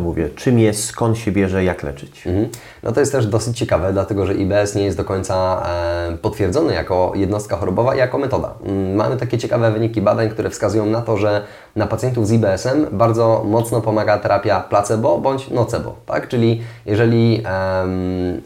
mówię. 0.00 0.28
Czym 0.36 0.58
jest, 0.58 0.84
skąd 0.84 1.18
się 1.18 1.32
bierze, 1.32 1.64
jak 1.64 1.82
leczyć? 1.82 2.26
Mhm. 2.26 2.48
No 2.82 2.92
to 2.92 3.00
jest 3.00 3.12
też 3.12 3.26
dosyć 3.26 3.58
ciekawe, 3.58 3.92
dlatego 3.92 4.26
że 4.26 4.34
IBS 4.34 4.74
nie 4.74 4.84
jest 4.84 4.96
do 4.96 5.04
końca 5.04 5.66
e, 6.12 6.16
potwierdzony 6.16 6.74
jako 6.74 7.12
jednostka 7.14 7.56
chorobowa 7.56 7.94
i 7.94 7.98
jako 7.98 8.18
metoda. 8.18 8.54
Mm, 8.66 8.94
Mamy 8.94 9.16
takie 9.16 9.38
ciekawe 9.38 9.72
wyniki 9.72 10.00
badań, 10.02 10.28
które 10.30 10.50
wskazują 10.50 10.86
na 10.86 11.02
to, 11.02 11.16
że 11.16 11.42
na 11.76 11.86
pacjentów 11.86 12.28
z 12.28 12.32
IBS-em 12.32 12.86
bardzo 12.92 13.44
mocno 13.46 13.80
pomaga 13.80 14.18
terapia 14.18 14.60
placebo 14.60 15.18
bądź 15.18 15.50
nocebo, 15.50 15.94
tak? 16.06 16.28
Czyli 16.28 16.62
jeżeli 16.86 17.42
em, 17.44 18.40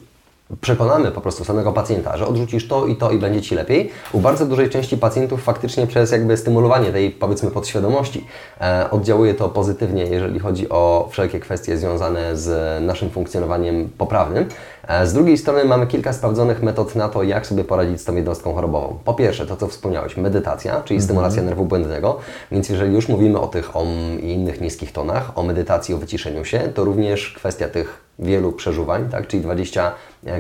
przekonamy 0.61 1.11
po 1.11 1.21
prostu 1.21 1.45
samego 1.45 1.73
pacjenta, 1.73 2.17
że 2.17 2.27
odrzucisz 2.27 2.69
to 2.69 2.87
i 2.87 2.97
to 2.97 3.11
i 3.11 3.19
będzie 3.19 3.43
Ci 3.43 3.55
lepiej, 3.55 3.91
u 4.13 4.21
bardzo 4.21 4.47
dużej 4.47 4.71
części 4.71 4.99
pacjentów 4.99 5.43
faktycznie 5.43 5.87
przez 5.87 6.11
jakby 6.11 6.37
stymulowanie 6.37 6.93
tej 6.93 7.11
powiedzmy 7.11 7.51
podświadomości 7.51 8.27
e, 8.61 8.91
oddziałuje 8.91 9.35
to 9.35 9.49
pozytywnie, 9.49 10.03
jeżeli 10.03 10.39
chodzi 10.39 10.69
o 10.69 11.09
wszelkie 11.11 11.41
kwestie 11.41 11.77
związane 11.77 12.37
z 12.37 12.83
naszym 12.83 13.11
funkcjonowaniem 13.11 13.89
poprawnym. 13.99 14.49
E, 14.89 15.07
z 15.07 15.13
drugiej 15.13 15.39
strony 15.39 15.65
mamy 15.65 15.87
kilka 15.87 16.13
sprawdzonych 16.13 16.63
metod 16.63 16.95
na 16.95 17.09
to, 17.09 17.23
jak 17.23 17.47
sobie 17.47 17.65
poradzić 17.65 18.01
z 18.01 18.05
tą 18.05 18.17
jednostką 18.17 18.55
chorobową. 18.55 18.99
Po 19.05 19.15
pierwsze, 19.15 19.47
to 19.47 19.57
co 19.57 19.69
wspomniałeś, 19.69 20.17
medytacja, 20.17 20.83
czyli 20.85 21.03
stymulacja 21.03 21.43
nerwu 21.43 21.65
błędnego, 21.65 22.19
więc 22.53 22.69
jeżeli 22.69 22.95
już 22.95 23.09
mówimy 23.09 23.41
o 23.41 23.47
tych 23.47 23.77
OM 23.77 23.89
i 24.23 24.33
innych 24.33 24.61
niskich 24.61 24.93
tonach, 24.93 25.39
o 25.39 25.43
medytacji, 25.43 25.95
o 25.95 25.99
wyciszeniu 25.99 26.45
się, 26.45 26.59
to 26.59 26.85
również 26.85 27.33
kwestia 27.37 27.69
tych 27.69 28.09
wielu 28.19 28.53
przeżuwań, 28.53 29.09
tak? 29.09 29.27
czyli 29.27 29.43
20 29.43 29.93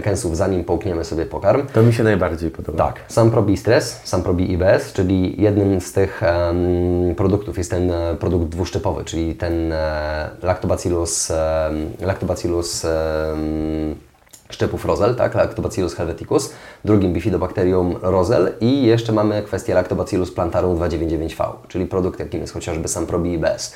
kęsów 0.03 0.37
zanim 0.37 0.65
połkniemy 0.65 1.05
sobie 1.05 1.27
pokarm. 1.27 1.67
To 1.73 1.83
mi 1.83 1.93
się 1.93 2.05
najbardziej 2.05 2.51
podoba. 2.51 2.87
Tak, 2.87 3.01
sam 3.09 3.31
probi 3.31 3.57
stres, 3.57 4.01
sam 4.05 4.23
probi 4.23 4.53
IBS, 4.53 4.93
czyli 4.93 5.43
jednym 5.43 5.81
z 5.81 5.93
tych 5.93 6.23
em, 6.23 7.15
produktów 7.15 7.59
jest 7.59 7.71
ten 7.71 7.91
e, 7.91 8.17
produkt 8.21 8.49
dwuszczepowy, 8.49 9.05
czyli 9.05 9.35
ten 9.35 9.73
e, 9.73 10.31
Lactobacillus, 10.43 11.33
Lactobacillus 12.01 12.87
szczepów 14.51 14.85
Rosel, 14.85 15.15
tak, 15.15 15.35
Lactobacillus 15.35 15.95
helveticus, 15.95 16.53
drugim 16.85 17.13
Bifidobacterium 17.13 17.97
Rosel 18.03 18.53
i 18.61 18.83
jeszcze 18.83 19.13
mamy 19.13 19.43
kwestię 19.43 19.75
Lactobacillus 19.75 20.33
plantarum 20.33 20.79
299V, 20.79 21.53
czyli 21.69 21.87
produkt, 21.87 22.21
jakim 22.21 22.41
jest 22.41 22.53
chociażby 22.53 22.89
sam 22.89 23.07
probi 23.07 23.33
IBS. 23.33 23.75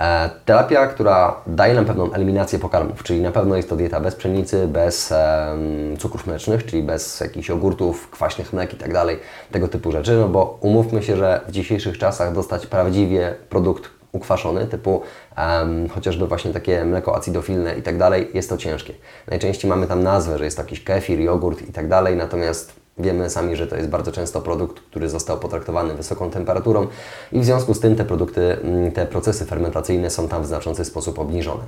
E, 0.00 0.30
terapia, 0.44 0.86
która 0.86 1.36
daje 1.46 1.74
nam 1.74 1.84
pewną 1.84 2.12
eliminację 2.12 2.58
pokarmów, 2.58 3.02
czyli 3.02 3.20
na 3.20 3.30
pewno 3.30 3.56
jest 3.56 3.68
to 3.68 3.76
dieta 3.76 4.00
bez 4.00 4.14
pszenicy, 4.14 4.68
bez 4.68 5.12
em, 5.12 5.96
cukrów 5.98 6.26
mlecznych, 6.26 6.66
czyli 6.66 6.82
bez 6.82 7.20
jakichś 7.20 7.48
jogurtów, 7.48 8.10
kwaśnych 8.10 8.52
mlek 8.52 8.74
i 8.74 8.76
tak 8.76 8.92
dalej, 8.92 9.18
tego 9.50 9.68
typu 9.68 9.92
rzeczy, 9.92 10.16
no 10.16 10.28
bo 10.28 10.58
umówmy 10.60 11.02
się, 11.02 11.16
że 11.16 11.40
w 11.48 11.50
dzisiejszych 11.50 11.98
czasach 11.98 12.34
dostać 12.34 12.66
prawdziwie 12.66 13.34
produkt 13.48 13.93
ukwaszony, 14.14 14.66
typu 14.66 15.02
em, 15.36 15.88
chociażby 15.88 16.26
właśnie 16.26 16.52
takie 16.52 16.84
mleko 16.84 17.16
acidofilne 17.16 17.78
i 17.78 17.82
tak 17.82 17.98
dalej, 17.98 18.30
jest 18.34 18.48
to 18.48 18.56
ciężkie. 18.56 18.94
Najczęściej 19.26 19.68
mamy 19.68 19.86
tam 19.86 20.02
nazwę, 20.02 20.38
że 20.38 20.44
jest 20.44 20.56
to 20.56 20.62
jakiś 20.62 20.84
kefir, 20.84 21.20
jogurt 21.20 21.68
i 21.68 21.72
tak 21.72 21.88
dalej, 21.88 22.16
natomiast 22.16 22.83
Wiemy 22.98 23.30
sami, 23.30 23.56
że 23.56 23.66
to 23.66 23.76
jest 23.76 23.88
bardzo 23.88 24.12
często 24.12 24.40
produkt, 24.40 24.80
który 24.80 25.08
został 25.08 25.38
potraktowany 25.38 25.94
wysoką 25.94 26.30
temperaturą 26.30 26.86
i 27.32 27.40
w 27.40 27.44
związku 27.44 27.74
z 27.74 27.80
tym 27.80 27.96
te 27.96 28.04
produkty, 28.04 28.56
mm, 28.62 28.92
te 28.92 29.06
procesy 29.06 29.44
fermentacyjne 29.44 30.10
są 30.10 30.28
tam 30.28 30.42
w 30.42 30.46
znaczący 30.46 30.84
sposób 30.84 31.18
obniżone. 31.18 31.62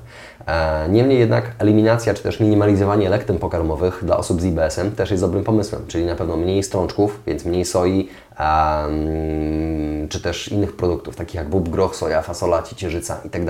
E, 0.46 0.88
Niemniej 0.88 1.18
jednak 1.18 1.52
eliminacja 1.58 2.14
czy 2.14 2.22
też 2.22 2.40
minimalizowanie 2.40 3.08
lektem 3.08 3.38
pokarmowych 3.38 4.00
dla 4.02 4.16
osób 4.16 4.40
z 4.40 4.44
IBS-em 4.44 4.92
też 4.92 5.10
jest 5.10 5.22
dobrym 5.22 5.44
pomysłem, 5.44 5.82
czyli 5.86 6.04
na 6.04 6.14
pewno 6.14 6.36
mniej 6.36 6.62
strączków, 6.62 7.20
więc 7.26 7.44
mniej 7.44 7.64
soi, 7.64 8.08
em, 8.38 10.08
czy 10.08 10.22
też 10.22 10.48
innych 10.48 10.76
produktów, 10.76 11.16
takich 11.16 11.34
jak 11.34 11.48
bób, 11.48 11.68
groch, 11.68 11.96
soja, 11.96 12.22
fasola, 12.22 12.62
ciecierzyca 12.62 13.20
i 13.24 13.30
tak. 13.30 13.42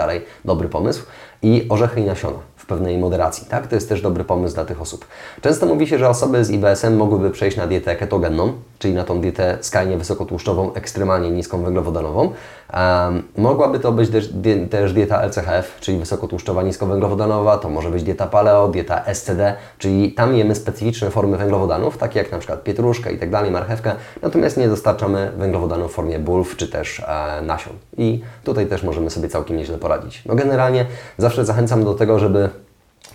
Dobry 0.45 0.69
pomysł. 0.69 1.03
I 1.43 1.67
orzechy 1.69 2.01
i 2.01 2.05
nasiona 2.05 2.39
w 2.67 2.69
pewnej 2.69 2.99
moderacji, 2.99 3.47
tak? 3.47 3.67
To 3.67 3.75
jest 3.75 3.89
też 3.89 4.03
dobry 4.03 4.25
pomysł 4.25 4.55
dla 4.55 4.65
tych 4.65 4.81
osób. 4.81 5.07
Często 5.41 5.67
mówi 5.67 5.87
się, 5.87 5.99
że 5.99 6.09
osoby 6.09 6.45
z 6.45 6.51
IBS-em 6.51 6.97
mogłyby 6.97 7.31
przejść 7.31 7.57
na 7.57 7.67
dietę 7.67 7.97
ketogenną, 7.97 8.53
czyli 8.79 8.95
na 8.95 9.05
tą 9.05 9.21
dietę 9.21 9.59
skrajnie 9.61 9.97
wysokotłuszczową, 9.97 10.75
ekstremalnie 10.75 11.31
niską 11.31 11.63
węglowodanową. 11.63 12.31
Um, 12.75 13.23
mogłaby 13.37 13.81
to 13.81 13.93
być 13.93 14.11
też, 14.11 14.31
też 14.71 14.93
dieta 14.93 15.23
LCHF, 15.23 15.81
czyli 15.81 15.99
wysokotłuszczowa, 15.99 16.63
niskowęglowodanowa, 16.63 17.59
to 17.59 17.71
może 17.71 17.91
być 17.91 18.03
dieta 18.03 18.27
paleo, 18.27 18.69
dieta 18.69 19.05
SCD, 19.15 19.55
czyli 19.79 20.13
tam 20.13 20.37
jemy 20.37 20.55
specyficzne 20.55 21.11
formy 21.11 21.37
węglowodanów, 21.37 21.99
takie 21.99 22.19
jak 22.19 22.33
na 22.33 22.39
przykład 22.39 22.65
pietruszkę 22.65 23.13
i 23.13 23.19
tak 23.19 23.31
dalej, 23.31 23.51
marchewkę, 23.51 23.93
natomiast 24.23 24.57
nie 24.57 24.69
dostarczamy 24.69 25.33
węglowodanów 25.37 25.93
w 25.93 25.95
formie 25.95 26.19
bulw 26.19 26.57
czy 26.57 26.69
też 26.69 27.01
e, 27.01 27.43
nasion. 27.43 27.73
I 27.99 28.23
tutaj 28.45 28.67
też 28.67 28.83
możemy 28.83 29.11
sobie 29.11 29.29
całkiem 29.29 29.57
nieźle 29.57 29.79
poradzić. 29.79 30.23
No 30.27 30.35
generalnie 30.35 30.87
zawsze 31.19 31.45
zachęcam 31.45 31.85
do 31.85 31.95
tego, 31.95 32.19
żeby 32.19 32.49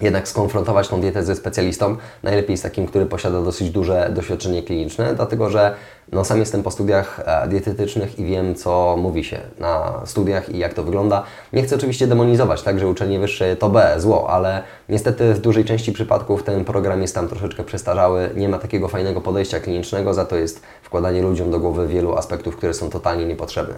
jednak 0.02 0.28
skonfrontować 0.28 0.88
tą 0.88 1.02
dietę 1.02 1.24
ze 1.24 1.36
specjalistą, 1.36 1.98
najlepiej 2.24 2.58
z 2.58 2.62
takim, 2.62 2.88
który 2.88 3.06
posiada 3.06 3.42
dosyć 3.42 3.70
duże 3.70 4.12
doświadczenie 4.16 4.64
kliniczne, 4.64 5.16
dlatego 5.16 5.50
że 5.50 5.76
no, 6.12 6.26
sam 6.26 6.40
jestem 6.40 6.64
po 6.64 6.72
studiach 6.72 7.20
e, 7.26 7.48
dietetycznych 7.48 8.20
i 8.20 8.26
wiem, 8.26 8.56
co 8.56 8.96
mówi 8.98 9.24
się 9.24 9.40
na 9.60 10.02
studiach 10.06 10.50
i 10.50 10.58
jak 10.58 10.74
to 10.74 10.84
wygląda. 10.84 11.24
Nie 11.54 11.64
chcę 11.64 11.76
oczywiście 11.76 12.08
demonizować, 12.08 12.62
tak, 12.62 12.80
że 12.80 12.88
uczelnie 12.88 13.20
wyższe 13.20 13.56
to 13.56 13.70
B, 13.70 13.96
zło, 13.98 14.30
ale 14.30 14.64
niestety 14.90 15.34
w 15.34 15.40
dużej 15.40 15.66
części 15.66 15.92
przypadków 15.92 16.44
ten 16.44 16.66
program 16.66 17.02
jest 17.02 17.16
tam 17.16 17.28
troszeczkę 17.28 17.64
przestarzały, 17.64 18.30
nie 18.36 18.50
ma 18.50 18.58
takiego 18.58 18.88
fajnego 18.88 19.22
podejścia 19.22 19.60
klinicznego, 19.60 20.14
za 20.14 20.26
to 20.26 20.36
jest 20.36 20.62
wkładanie 20.82 21.22
ludziom 21.22 21.52
do 21.52 21.60
głowy 21.60 21.88
wielu 21.88 22.16
aspektów, 22.18 22.58
które 22.58 22.74
są 22.74 22.90
totalnie 22.90 23.26
niepotrzebne. 23.26 23.76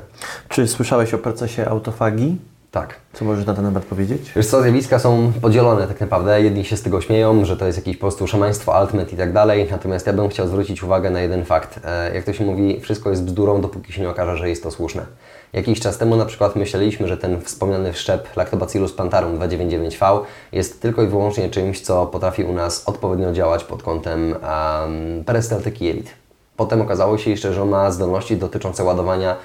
Czy 0.50 0.68
słyszałeś 0.68 1.14
o 1.14 1.18
procesie 1.18 1.66
autofagii? 1.66 2.53
Tak. 2.74 2.96
Co 3.14 3.26
możesz 3.26 3.46
na 3.46 3.54
ten 3.54 3.66
temat 3.66 3.86
powiedzieć? 3.86 4.32
Wiesz 4.36 4.48
co, 4.48 4.62
zjawiska 4.62 5.00
są 5.00 5.34
podzielone 5.42 5.88
tak 5.88 6.02
naprawdę. 6.02 6.42
Jedni 6.42 6.66
się 6.66 6.78
z 6.78 6.82
tego 6.82 7.02
śmieją, 7.02 7.46
że 7.46 7.58
to 7.58 7.66
jest 7.66 7.78
jakieś 7.78 7.98
po 7.98 8.02
prostu 8.02 8.28
szamaństwo, 8.28 8.76
altmet 8.76 9.14
i 9.14 9.18
tak 9.18 9.34
dalej. 9.34 9.68
Natomiast 9.72 10.08
ja 10.08 10.14
bym 10.14 10.30
chciał 10.30 10.48
zwrócić 10.48 10.84
uwagę 10.84 11.10
na 11.10 11.22
jeden 11.22 11.46
fakt. 11.46 11.80
E, 11.84 12.16
Jak 12.16 12.24
to 12.24 12.34
się 12.34 12.46
mówi, 12.46 12.80
wszystko 12.82 13.10
jest 13.10 13.24
bzdurą, 13.24 13.62
dopóki 13.62 13.94
się 13.94 14.02
nie 14.02 14.10
okaże, 14.10 14.38
że 14.38 14.50
jest 14.50 14.64
to 14.64 14.72
słuszne. 14.72 15.06
Jakiś 15.54 15.80
czas 15.80 15.98
temu 15.98 16.16
na 16.16 16.26
przykład 16.26 16.56
myśleliśmy, 16.56 17.08
że 17.08 17.18
ten 17.18 17.42
wspomniany 17.42 17.94
wszczep 17.94 18.36
Lactobacillus 18.36 18.94
plantarum 18.94 19.40
299V 19.40 20.20
jest 20.52 20.82
tylko 20.82 21.04
i 21.04 21.08
wyłącznie 21.08 21.50
czymś, 21.50 21.82
co 21.82 22.06
potrafi 22.06 22.44
u 22.44 22.54
nas 22.54 22.84
odpowiednio 22.86 23.34
działać 23.34 23.64
pod 23.64 23.84
kątem 23.84 24.32
um, 24.32 25.24
perystaltyki 25.26 25.86
jelit. 25.86 26.23
Potem 26.58 26.82
okazało 26.82 27.18
się 27.18 27.30
jeszcze, 27.32 27.54
że 27.54 27.66
ma 27.66 27.92
zdolności 27.92 28.38
dotyczące 28.38 28.84
ładowania 28.84 29.36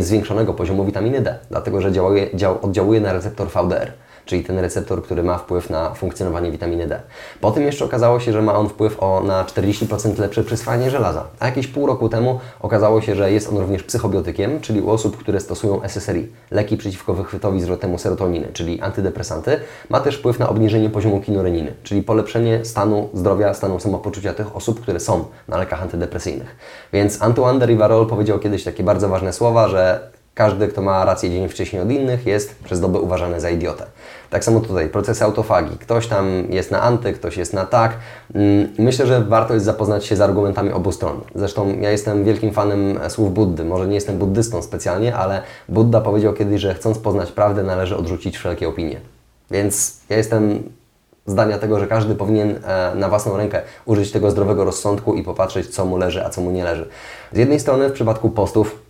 zwiększonego 0.00 0.54
poziomu 0.54 0.84
witaminy 0.84 1.20
D, 1.20 1.38
dlatego 1.50 1.80
że 1.80 1.92
działuje, 1.92 2.28
dział, 2.34 2.58
oddziałuje 2.62 3.00
na 3.00 3.12
receptor 3.12 3.48
VDR, 3.48 3.92
czyli 4.26 4.44
ten 4.44 4.58
receptor, 4.58 5.02
który 5.02 5.22
ma 5.22 5.38
wpływ 5.38 5.70
na 5.70 5.94
funkcjonowanie 5.94 6.50
witaminy 6.50 6.86
D. 6.86 7.00
Potem 7.40 7.62
jeszcze 7.62 7.84
okazało 7.84 8.20
się, 8.20 8.32
że 8.32 8.42
ma 8.42 8.54
on 8.54 8.68
wpływ 8.68 9.02
o, 9.02 9.20
na 9.20 9.44
40% 9.44 10.18
lepsze 10.18 10.44
przyswajanie 10.44 10.90
żelaza. 10.90 11.24
A 11.38 11.46
jakieś 11.46 11.66
pół 11.66 11.86
roku 11.86 12.08
temu 12.08 12.40
okazało 12.60 13.00
się, 13.00 13.14
że 13.14 13.32
jest 13.32 13.48
on 13.48 13.58
również 13.58 13.82
psychobiotykiem, 13.82 14.60
czyli 14.60 14.80
u 14.80 14.90
osób, 14.90 15.16
które 15.16 15.40
stosują 15.40 15.82
SSRI, 15.82 16.28
leki 16.50 16.76
przeciwko 16.76 17.14
wychwytowi 17.14 17.60
zwrotnemu 17.60 17.98
serotoniny, 17.98 18.48
czyli 18.52 18.80
antydepresanty, 18.80 19.60
ma 19.88 20.00
też 20.00 20.16
wpływ 20.16 20.38
na 20.38 20.48
obniżenie 20.48 20.90
poziomu 20.90 21.20
kinoreniny, 21.20 21.74
czyli 21.82 22.02
polepszenie 22.02 22.64
stanu 22.64 23.08
zdrowia, 23.14 23.54
stanu 23.54 23.80
samopoczucia 23.80 24.34
tych 24.34 24.56
osób, 24.56 24.80
które 24.80 25.00
są 25.00 25.24
na 25.48 25.58
lekach 25.58 25.82
antydepresyjnych. 25.82 26.56
Więc 26.92 27.22
Antoine 27.22 27.58
de 27.58 27.66
Rivarol 27.66 28.06
powiedział 28.06 28.38
kiedyś 28.38 28.64
takie 28.64 28.82
bardzo 28.82 29.08
ważne 29.08 29.32
słowa, 29.32 29.68
że 29.68 30.10
każdy, 30.36 30.68
kto 30.68 30.82
ma 30.82 31.04
rację 31.04 31.30
dzień 31.30 31.48
wcześniej 31.48 31.82
od 31.82 31.90
innych, 31.90 32.26
jest 32.26 32.58
przez 32.64 32.80
dobę 32.80 32.98
uważany 32.98 33.40
za 33.40 33.50
idiotę. 33.50 33.86
Tak 34.30 34.44
samo 34.44 34.60
tutaj, 34.60 34.88
procesy 34.88 35.24
autofagii. 35.24 35.78
Ktoś 35.78 36.06
tam 36.06 36.26
jest 36.50 36.70
na 36.70 36.82
anty, 36.82 37.12
ktoś 37.12 37.36
jest 37.36 37.52
na 37.52 37.64
tak. 37.66 37.92
Mm, 38.34 38.68
Myślę, 38.78 39.06
że 39.06 39.24
warto 39.24 39.54
jest 39.54 39.66
zapoznać 39.66 40.06
się 40.06 40.16
z 40.16 40.20
argumentami 40.20 40.72
obu 40.72 40.92
stron. 40.92 41.20
Zresztą 41.34 41.78
ja 41.80 41.90
jestem 41.90 42.24
wielkim 42.24 42.52
fanem 42.52 42.98
słów 43.08 43.34
Buddy. 43.34 43.64
Może 43.64 43.86
nie 43.86 43.94
jestem 43.94 44.18
buddystą 44.18 44.62
specjalnie, 44.62 45.16
ale 45.16 45.42
Buddha 45.68 46.00
powiedział 46.00 46.32
kiedyś, 46.32 46.60
że 46.60 46.74
chcąc 46.74 46.98
poznać 46.98 47.32
prawdę, 47.32 47.62
należy 47.62 47.96
odrzucić 47.96 48.38
wszelkie 48.38 48.68
opinie. 48.68 49.00
Więc 49.50 50.00
ja 50.08 50.16
jestem 50.16 50.62
zdania 51.26 51.58
tego, 51.58 51.80
że 51.80 51.86
każdy 51.86 52.14
powinien 52.14 52.58
e, 52.64 52.92
na 52.94 53.08
własną 53.08 53.36
rękę 53.36 53.62
użyć 53.84 54.12
tego 54.12 54.30
zdrowego 54.30 54.64
rozsądku 54.64 55.14
i 55.14 55.22
popatrzeć, 55.22 55.66
co 55.66 55.84
mu 55.84 55.96
leży, 55.96 56.24
a 56.24 56.30
co 56.30 56.40
mu 56.40 56.50
nie 56.50 56.64
leży. 56.64 56.88
Z 57.32 57.38
jednej 57.38 57.60
strony 57.60 57.88
w 57.88 57.92
przypadku 57.92 58.30
postów 58.30 58.85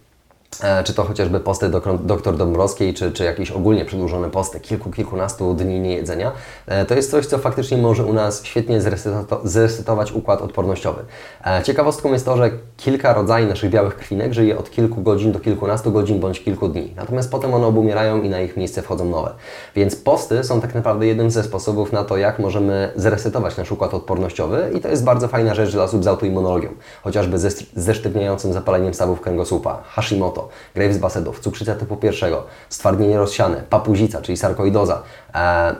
czy 0.85 0.95
to 0.95 1.05
chociażby 1.05 1.40
posty 1.40 1.69
dok- 1.69 1.99
doktor 2.05 2.37
Dąbrowskiej, 2.37 2.95
czy, 2.95 3.12
czy 3.12 3.25
jakieś 3.25 3.51
ogólnie 3.51 3.85
przedłużone 3.85 4.31
posty, 4.31 4.61
kilku, 4.61 4.90
kilkunastu 4.90 5.55
dni 5.55 5.81
niejedzenia, 5.81 6.33
e, 6.66 6.85
to 6.87 6.95
jest 6.95 7.11
coś, 7.11 7.27
co 7.27 7.38
faktycznie 7.38 7.77
może 7.79 8.05
u 8.05 8.12
nas 8.12 8.45
świetnie 8.45 8.81
zreseto- 8.81 9.40
zresetować 9.45 10.12
układ 10.12 10.42
odpornościowy. 10.42 11.05
E, 11.47 11.62
Ciekawostką 11.62 12.12
jest 12.12 12.25
to, 12.25 12.37
że 12.37 12.51
kilka 12.77 13.12
rodzajów 13.12 13.49
naszych 13.51 13.71
białych 13.71 13.97
krwinek 13.97 14.33
żyje 14.33 14.59
od 14.59 14.71
kilku 14.71 15.03
godzin 15.03 15.33
do 15.33 15.40
kilkunastu 15.40 15.92
godzin 15.92 16.21
bądź 16.21 16.45
kilku 16.45 16.69
dni. 16.69 16.92
Natomiast 16.97 17.31
potem 17.31 17.55
one 17.55 17.66
obumierają 17.66 18.23
i 18.23 18.29
na 18.29 18.40
ich 18.40 18.57
miejsce 18.57 18.83
wchodzą 18.83 19.05
nowe. 19.05 19.35
Więc 19.75 19.97
posty 19.97 20.45
są 20.45 20.61
tak 20.61 20.75
naprawdę 20.75 21.07
jednym 21.07 21.31
ze 21.31 21.42
sposobów 21.42 21.92
na 21.92 22.05
to, 22.05 22.16
jak 22.16 22.38
możemy 22.38 22.92
zresetować 22.97 23.57
nasz 23.57 23.73
układ 23.73 23.95
odpornościowy 23.95 24.71
i 24.75 24.81
to 24.81 24.88
jest 24.88 25.05
bardzo 25.05 25.29
fajna 25.29 25.55
rzecz 25.55 25.73
dla 25.73 25.85
osób 25.85 26.05
z 26.05 26.07
autoimmunologią, 26.07 26.69
chociażby 27.03 27.38
ze, 27.38 27.49
ze 27.77 27.95
sztywniającym 27.95 28.53
zapaleniem 28.53 28.95
stawów 28.95 29.21
kręgosłupa, 29.21 29.83
Hashimoto, 29.85 30.46
Graves 30.75 30.99
basedów, 30.99 31.41
cukrzyca 31.41 31.75
typu 31.75 31.97
pierwszego, 31.97 32.45
stwardnienie 32.69 33.19
rozsiane, 33.19 33.63
papuzica, 33.71 34.23
czyli 34.23 34.37
sarkoidoza, 34.37 35.03
e, 35.35 35.75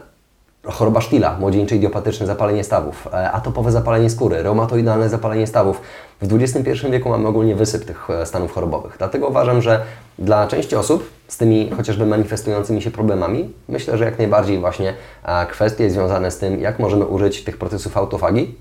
choroba 0.72 1.00
sztila, 1.00 1.37
młodzieńcze 1.38 1.76
idiopatyczne 1.76 2.26
zapalenie 2.26 2.64
stawów, 2.64 3.09
e, 3.12 3.33
atopowe 3.33 3.72
zapalenie 3.72 4.11
skóry, 4.11 4.42
reumatoidalne 4.42 5.09
zapalenie 5.09 5.46
stawów. 5.46 5.81
W 6.22 6.35
XXI 6.35 6.90
wieku 6.90 7.09
mamy 7.09 7.29
ogólnie 7.29 7.55
wysyp 7.57 7.85
tych 7.85 8.11
e, 8.11 8.26
stanów 8.26 8.52
chorobowych. 8.52 8.94
Dlatego 8.98 9.29
uważam, 9.29 9.62
że 9.62 9.83
dla 10.18 10.46
części 10.46 10.76
osób 10.76 11.11
z 11.29 11.37
tymi 11.37 11.70
chociażby 11.70 12.07
manifestującymi 12.07 12.83
się 12.83 12.90
problemami, 12.90 13.52
myślę, 13.68 13.98
że 13.98 14.05
jak 14.05 14.18
najbardziej 14.18 14.59
właśnie 14.59 14.94
e, 15.24 15.46
kwestie 15.46 15.90
związane 15.90 16.31
z 16.31 16.38
tym, 16.38 16.61
jak 16.61 16.79
możemy 16.79 17.07
użyć 17.07 17.44
tych 17.44 17.59
procesów 17.59 17.96
autofagii, 17.96 18.55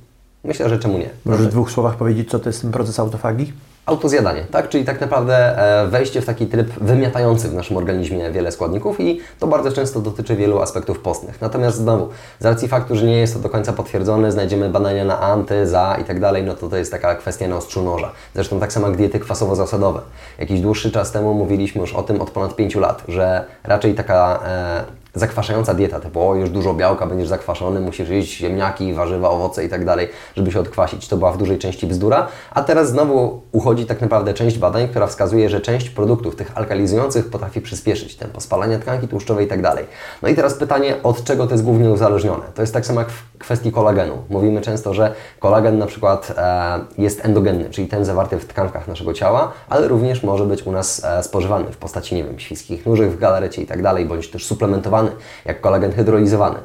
myślę, 0.43 0.69
że 0.69 0.79
czemu 0.79 0.97
nie. 0.97 1.09
Możesz 1.25 1.47
w 1.47 1.51
dwóch 1.51 1.71
słowach 1.71 1.95
powiedzieć, 1.95 2.29
co 2.29 2.39
to 2.39 2.49
jest 2.49 2.61
ten 2.61 2.71
proces 2.71 2.99
autofagii? 2.99 3.53
Autozjadanie, 3.85 4.43
tak? 4.51 4.69
Czyli 4.69 4.85
tak 4.85 5.01
naprawdę 5.01 5.59
e, 5.83 5.87
wejście 5.87 6.21
w 6.21 6.25
taki 6.25 6.47
tryb 6.47 6.67
wymiatający 6.81 7.49
w 7.49 7.53
naszym 7.53 7.77
organizmie 7.77 8.31
wiele 8.31 8.51
składników 8.51 8.99
i 8.99 9.19
to 9.39 9.47
bardzo 9.47 9.71
często 9.71 9.99
dotyczy 9.99 10.35
wielu 10.35 10.61
aspektów 10.61 10.99
postnych. 10.99 11.41
Natomiast 11.41 11.77
znowu, 11.77 12.09
z 12.39 12.45
racji 12.45 12.67
faktu, 12.67 12.95
że 12.95 13.05
nie 13.05 13.17
jest 13.17 13.33
to 13.33 13.39
do 13.39 13.49
końca 13.49 13.73
potwierdzone, 13.73 14.31
znajdziemy 14.31 14.69
badania 14.69 15.05
na 15.05 15.19
anty, 15.19 15.67
za 15.67 15.97
i 16.01 16.03
tak 16.03 16.19
dalej, 16.19 16.43
no 16.43 16.53
to 16.53 16.69
to 16.69 16.77
jest 16.77 16.91
taka 16.91 17.15
kwestia 17.15 17.47
na 17.47 17.55
ostrzu 17.55 17.83
noża. 17.83 18.11
Zresztą 18.33 18.59
tak 18.59 18.73
samo 18.73 18.87
jak 18.87 18.97
diety 18.97 19.19
kwasowo-zasadowe. 19.19 19.99
Jakiś 20.39 20.61
dłuższy 20.61 20.91
czas 20.91 21.11
temu 21.11 21.33
mówiliśmy 21.33 21.81
już 21.81 21.93
o 21.93 22.03
tym 22.03 22.21
od 22.21 22.31
ponad 22.31 22.55
5 22.55 22.75
lat, 22.75 23.03
że 23.07 23.45
raczej 23.63 23.95
taka 23.95 24.39
e, 24.45 25.04
zakwaszająca 25.15 25.73
dieta, 25.73 25.99
typu 25.99 26.29
o, 26.29 26.35
już 26.35 26.49
dużo 26.49 26.73
białka, 26.73 27.05
będziesz 27.05 27.27
zakwaszony, 27.27 27.79
musisz 27.79 28.09
jeść 28.09 28.37
ziemniaki, 28.37 28.93
warzywa, 28.93 29.29
owoce 29.29 29.65
i 29.65 29.69
tak 29.69 29.85
dalej, 29.85 30.09
żeby 30.35 30.51
się 30.51 30.59
odkwasić. 30.59 31.07
To 31.07 31.17
była 31.17 31.31
w 31.31 31.37
dużej 31.37 31.57
części 31.57 31.87
bzdura, 31.87 32.27
a 32.51 32.63
teraz 32.63 32.89
znowu 32.89 33.41
uchodzi 33.51 33.85
tak 33.85 34.01
naprawdę 34.01 34.33
część 34.33 34.57
badań, 34.57 34.87
która 34.87 35.07
wskazuje, 35.07 35.49
że 35.49 35.61
część 35.61 35.89
produktów 35.89 36.35
tych 36.35 36.57
alkalizujących 36.57 37.29
potrafi 37.29 37.61
przyspieszyć 37.61 38.15
tempo 38.15 38.41
spalania 38.41 38.79
tkanki 38.79 39.07
tłuszczowej 39.07 39.45
i 39.45 39.49
tak 39.49 39.61
dalej. 39.61 39.85
No 40.21 40.29
i 40.29 40.35
teraz 40.35 40.53
pytanie, 40.53 40.95
od 41.03 41.23
czego 41.23 41.47
to 41.47 41.51
jest 41.51 41.63
głównie 41.63 41.89
uzależnione? 41.89 42.43
To 42.55 42.61
jest 42.61 42.73
tak 42.73 42.85
samo 42.85 42.99
jak 42.99 43.09
w 43.09 43.37
kwestii 43.37 43.71
kolagenu. 43.71 44.17
Mówimy 44.29 44.61
często, 44.61 44.93
że 44.93 45.13
kolagen 45.39 45.77
na 45.77 45.85
przykład 45.85 46.33
e, 46.37 46.79
jest 46.97 47.25
endogenny, 47.25 47.69
czyli 47.69 47.87
ten 47.87 48.05
zawarty 48.05 48.39
w 48.39 48.45
tkankach 48.45 48.87
naszego 48.87 49.13
ciała, 49.13 49.51
ale 49.69 49.87
również 49.87 50.23
może 50.23 50.45
być 50.45 50.63
u 50.63 50.71
nas 50.71 51.03
e, 51.05 51.23
spożywany 51.23 51.71
w 51.71 51.77
postaci, 51.77 52.15
nie 52.15 52.23
wiem, 52.23 52.39
świńskich 52.39 52.85
nóżek 52.85 53.09
w 53.09 53.19
galarecie 53.19 53.61
i 53.61 53.65
tak 53.65 53.81
dalej, 53.81 54.05
bądź 54.05 54.27
też 54.27 54.45
suplementowany 54.45 55.04
jak 55.45 55.61
kolagen 55.61 55.91
hydrolizowany. 55.91 56.59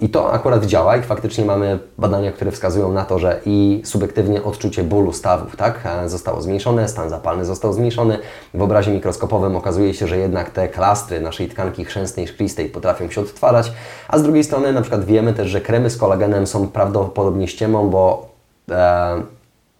I 0.00 0.08
to 0.08 0.32
akurat 0.32 0.66
działa 0.66 0.96
i 0.96 1.02
faktycznie 1.02 1.44
mamy 1.44 1.78
badania, 1.98 2.32
które 2.32 2.50
wskazują 2.50 2.92
na 2.92 3.04
to, 3.04 3.18
że 3.18 3.40
i 3.46 3.82
subiektywnie 3.84 4.42
odczucie 4.42 4.84
bólu 4.84 5.12
stawów 5.12 5.56
tak, 5.56 5.80
e, 5.84 6.08
zostało 6.08 6.42
zmniejszone, 6.42 6.88
stan 6.88 7.10
zapalny 7.10 7.44
został 7.44 7.72
zmniejszony. 7.72 8.18
W 8.54 8.62
obrazie 8.62 8.90
mikroskopowym 8.92 9.56
okazuje 9.56 9.94
się, 9.94 10.06
że 10.06 10.18
jednak 10.18 10.50
te 10.50 10.68
klastry 10.68 11.20
naszej 11.20 11.48
tkanki 11.48 11.84
chrzęstnej, 11.84 12.28
szklistej 12.28 12.68
potrafią 12.68 13.10
się 13.10 13.20
odtwarzać, 13.20 13.72
a 14.08 14.18
z 14.18 14.22
drugiej 14.22 14.44
strony 14.44 14.72
na 14.72 14.80
przykład 14.80 15.04
wiemy 15.04 15.32
też, 15.32 15.48
że 15.48 15.60
kremy 15.60 15.90
z 15.90 15.96
kolagenem 15.96 16.46
są 16.46 16.68
prawdopodobnie 16.68 17.48
ściemą, 17.48 17.90
bo 17.90 18.28
e, 18.70 19.22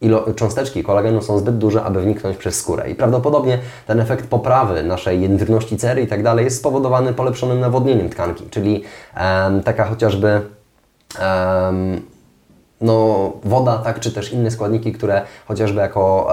ilo, 0.00 0.34
cząsteczki 0.36 0.82
kolagenu 0.82 1.22
są 1.22 1.38
zbyt 1.38 1.58
duże, 1.58 1.82
aby 1.82 2.02
wniknąć 2.02 2.36
przez 2.36 2.60
skórę. 2.60 2.90
I 2.90 2.94
prawdopodobnie 2.94 3.58
ten 3.86 4.00
efekt 4.00 4.26
poprawy 4.26 4.82
naszej 4.82 5.22
jędrności 5.22 5.76
cery 5.76 6.02
i 6.02 6.06
tak 6.06 6.22
dalej 6.22 6.44
jest 6.44 6.58
spowodowany 6.58 7.12
polepszonym 7.12 7.60
nawodnieniem 7.60 8.10
tkanki, 8.10 8.44
czyli 8.50 8.84
taka 9.64 9.84
chociażby 9.84 10.40
no, 12.80 13.32
woda, 13.44 13.78
tak, 13.78 14.00
czy 14.00 14.12
też 14.12 14.32
inne 14.32 14.50
składniki, 14.50 14.92
które 14.92 15.22
chociażby 15.46 15.80
jako, 15.80 16.28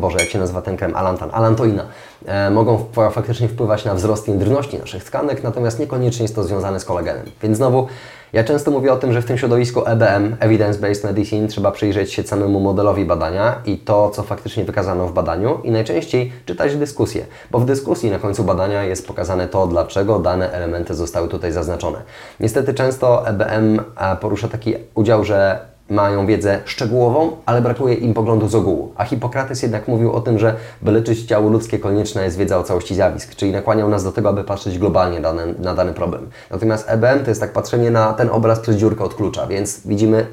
Boże, 0.00 0.18
jak 0.18 0.28
się 0.28 0.38
nazywa 0.38 0.62
ten 0.62 0.76
krem, 0.76 0.96
alantan, 0.96 1.30
alantoina, 1.32 1.84
e, 2.26 2.50
mogą 2.50 2.84
faktycznie 3.10 3.48
wpływać 3.48 3.84
na 3.84 3.94
wzrost 3.94 4.28
jędrności 4.28 4.78
naszych 4.78 5.04
tkanek, 5.04 5.42
natomiast 5.42 5.78
niekoniecznie 5.78 6.22
jest 6.22 6.34
to 6.34 6.44
związane 6.44 6.80
z 6.80 6.84
kolagenem. 6.84 7.24
Więc 7.42 7.56
znowu 7.56 7.86
ja 8.34 8.44
często 8.44 8.70
mówię 8.70 8.92
o 8.92 8.96
tym, 8.96 9.12
że 9.12 9.22
w 9.22 9.24
tym 9.24 9.38
środowisku 9.38 9.86
EBM, 9.86 10.36
Evidence-Based 10.40 11.04
Medicine, 11.04 11.48
trzeba 11.48 11.70
przyjrzeć 11.70 12.12
się 12.12 12.22
samemu 12.22 12.60
modelowi 12.60 13.04
badania 13.04 13.62
i 13.66 13.78
to, 13.78 14.10
co 14.10 14.22
faktycznie 14.22 14.64
wykazano 14.64 15.06
w 15.06 15.12
badaniu 15.12 15.60
i 15.64 15.70
najczęściej 15.70 16.32
czytać 16.46 16.76
dyskusję, 16.76 17.26
bo 17.50 17.58
w 17.58 17.66
dyskusji 17.66 18.10
na 18.10 18.18
końcu 18.18 18.44
badania 18.44 18.84
jest 18.84 19.06
pokazane 19.06 19.48
to, 19.48 19.66
dlaczego 19.66 20.18
dane 20.18 20.52
elementy 20.52 20.94
zostały 20.94 21.28
tutaj 21.28 21.52
zaznaczone. 21.52 22.02
Niestety 22.40 22.74
często 22.74 23.28
EBM 23.28 23.80
e, 23.96 24.16
porusza 24.16 24.48
taki 24.48 24.74
udział, 24.94 25.24
że 25.24 25.73
mają 25.90 26.26
wiedzę 26.26 26.60
szczegółową, 26.64 27.36
ale 27.46 27.62
brakuje 27.62 27.94
im 27.94 28.14
poglądu 28.14 28.48
z 28.48 28.54
ogółu. 28.54 28.92
A 28.96 29.04
Hipokrates 29.04 29.62
jednak 29.62 29.88
mówił 29.88 30.12
o 30.12 30.20
tym, 30.20 30.38
że 30.38 30.54
by 30.82 30.92
leczyć 30.92 31.22
ciało 31.22 31.50
ludzkie 31.50 31.78
konieczna 31.78 32.22
jest 32.22 32.38
wiedza 32.38 32.58
o 32.58 32.62
całości 32.62 32.94
zjawisk, 32.94 33.34
czyli 33.34 33.52
nakłaniał 33.52 33.88
nas 33.88 34.04
do 34.04 34.12
tego, 34.12 34.28
aby 34.28 34.44
patrzeć 34.44 34.78
globalnie 34.78 35.20
dane, 35.20 35.46
na 35.58 35.74
dany 35.74 35.92
problem. 35.92 36.30
Natomiast 36.50 36.84
EBM 36.88 37.24
to 37.24 37.30
jest 37.30 37.40
tak 37.40 37.52
patrzenie 37.52 37.90
na 37.90 38.12
ten 38.12 38.30
obraz 38.30 38.60
przez 38.60 38.76
dziurkę 38.76 39.04
od 39.04 39.14
klucza, 39.14 39.46
więc 39.46 39.86
widzimy 39.86 40.26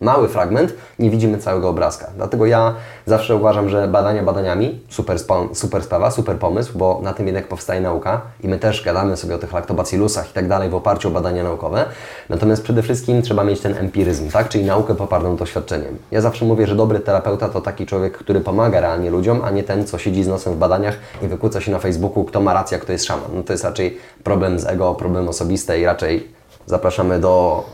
mały 0.00 0.28
fragment, 0.28 0.74
nie 0.98 1.10
widzimy 1.10 1.38
całego 1.38 1.68
obrazka. 1.68 2.10
Dlatego 2.16 2.46
ja 2.46 2.74
zawsze 3.06 3.36
uważam, 3.36 3.68
że 3.68 3.88
badania 3.88 4.22
badaniami, 4.22 4.80
super, 4.88 5.18
super 5.52 5.82
sprawa, 5.82 6.10
super 6.10 6.36
pomysł, 6.36 6.78
bo 6.78 7.00
na 7.02 7.12
tym 7.12 7.26
jednak 7.26 7.48
powstaje 7.48 7.80
nauka 7.80 8.20
i 8.42 8.48
my 8.48 8.58
też 8.58 8.84
gadamy 8.84 9.16
sobie 9.16 9.34
o 9.34 9.38
tych 9.38 9.52
laktobacillusach 9.52 10.30
i 10.30 10.32
tak 10.32 10.48
dalej 10.48 10.70
w 10.70 10.74
oparciu 10.74 11.08
o 11.08 11.10
badania 11.10 11.44
naukowe. 11.44 11.84
Natomiast 12.28 12.62
przede 12.62 12.82
wszystkim 12.82 13.22
trzeba 13.22 13.44
mieć 13.44 13.60
ten 13.60 13.76
empiryzm, 13.76 14.30
tak? 14.30 14.48
czyli 14.48 14.64
naukę 14.64 14.94
popartą 14.94 15.36
doświadczeniem. 15.36 15.98
Ja 16.10 16.20
zawsze 16.20 16.44
mówię, 16.44 16.66
że 16.66 16.76
dobry 16.76 17.00
terapeuta 17.00 17.48
to 17.48 17.60
taki 17.60 17.86
człowiek, 17.86 18.18
który 18.18 18.40
pomaga 18.40 18.80
realnie 18.80 19.10
ludziom, 19.10 19.40
a 19.44 19.50
nie 19.50 19.62
ten, 19.62 19.86
co 19.86 19.98
siedzi 19.98 20.24
z 20.24 20.28
nosem 20.28 20.54
w 20.54 20.56
badaniach 20.56 20.98
i 21.22 21.28
wykłóca 21.28 21.60
się 21.60 21.72
na 21.72 21.78
Facebooku, 21.78 22.24
kto 22.24 22.40
ma 22.40 22.54
rację, 22.54 22.78
kto 22.78 22.92
jest 22.92 23.04
szaman. 23.04 23.30
No 23.34 23.42
to 23.42 23.52
jest 23.52 23.64
raczej 23.64 23.98
problem 24.24 24.58
z 24.58 24.66
ego, 24.66 24.94
problem 24.94 25.28
osobisty 25.28 25.78
i 25.78 25.84
raczej 25.84 26.28
zapraszamy 26.66 27.20
do 27.20 27.64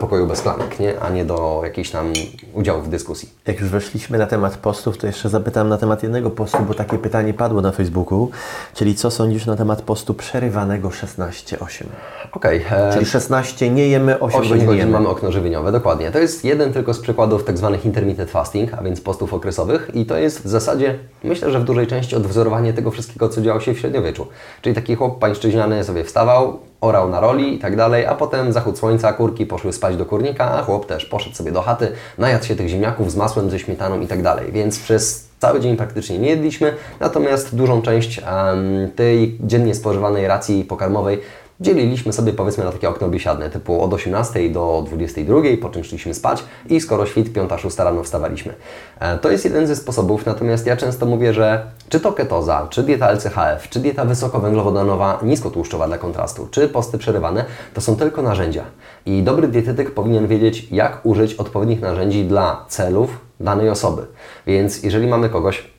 pokoju 0.00 0.26
bez 0.26 0.42
klamek, 0.42 0.80
nie? 0.80 1.00
a 1.00 1.10
nie 1.10 1.24
do 1.24 1.60
jakichś 1.64 1.90
tam 1.90 2.12
udziałów 2.54 2.86
w 2.86 2.88
dyskusji. 2.88 3.28
Jak 3.46 3.60
już 3.60 3.68
weszliśmy 3.68 4.18
na 4.18 4.26
temat 4.26 4.56
postów, 4.56 4.98
to 4.98 5.06
jeszcze 5.06 5.28
zapytam 5.28 5.68
na 5.68 5.78
temat 5.78 6.02
jednego 6.02 6.30
postu, 6.30 6.58
bo 6.68 6.74
takie 6.74 6.98
pytanie 6.98 7.34
padło 7.34 7.60
na 7.60 7.72
Facebooku, 7.72 8.30
czyli 8.74 8.94
co 8.94 9.10
sądzisz 9.10 9.46
na 9.46 9.56
temat 9.56 9.82
postu 9.82 10.14
przerywanego 10.14 10.88
16-8? 10.88 11.84
Okej. 12.32 12.66
Okay, 12.66 12.78
e, 12.78 12.92
czyli 12.92 13.06
16 13.06 13.70
nie 13.70 13.88
jemy, 13.88 14.20
8, 14.20 14.40
8 14.40 14.58
godzin, 14.66 14.78
jemy. 14.78 14.92
mamy 14.92 15.08
okno 15.08 15.32
żywieniowe, 15.32 15.72
dokładnie. 15.72 16.10
To 16.10 16.18
jest 16.18 16.44
jeden 16.44 16.72
tylko 16.72 16.94
z 16.94 17.00
przykładów 17.00 17.44
tak 17.44 17.58
zwanych 17.58 17.84
intermittent 17.84 18.30
fasting, 18.30 18.74
a 18.74 18.82
więc 18.82 19.00
postów 19.00 19.34
okresowych 19.34 19.90
i 19.94 20.06
to 20.06 20.16
jest 20.16 20.44
w 20.44 20.48
zasadzie, 20.48 20.98
myślę, 21.24 21.50
że 21.50 21.60
w 21.60 21.64
dużej 21.64 21.86
części 21.86 22.16
odwzorowanie 22.16 22.72
tego 22.72 22.90
wszystkiego, 22.90 23.28
co 23.28 23.40
działo 23.40 23.60
się 23.60 23.74
w 23.74 23.78
średniowieczu. 23.78 24.26
Czyli 24.62 24.74
taki 24.74 24.94
chłop 24.94 25.18
pańszczyźniany 25.18 25.84
sobie 25.84 26.04
wstawał, 26.04 26.58
orał 26.80 27.08
na 27.08 27.20
roli 27.20 27.54
i 27.54 27.58
tak 27.58 27.76
dalej, 27.76 28.06
a 28.06 28.14
potem 28.14 28.52
zachód 28.52 28.78
słońca, 28.78 29.12
kurki 29.12 29.46
poszły 29.58 29.72
spać 29.72 29.96
do 29.96 30.06
kurnika, 30.06 30.50
a 30.50 30.62
chłop 30.62 30.86
też 30.86 31.04
poszedł 31.04 31.36
sobie 31.36 31.52
do 31.52 31.62
chaty, 31.62 31.92
najadł 32.18 32.44
się 32.44 32.56
tych 32.56 32.68
ziemniaków 32.68 33.12
z 33.12 33.16
masłem, 33.16 33.50
ze 33.50 33.58
śmietaną 33.58 34.00
i 34.00 34.06
tak 34.06 34.22
dalej. 34.22 34.52
Więc 34.52 34.78
przez 34.78 35.28
cały 35.38 35.60
dzień 35.60 35.76
praktycznie 35.76 36.18
nie 36.18 36.30
jedliśmy, 36.30 36.74
natomiast 37.00 37.56
dużą 37.56 37.82
część 37.82 38.20
um, 38.20 38.90
tej 38.96 39.38
dziennie 39.40 39.74
spożywanej 39.74 40.28
racji 40.28 40.64
pokarmowej 40.64 41.20
dzieliliśmy 41.60 42.12
sobie 42.12 42.32
powiedzmy 42.32 42.64
na 42.64 42.72
takie 42.72 42.88
okno 42.88 43.08
biesiadne, 43.08 43.50
typu 43.50 43.82
od 43.82 43.94
18 43.94 44.50
do 44.50 44.84
22, 44.86 45.40
po 45.62 45.70
czym 45.70 45.84
szliśmy 45.84 46.14
spać 46.14 46.44
i 46.68 46.80
skoro 46.80 47.06
świt 47.06 47.32
5-6 47.32 47.84
rano 47.84 48.02
wstawaliśmy. 48.02 48.54
E, 49.00 49.18
to 49.18 49.30
jest 49.30 49.44
jeden 49.44 49.66
ze 49.66 49.76
sposobów, 49.76 50.26
natomiast 50.26 50.66
ja 50.66 50.76
często 50.76 51.06
mówię, 51.06 51.34
że 51.34 51.70
czy 51.88 52.00
to 52.00 52.12
ketoza, 52.12 52.66
czy 52.70 52.82
dieta 52.82 53.12
LCHF, 53.12 53.68
czy 53.70 53.80
dieta 53.80 54.04
wysokowęglowodanowa, 54.04 55.20
niskotłuszczowa 55.22 55.86
dla 55.86 55.98
kontrastu, 55.98 56.48
czy 56.50 56.68
posty 56.68 56.98
przerywane, 56.98 57.44
to 57.74 57.80
są 57.80 57.96
tylko 57.96 58.22
narzędzia. 58.22 58.64
I 59.06 59.22
dobry 59.22 59.48
dietetyk 59.48 59.94
powinien 59.94 60.26
wiedzieć, 60.26 60.68
jak 60.70 61.06
użyć 61.06 61.34
odpowiednich 61.34 61.80
narzędzi 61.80 62.24
dla 62.24 62.64
celów 62.68 63.18
danej 63.40 63.70
osoby. 63.70 64.06
Więc 64.46 64.82
jeżeli 64.82 65.06
mamy 65.06 65.28
kogoś, 65.28 65.77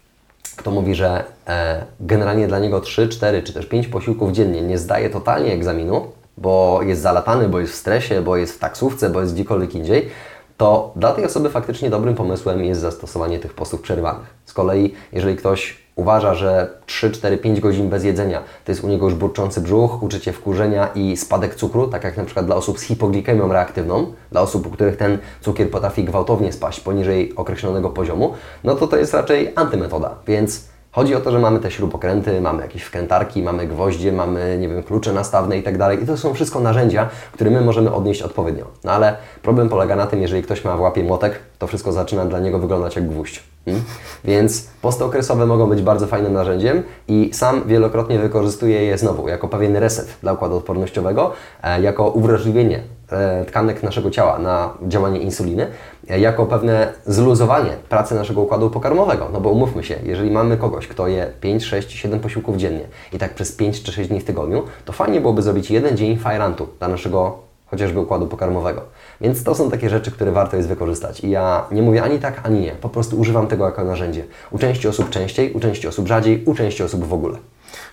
kto 0.60 0.72
mówi, 0.72 0.95
że 0.95 1.24
e, 1.48 1.86
generalnie 2.00 2.48
dla 2.48 2.60
niego 2.60 2.82
3, 2.82 3.10
4 3.10 3.43
czy 3.43 3.54
też 3.54 3.65
5 3.65 3.88
posiłków 3.88 4.32
dziennie 4.32 4.62
nie 4.62 4.78
zdaje 4.78 5.10
totalnie 5.10 5.54
egzaminu, 5.54 6.12
bo 6.38 6.80
jest 6.84 7.02
zalatany, 7.02 7.50
bo 7.50 7.60
jest 7.60 7.74
w 7.74 7.76
stresie, 7.76 8.22
bo 8.22 8.38
jest 8.38 8.54
w 8.56 8.60
taksówce, 8.60 9.10
bo 9.10 9.22
jest 9.22 9.34
gdziekolwiek 9.34 9.76
indziej, 9.76 10.10
to 10.60 10.91
dla 10.95 11.13
tej 11.13 11.26
osoby 11.26 11.50
faktycznie 11.50 11.89
dobrym 11.89 12.15
pomysłem 12.15 12.63
jest 12.63 12.82
zastosowanie 12.82 13.39
tych 13.39 13.54
postów 13.54 13.82
przerywanych. 13.82 14.28
Z 14.45 14.54
kolei, 14.54 14.93
jeżeli 15.13 15.36
ktoś 15.36 15.78
uważa, 15.95 16.34
że 16.34 16.69
3, 16.86 17.12
4, 17.12 17.38
5 17.38 17.60
godzin 17.60 17.89
bez 17.89 18.04
jedzenia 18.04 18.43
to 18.65 18.72
jest 18.72 18.84
u 18.84 18.88
niego 18.88 19.06
już 19.06 19.15
burczący 19.15 19.62
brzuch, 19.62 20.04
uczucie 20.04 20.34
wkurzenia 20.34 20.88
i 20.95 21.17
spadek 21.17 21.56
cukru, 21.56 21.88
tak 21.88 22.04
jak 22.04 22.17
na 22.17 22.26
przykład 22.26 22.45
dla 22.45 22.56
osób 22.56 22.80
z 22.80 22.82
hipoglikemią 22.82 23.54
reaktywną, 23.54 24.13
dla 24.32 24.41
osób, 24.41 24.67
u 24.67 24.69
których 24.69 24.98
ten 24.98 25.17
cukier 25.41 25.72
potrafi 25.72 26.04
gwałtownie 26.04 26.54
spaść 26.54 26.80
poniżej 26.80 27.36
określonego 27.36 27.89
poziomu, 27.89 28.34
no 28.63 28.76
to 28.76 28.88
to 28.88 28.98
jest 28.98 29.13
raczej 29.13 29.54
antymetoda. 29.56 30.15
Więc 30.28 30.68
Chodzi 30.91 31.15
o 31.15 31.19
to, 31.19 31.32
że 31.32 31.39
mamy 31.39 31.60
te 31.60 31.71
śrubokręty, 31.71 32.41
mamy 32.41 32.62
jakieś 32.62 32.84
wkrętarki, 32.84 33.43
mamy 33.43 33.67
gwoździe, 33.67 34.12
mamy, 34.12 34.58
nie 34.60 34.69
wiem, 34.69 34.84
klucze 34.84 35.13
nastawne 35.13 35.58
i 35.58 35.63
tak 35.63 35.78
dalej. 35.78 36.04
I 36.04 36.06
to 36.06 36.17
są 36.17 36.34
wszystko 36.34 36.60
narzędzia, 36.60 37.10
które 37.32 37.52
my 37.52 37.62
możemy 37.62 37.93
odnieść 37.93 38.21
odpowiednio. 38.21 38.65
No 38.84 38.91
ale 38.91 39.15
problem 39.41 39.69
polega 39.69 39.95
na 39.95 40.08
tym, 40.08 40.21
jeżeli 40.21 40.43
ktoś 40.43 40.63
ma 40.63 40.78
w 40.78 40.82
łapie 40.82 41.04
młotek, 41.04 41.39
to 41.60 41.67
wszystko 41.67 41.91
zaczyna 41.91 42.25
dla 42.25 42.39
niego 42.39 42.60
wyglądać 42.60 42.95
jak 42.95 43.08
gwóźdź. 43.08 43.43
Hmm? 43.65 43.84
Więc 44.25 44.67
posty 44.82 45.04
okresowe 45.04 45.45
mogą 45.45 45.69
być 45.69 45.82
bardzo 45.82 46.08
fajnym 46.08 46.34
narzędziem 46.34 46.84
i 47.08 47.30
sam 47.34 47.63
wielokrotnie 47.67 48.19
wykorzystuję 48.19 48.84
je 48.84 48.97
znowu 48.97 49.28
jako 49.28 49.47
pewien 49.47 49.75
reset 49.75 50.17
dla 50.21 50.34
układu 50.34 50.58
odpornościowego, 50.58 51.32
e, 51.63 51.82
jako 51.82 52.10
uwrażliwienie 52.10 52.84
tkanek 53.48 53.84
naszego 53.84 54.12
ciała 54.12 54.39
na 54.39 54.74
działanie 54.88 55.19
insuliny, 55.19 55.67
e, 56.10 56.19
jako 56.19 56.45
pewne 56.45 56.93
zluzowanie 57.06 57.72
pracy 57.89 58.15
naszego 58.15 58.41
układu 58.41 58.69
pokarmowego. 58.69 59.30
No 59.34 59.41
bo 59.41 59.50
umówmy 59.50 59.84
się, 59.84 59.95
jeżeli 60.04 60.32
mamy 60.32 60.58
kogoś, 60.58 60.88
kto 60.88 61.08
je 61.08 61.32
5, 61.41 61.65
6, 61.65 61.91
7 61.91 62.19
posiłków 62.19 62.58
dziennie 62.58 62.86
i 63.13 63.17
tak 63.17 63.34
przez 63.34 63.52
5 63.52 63.84
czy 63.84 63.91
6 63.91 64.10
dni 64.10 64.19
w 64.19 64.26
tygodniu, 64.26 64.63
to 64.86 64.93
fajnie 64.93 65.22
byłoby 65.22 65.41
zrobić 65.41 65.72
jeden 65.72 65.98
dzień 65.98 66.17
fajrantu 66.17 66.67
dla 66.80 66.88
naszego 66.88 67.50
chociażby 67.65 68.00
układu 68.00 68.28
pokarmowego. 68.28 68.82
Więc 69.22 69.43
to 69.43 69.56
są 69.56 69.72
takie 69.72 69.89
rzeczy, 69.89 70.12
które 70.12 70.32
warto 70.32 70.58
jest 70.58 70.69
wykorzystać. 70.69 71.19
I 71.19 71.30
ja 71.30 71.65
nie 71.72 71.82
mówię 71.82 72.04
ani 72.04 72.19
tak, 72.19 72.41
ani 72.43 72.60
nie. 72.60 72.72
Po 72.72 72.89
prostu 72.89 73.19
używam 73.19 73.48
tego 73.48 73.65
jako 73.65 73.84
narzędzie. 73.84 74.24
U 74.52 74.58
części 74.58 74.88
osób 74.88 75.10
częściej, 75.10 75.54
u 75.54 75.60
części 75.60 75.88
osób 75.88 76.08
rzadziej, 76.08 76.43
u 76.45 76.54
części 76.54 76.84
osób 76.84 77.06
w 77.06 77.13
ogóle. 77.13 77.38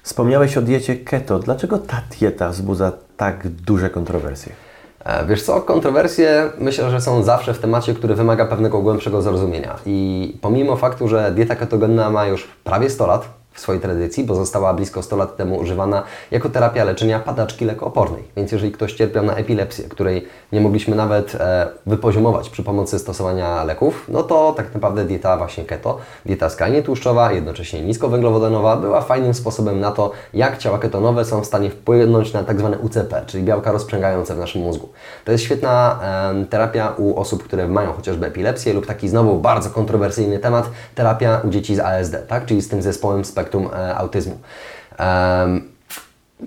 Wspomniałeś 0.03 0.57
o 0.57 0.63
diecie 0.63 0.97
keto. 0.97 1.39
Dlaczego 1.39 1.79
ta 1.79 2.03
dieta 2.19 2.49
wzbudza 2.49 2.93
tak 3.17 3.49
duże 3.49 3.91
kontrowersje? 3.91 4.66
E, 5.07 5.27
wiesz 5.27 5.42
co, 5.42 5.61
kontrowersje 5.61 6.51
myślę, 6.59 6.90
że 6.90 7.01
są 7.01 7.23
zawsze 7.23 7.55
w 7.55 7.59
temacie, 7.59 7.95
który 7.95 8.14
wymaga 8.14 8.47
pewnego 8.47 8.83
głębszego 8.83 9.23
zrozumienia. 9.23 9.77
I 9.87 10.38
pomimo 10.40 10.77
faktu, 10.77 11.09
że 11.09 11.33
dieta 11.33 11.57
ketogenna 11.57 12.11
ma 12.11 12.27
już 12.27 12.49
prawie 12.64 12.90
100 12.90 13.07
lat, 13.07 13.29
w 13.57 13.61
swojej 13.61 13.83
tradycji, 13.83 14.25
bo 14.25 14.35
została 14.35 14.75
blisko 14.75 15.03
100 15.03 15.16
lat 15.16 15.37
temu 15.37 15.57
używana 15.57 16.03
jako 16.31 16.49
terapia 16.49 16.85
leczenia 16.85 17.21
padaczki 17.21 17.64
lekoopornej. 17.64 18.25
Więc 18.37 18.53
jeżeli 18.53 18.73
ktoś 18.73 18.92
cierpiał 18.92 19.25
na 19.25 19.35
epilepsję, 19.35 19.88
której 19.88 20.27
nie 20.53 20.61
mogliśmy 20.61 20.97
nawet 20.97 21.35
e, 21.35 21.66
wypoziomować 21.87 22.51
przy 22.51 22.62
pomocy 22.62 22.99
stosowania 22.99 23.64
leków, 23.64 24.05
no 24.09 24.23
to 24.23 24.53
tak 24.57 24.75
naprawdę 24.75 25.05
dieta 25.05 25.37
właśnie 25.37 25.64
keto, 25.64 25.99
dieta 26.27 26.51
skrajnie 26.51 26.83
tłuszczowa, 26.83 27.33
jednocześnie 27.33 27.83
niskowęglowodanowa, 27.83 28.77
była 28.77 29.01
fajnym 29.01 29.35
sposobem 29.35 29.81
na 29.81 29.92
to, 29.92 30.11
jak 30.35 30.59
ciała 30.59 30.79
ketonowe 30.79 31.25
są 31.25 31.40
w 31.40 31.47
stanie 31.47 31.71
wpłynąć 31.71 32.33
na 32.33 32.45
tak 32.45 32.59
zwane 32.59 32.79
UCP, 32.79 33.25
czyli 33.27 33.45
białka 33.45 33.73
rozprzęgające 33.73 34.35
w 34.35 34.38
naszym 34.38 34.62
mózgu. 34.62 34.88
To 35.25 35.33
jest 35.33 35.45
świetna 35.45 35.99
e, 36.03 36.45
terapia 36.45 36.95
u 36.97 37.16
osób, 37.21 37.45
które 37.45 37.69
mają 37.69 37.92
chociażby 37.92 38.27
epilepsję 38.27 38.73
lub 38.73 38.87
taki 38.87 39.09
znowu 39.09 39.38
bardzo 39.38 39.71
kontrowersyjny 39.71 40.38
temat, 40.38 40.71
terapia 40.95 41.40
u 41.45 41.49
dzieci 41.49 41.77
z 41.77 41.81
ASD, 41.81 42.16
tak? 42.29 42.47
czyli 42.47 42.62
z 42.62 42.69
tym 42.69 42.83
zespołem 42.83 43.25
spektrum 43.25 43.46
spektrum 43.47 43.69
e, 43.73 43.97
autyzmu. 43.97 44.39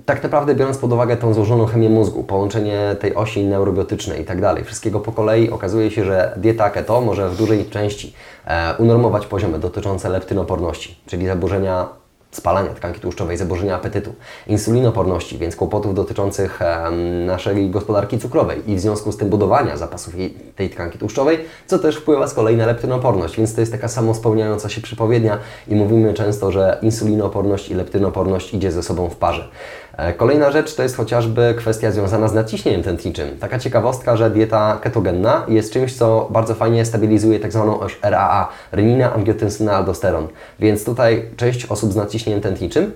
Tak 0.06 0.24
naprawdę 0.24 0.56
biorąc 0.56 0.78
pod 0.78 0.94
uwagę 0.94 1.18
tą 1.18 1.34
złożoną 1.34 1.66
chemię 1.66 1.90
mózgu, 1.90 2.24
połączenie 2.24 2.96
tej 3.00 3.16
osi 3.16 3.44
neurobiotycznej 3.44 4.22
i 4.22 4.26
tak 4.26 4.42
dalej, 4.42 4.64
wszystkiego 4.64 5.00
po 5.00 5.12
kolei, 5.12 5.50
okazuje 5.50 5.92
się, 5.92 6.06
że 6.06 6.34
dieta 6.38 6.70
keto 6.70 7.02
może 7.02 7.30
w 7.30 7.38
dużej 7.38 7.66
części 7.66 8.14
e, 8.46 8.76
unormować 8.78 9.26
poziomy 9.26 9.60
dotyczące 9.60 10.10
leptynoporności, 10.10 10.98
czyli 11.06 11.28
zaburzenia 11.28 11.99
spalania 12.32 12.74
tkanki 12.74 13.00
tłuszczowej, 13.00 13.38
zaburzenia 13.38 13.76
apetytu, 13.76 14.14
insulinoporności, 14.48 15.38
więc 15.38 15.56
kłopotów 15.56 15.96
dotyczących 15.96 16.60
naszej 17.26 17.70
gospodarki 17.70 18.20
cukrowej 18.20 18.72
i 18.72 18.76
w 18.76 18.80
związku 18.80 19.12
z 19.12 19.18
tym 19.18 19.30
budowania 19.30 19.78
zapasów 19.78 20.14
tej 20.56 20.70
tkanki 20.70 20.98
tłuszczowej, 21.00 21.40
co 21.68 21.80
też 21.80 21.98
wpływa 21.98 22.28
z 22.28 22.34
kolei 22.34 22.58
na 22.58 22.66
leptynoporność, 22.66 23.38
więc 23.38 23.56
to 23.56 23.62
jest 23.62 23.72
taka 23.72 23.88
samospełniająca 23.88 24.70
się 24.70 24.82
przypowiednia 24.82 25.38
i 25.68 25.76
mówimy 25.76 26.14
często, 26.14 26.52
że 26.52 26.78
insulinoporność 26.82 27.70
i 27.70 27.74
leptynoporność 27.74 28.54
idzie 28.54 28.72
ze 28.72 28.84
sobą 28.84 29.10
w 29.10 29.16
parze. 29.16 29.50
E, 30.00 30.14
kolejna 30.14 30.52
rzecz 30.52 30.76
to 30.76 30.84
jest 30.84 30.98
chociażby 30.98 31.54
kwestia 31.58 31.92
związana 31.92 32.28
z 32.28 32.34
nadciśnieniem 32.34 32.84
tętniczym. 32.84 33.38
Taka 33.40 33.60
ciekawostka, 33.60 34.18
że 34.18 34.30
dieta 34.30 34.78
ketogenna 34.82 35.46
jest 35.48 35.74
czymś, 35.74 35.98
co 35.98 36.28
bardzo 36.32 36.56
fajnie 36.56 36.86
stabilizuje 36.86 37.40
tak 37.40 37.52
zwaną 37.52 37.80
oś 37.80 38.00
RAA, 38.02 38.48
renina, 38.72 39.14
angiotensyna, 39.14 39.74
aldosteron. 39.74 40.28
Więc 40.60 40.86
tutaj 40.86 41.26
część 41.38 41.66
osób 41.66 41.94
z 41.94 41.96
nadciśnieniem 41.96 42.42
tętniczym 42.42 42.92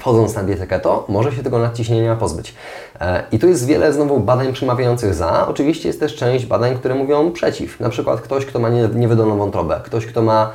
wchodząc 0.00 0.34
na 0.34 0.42
dietę 0.42 0.66
keto, 0.66 1.04
może 1.08 1.32
się 1.32 1.42
tego 1.42 1.58
nadciśnienia 1.58 2.16
pozbyć. 2.16 2.54
E, 3.00 3.22
I 3.32 3.38
tu 3.38 3.48
jest 3.48 3.66
wiele 3.66 3.92
znowu 3.92 4.20
badań 4.20 4.52
przemawiających 4.52 5.14
za. 5.14 5.46
Oczywiście 5.48 5.88
jest 5.88 6.00
też 6.00 6.16
część 6.16 6.46
badań, 6.46 6.76
które 6.76 6.94
mówią 6.94 7.32
przeciw. 7.32 7.80
Na 7.80 7.88
przykład 7.88 8.20
ktoś, 8.20 8.46
kto 8.46 8.58
ma 8.58 8.68
niewydolną 8.94 9.38
wątrobę, 9.38 9.80
ktoś, 9.84 10.06
kto 10.06 10.22
ma 10.22 10.50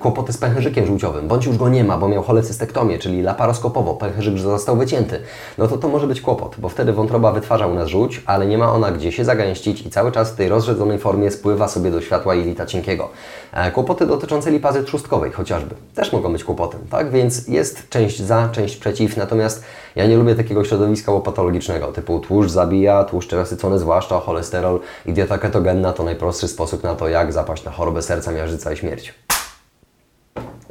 kłopoty 0.00 0.32
z 0.32 0.38
pęcherzykiem 0.38 0.86
żółciowym, 0.86 1.28
bądź 1.28 1.46
już 1.46 1.56
go 1.56 1.68
nie 1.68 1.84
ma, 1.84 1.98
bo 1.98 2.08
miał 2.08 2.22
cholecystektomię, 2.22 2.98
czyli 2.98 3.22
laparoskopowo, 3.22 3.94
pęcherzyk 3.94 4.38
został 4.38 4.76
wycięty, 4.76 5.20
no 5.58 5.68
to 5.68 5.78
to 5.78 5.88
może 5.88 6.06
być 6.06 6.20
kłopot, 6.20 6.56
bo 6.58 6.68
wtedy 6.68 6.92
wątroba 6.92 7.32
wytwarza 7.32 7.66
u 7.66 7.74
nas 7.74 7.88
żółć, 7.88 8.22
ale 8.26 8.46
nie 8.46 8.58
ma 8.58 8.72
ona 8.72 8.92
gdzie 8.92 9.12
się 9.12 9.24
zagęścić 9.24 9.86
i 9.86 9.90
cały 9.90 10.12
czas 10.12 10.30
w 10.30 10.36
tej 10.36 10.48
rozrzedzonej 10.48 10.98
formie 10.98 11.30
spływa 11.30 11.68
sobie 11.68 11.90
do 11.90 12.00
światła 12.00 12.34
jelita 12.34 12.66
cienkiego. 12.66 13.08
E, 13.52 13.70
kłopoty 13.70 14.06
dotyczące 14.06 14.50
lipazy 14.50 14.82
trzustkowej 14.82 15.32
chociażby 15.32 15.74
też 15.94 16.12
mogą 16.12 16.32
być 16.32 16.44
kłopotem, 16.44 16.80
tak? 16.90 17.10
Więc 17.10 17.48
jest 17.48 17.88
część 17.88 18.22
za, 18.22 18.48
część 18.52 18.76
przeciw, 18.76 19.16
natomiast 19.16 19.64
ja 19.96 20.06
nie 20.06 20.16
lubię 20.16 20.34
takiego 20.34 20.64
środowiska 20.64 21.12
łopatologicznego, 21.12 21.86
typu 21.86 22.20
tłuszcz 22.20 22.50
zabija, 22.50 23.04
tłuszcze 23.04 23.36
nasycone 23.36 23.78
zwłaszcza, 23.78 24.20
cholesterol 24.20 24.80
i 25.06 25.12
dieta 25.12 25.38
ketogenna 25.38 25.92
to 25.92 26.02
najprostszy 26.02 26.48
sposób 26.48 26.82
na 26.82 26.94
to, 26.94 27.08
jak 27.08 27.32
zapaść 27.32 27.64
na 27.64 27.70
chorobę 27.70 28.02
serca, 28.02 28.32
miażdżyca 28.32 28.72
i 28.72 28.76
śmierć. 28.76 29.14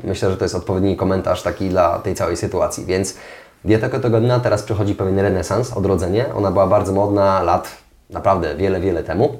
Myślę, 0.03 0.31
że 0.31 0.37
to 0.37 0.45
jest 0.45 0.55
odpowiedni 0.55 0.97
komentarz 0.97 1.43
taki 1.43 1.69
dla 1.69 1.99
tej 1.99 2.15
całej 2.15 2.37
sytuacji, 2.37 2.85
więc 2.85 3.15
dieta 3.65 3.89
ketogenna 3.89 4.39
teraz 4.39 4.63
przechodzi 4.63 4.95
pewien 4.95 5.19
renesans, 5.19 5.73
odrodzenie. 5.73 6.33
Ona 6.33 6.51
była 6.51 6.67
bardzo 6.67 6.93
modna 6.93 7.43
lat 7.43 7.69
naprawdę 8.09 8.55
wiele, 8.55 8.79
wiele 8.79 9.03
temu. 9.03 9.39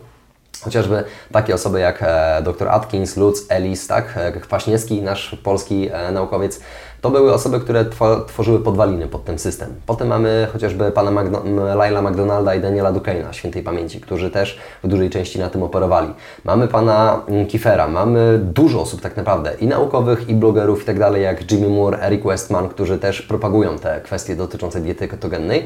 Chociażby 0.63 1.03
takie 1.31 1.55
osoby 1.55 1.79
jak 1.79 1.99
e, 2.01 2.41
dr 2.43 2.67
Atkins, 2.67 3.17
Lutz, 3.17 3.45
Ellis, 3.49 3.87
tak, 3.87 4.13
e, 4.17 4.31
Kwaśniewski, 4.31 5.01
nasz 5.01 5.35
polski 5.43 5.89
e, 5.91 6.11
naukowiec, 6.11 6.59
to 7.07 7.11
były 7.11 7.33
osoby, 7.33 7.59
które 7.59 7.85
tworzyły 8.27 8.59
podwaliny 8.59 9.07
pod 9.07 9.25
ten 9.25 9.39
system. 9.39 9.69
Potem 9.85 10.07
mamy 10.07 10.47
chociażby 10.53 10.91
pana 10.91 11.11
Magno 11.11 11.41
Laila 11.75 12.01
McDonalda 12.01 12.55
i 12.55 12.61
Daniela 12.61 12.91
Dukaina, 12.91 13.33
świętej 13.33 13.63
pamięci, 13.63 14.01
którzy 14.01 14.31
też 14.31 14.59
w 14.83 14.87
dużej 14.87 15.09
części 15.09 15.39
na 15.39 15.49
tym 15.49 15.63
operowali. 15.63 16.13
Mamy 16.43 16.67
pana 16.67 17.21
Kiefera, 17.47 17.87
mamy 17.87 18.39
dużo 18.43 18.81
osób 18.81 19.01
tak 19.01 19.17
naprawdę, 19.17 19.53
i 19.59 19.67
naukowych, 19.67 20.29
i 20.29 20.33
blogerów, 20.33 20.83
i 20.83 20.85
tak 20.85 20.99
dalej, 20.99 21.23
jak 21.23 21.51
Jimmy 21.51 21.69
Moore, 21.69 21.99
Eric 22.01 22.23
Westman, 22.23 22.69
którzy 22.69 22.97
też 22.97 23.21
propagują 23.21 23.77
te 23.77 24.01
kwestie 24.01 24.35
dotyczące 24.35 24.79
diety 24.79 25.07
ketogennej. 25.07 25.65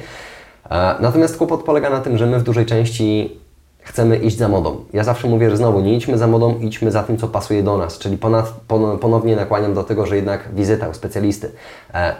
Natomiast 0.99 1.37
kłopot 1.37 1.63
polega 1.63 1.89
na 1.89 1.99
tym, 1.99 2.17
że 2.17 2.25
my 2.25 2.39
w 2.39 2.43
dużej 2.43 2.65
części 2.65 3.39
chcemy 3.81 4.17
iść 4.17 4.37
za 4.37 4.47
modą. 4.47 4.85
Ja 4.93 5.03
zawsze 5.03 5.27
mówię, 5.27 5.49
że 5.49 5.57
znowu 5.57 5.81
nie 5.81 5.95
idźmy 5.95 6.17
za 6.17 6.27
modą, 6.27 6.59
idźmy 6.59 6.91
za 6.91 7.03
tym, 7.03 7.17
co 7.17 7.27
pasuje 7.27 7.63
do 7.63 7.77
nas. 7.77 7.97
Czyli 7.97 8.17
ponad, 8.17 8.53
ponownie 9.01 9.35
nakłaniam 9.35 9.73
do 9.73 9.83
tego, 9.83 10.05
że 10.05 10.15
jednak 10.15 10.49
wizyta 10.53 10.89
u 10.89 10.93
specjalisty, 10.93 11.51
e, 11.93 12.15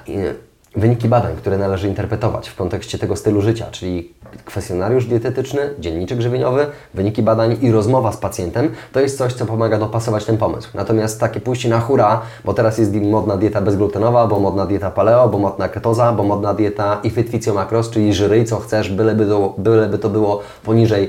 wyniki 0.76 1.08
badań, 1.08 1.36
które 1.36 1.58
należy 1.58 1.88
interpretować 1.88 2.50
w 2.50 2.56
kontekście 2.56 2.98
tego 2.98 3.16
stylu 3.16 3.42
życia, 3.42 3.66
czyli 3.72 4.14
kwestionariusz 4.46 5.06
dietetyczny, 5.06 5.62
dzienniczek 5.80 6.22
żywieniowy, 6.22 6.66
wyniki 6.94 7.24
badań 7.24 7.58
i 7.62 7.72
rozmowa 7.72 8.12
z 8.12 8.18
pacjentem, 8.18 8.72
to 8.92 9.00
jest 9.00 9.18
coś, 9.18 9.34
co 9.34 9.46
pomaga 9.46 9.78
dopasować 9.78 10.26
ten 10.26 10.38
pomysł. 10.38 10.70
Natomiast 10.74 11.20
takie 11.20 11.40
pójście 11.40 11.70
na 11.70 11.80
hura, 11.80 12.22
bo 12.46 12.54
teraz 12.54 12.78
jest 12.78 12.94
modna 12.96 13.38
dieta 13.38 13.62
bezglutenowa, 13.62 14.28
bo 14.28 14.40
modna 14.40 14.66
dieta 14.66 14.92
paleo, 14.92 15.30
bo 15.30 15.38
modna 15.38 15.70
ketoza, 15.70 16.12
bo 16.12 16.24
modna 16.24 16.54
dieta 16.54 17.00
i 17.04 17.10
fitficio 17.10 17.54
macros, 17.54 17.90
czyli 17.90 18.14
żyryj 18.14 18.46
co 18.46 18.60
chcesz, 18.60 18.92
byleby 18.92 19.26
to, 19.26 19.54
byleby 19.58 19.98
to 19.98 20.10
było 20.10 20.42
poniżej 20.64 21.04
e, 21.04 21.08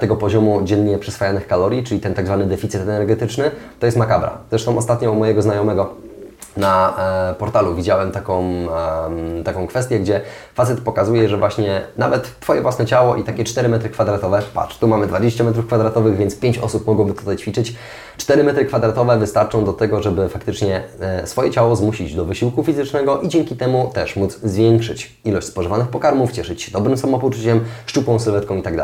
tego 0.00 0.16
poziomu 0.16 0.62
dziennie 0.64 0.98
przyswajanych 0.98 1.46
kalorii, 1.46 1.84
czyli 1.84 2.00
ten 2.00 2.14
tak 2.14 2.26
zwany 2.26 2.46
deficyt 2.46 2.82
energetyczny, 2.82 3.50
to 3.80 3.86
jest 3.86 3.98
makabra. 3.98 4.38
Zresztą 4.50 4.78
ostatnio 4.78 5.12
u 5.12 5.14
mojego 5.14 5.42
znajomego 5.42 5.94
na 6.56 6.94
e, 7.30 7.34
portalu 7.34 7.74
widziałem 7.74 8.12
taką, 8.12 8.44
e, 9.40 9.42
taką 9.44 9.66
kwestię, 9.66 10.00
gdzie 10.00 10.20
facet 10.54 10.80
pokazuje, 10.80 11.28
że 11.28 11.36
właśnie 11.36 11.82
nawet 11.96 12.40
Twoje 12.40 12.62
własne 12.62 12.86
ciało 12.86 13.16
i 13.16 13.24
takie 13.24 13.44
4 13.44 13.68
metry 13.68 13.90
kwadratowe, 13.90 14.42
patrz, 14.54 14.78
tu 14.78 14.88
mamy 14.88 15.06
20 15.06 15.44
metrów 15.44 15.66
kwadratowych, 15.66 16.16
więc 16.16 16.38
5 16.38 16.58
osób 16.58 16.86
mogłoby 16.86 17.14
tutaj 17.14 17.36
ćwiczyć, 17.36 17.74
4 18.16 18.44
metry 18.44 18.64
kwadratowe 18.64 19.18
wystarczą 19.18 19.64
do 19.64 19.72
tego, 19.72 20.02
żeby 20.02 20.28
faktycznie 20.28 20.82
e, 21.00 21.26
swoje 21.26 21.50
ciało 21.50 21.76
zmusić 21.76 22.14
do 22.14 22.24
wysiłku 22.24 22.64
fizycznego 22.64 23.20
i 23.20 23.28
dzięki 23.28 23.56
temu 23.56 23.90
też 23.94 24.16
móc 24.16 24.38
zwiększyć 24.42 25.16
ilość 25.24 25.46
spożywanych 25.46 25.88
pokarmów, 25.88 26.32
cieszyć 26.32 26.62
się 26.62 26.72
dobrym 26.72 26.96
samopoczuciem, 26.96 27.60
szczupłą 27.86 28.18
sylwetką 28.18 28.56
i 28.56 28.62
tak. 28.62 28.74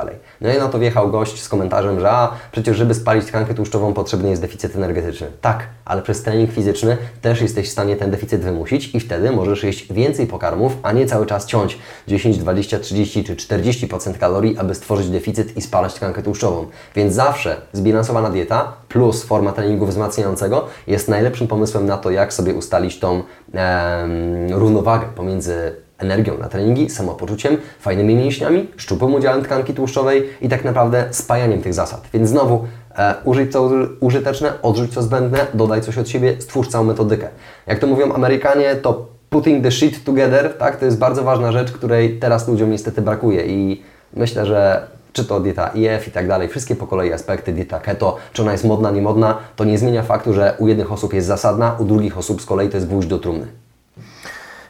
No 0.41 0.55
i 0.55 0.59
na 0.59 0.69
to 0.69 0.79
wjechał 0.79 1.11
gość 1.11 1.43
z 1.43 1.49
komentarzem, 1.49 2.01
że 2.01 2.11
a, 2.11 2.33
przecież 2.53 2.77
żeby 2.77 2.95
spalić 2.95 3.27
tkankę 3.27 3.55
tłuszczową 3.55 3.93
potrzebny 3.93 4.31
jest 4.31 4.43
deficyt 4.43 4.77
energetyczny. 4.77 5.27
Tak, 5.41 5.67
ale 5.85 6.03
przez 6.03 6.23
trening 6.23 6.53
fizyczny 6.53 6.97
też 7.23 7.41
jest 7.41 7.57
jesteś 7.57 7.69
w 7.69 7.73
stanie 7.73 7.97
ten 7.97 8.11
deficyt 8.11 8.43
wymusić 8.43 8.95
i 8.95 9.01
wtedy 9.01 9.31
możesz 9.31 9.63
jeść 9.63 9.93
więcej 9.93 10.27
pokarmów, 10.27 10.77
a 10.83 10.93
nie 10.93 11.07
cały 11.07 11.27
czas 11.27 11.47
ciąć 11.47 11.79
10, 12.09 12.39
20, 12.39 12.79
30 12.79 13.25
czy 13.25 13.37
40% 13.37 14.19
kalorii, 14.19 14.59
aby 14.59 14.75
stworzyć 14.75 15.09
deficyt 15.09 15.57
i 15.57 15.63
spalać 15.63 15.95
tkankę 15.95 16.23
tłuszczową. 16.23 16.67
Więc 16.95 17.15
zawsze 17.15 17.57
zbilansowana 17.73 18.31
dieta 18.31 18.73
plus 18.89 19.16
forma 19.25 19.53
treningu 19.53 19.87
wzmacniającego 19.87 20.65
jest 20.87 21.09
najlepszym 21.09 21.49
pomysłem 21.49 21.87
na 21.87 21.97
to, 21.97 22.11
jak 22.11 22.33
sobie 22.33 22.55
ustalić 22.55 22.99
tą 22.99 23.23
em, 23.53 24.53
równowagę 24.53 25.07
pomiędzy 25.15 25.87
energią 25.99 26.39
na 26.39 26.49
treningi, 26.49 26.91
samopoczuciem, 26.91 27.57
fajnymi 27.81 28.15
mięśniami, 28.15 28.69
szczupłym 28.77 29.15
udziałem 29.15 29.43
tkanki 29.43 29.75
tłuszczowej 29.75 30.29
i 30.41 30.49
tak 30.49 30.65
naprawdę 30.65 31.05
spajaniem 31.11 31.63
tych 31.63 31.75
zasad. 31.75 32.09
Więc 32.15 32.29
znowu 32.29 32.65
e, 32.97 33.15
użyj 33.25 33.49
co 33.49 33.71
użyteczne, 34.01 34.53
odrzuć 34.63 34.95
co 34.95 35.03
zbędne, 35.03 35.47
dodaj 35.55 35.81
coś 35.81 35.99
od 35.99 36.09
siebie, 36.09 36.37
stwórz 36.39 36.69
całą 36.69 36.85
metodykę. 36.85 37.29
Jak 37.67 37.79
to 37.79 37.87
mówią 37.87 38.13
Amerykanie, 38.13 38.77
to 38.77 39.07
putting 39.31 39.63
the 39.63 39.71
shit 39.71 40.05
together, 40.05 40.55
tak, 40.59 40.77
to 40.77 40.85
jest 40.85 40.99
bardzo 40.99 41.23
ważna 41.23 41.53
rzecz, 41.53 41.73
której 41.73 42.19
teraz 42.19 42.49
ludziom 42.49 42.71
niestety 42.71 43.03
brakuje 43.03 43.47
i 43.47 43.83
myślę, 44.15 44.47
że 44.47 44.87
czy 45.17 45.25
to 45.25 45.41
dieta 45.41 45.69
IF 45.69 46.09
i 46.09 46.11
tak 46.11 46.29
dalej, 46.29 46.49
wszystkie 46.49 46.77
po 46.77 46.87
kolei 46.87 47.13
aspekty, 47.13 47.53
dieta 47.53 47.81
keto, 47.81 48.17
czy 48.33 48.43
ona 48.43 48.53
jest 48.53 48.65
modna, 48.65 48.91
nie 48.91 49.03
modna, 49.03 49.39
to 49.57 49.65
nie 49.65 49.79
zmienia 49.79 50.03
faktu, 50.03 50.33
że 50.33 50.55
u 50.59 50.69
jednych 50.69 50.93
osób 50.93 51.15
jest 51.15 51.27
zasadna, 51.27 51.77
u 51.79 51.85
drugich 51.85 52.19
osób 52.19 52.43
z 52.43 52.47
kolei 52.47 52.69
to 52.69 52.77
jest 52.77 52.87
gwóźdź 52.87 53.09
do 53.09 53.19
trumny. 53.19 53.47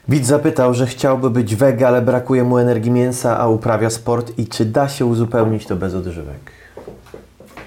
Widz 0.09 0.27
zapytał, 0.27 0.73
że 0.73 0.87
chciałby 0.87 1.29
być 1.29 1.55
wege, 1.55 1.87
ale 1.87 2.01
brakuje 2.01 2.43
mu 2.43 2.57
energii 2.57 2.91
mięsa, 2.91 3.39
a 3.39 3.47
uprawia 3.47 3.89
sport 3.89 4.31
i 4.37 4.47
czy 4.47 4.65
da 4.65 4.89
się 4.89 5.05
uzupełnić 5.05 5.65
to 5.65 5.75
bez 5.75 5.95
odżywek? 5.95 6.51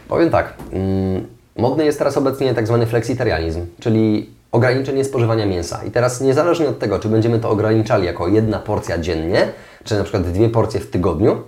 Powiem 0.08 0.30
tak, 0.30 0.54
mm, 0.72 1.26
modny 1.56 1.84
jest 1.84 1.98
teraz 1.98 2.16
obecnie 2.16 2.54
tak 2.54 2.66
zwany 2.66 2.86
fleksitarianizm, 2.86 3.66
czyli 3.80 4.30
ograniczenie 4.52 5.04
spożywania 5.04 5.46
mięsa. 5.46 5.80
I 5.88 5.90
teraz 5.90 6.20
niezależnie 6.20 6.68
od 6.68 6.78
tego, 6.78 6.98
czy 6.98 7.08
będziemy 7.08 7.38
to 7.38 7.50
ograniczali 7.50 8.06
jako 8.06 8.28
jedna 8.28 8.58
porcja 8.58 8.98
dziennie, 8.98 9.48
czy 9.84 9.94
na 9.94 10.02
przykład 10.02 10.22
dwie 10.22 10.48
porcje 10.48 10.80
w 10.80 10.90
tygodniu, 10.90 11.42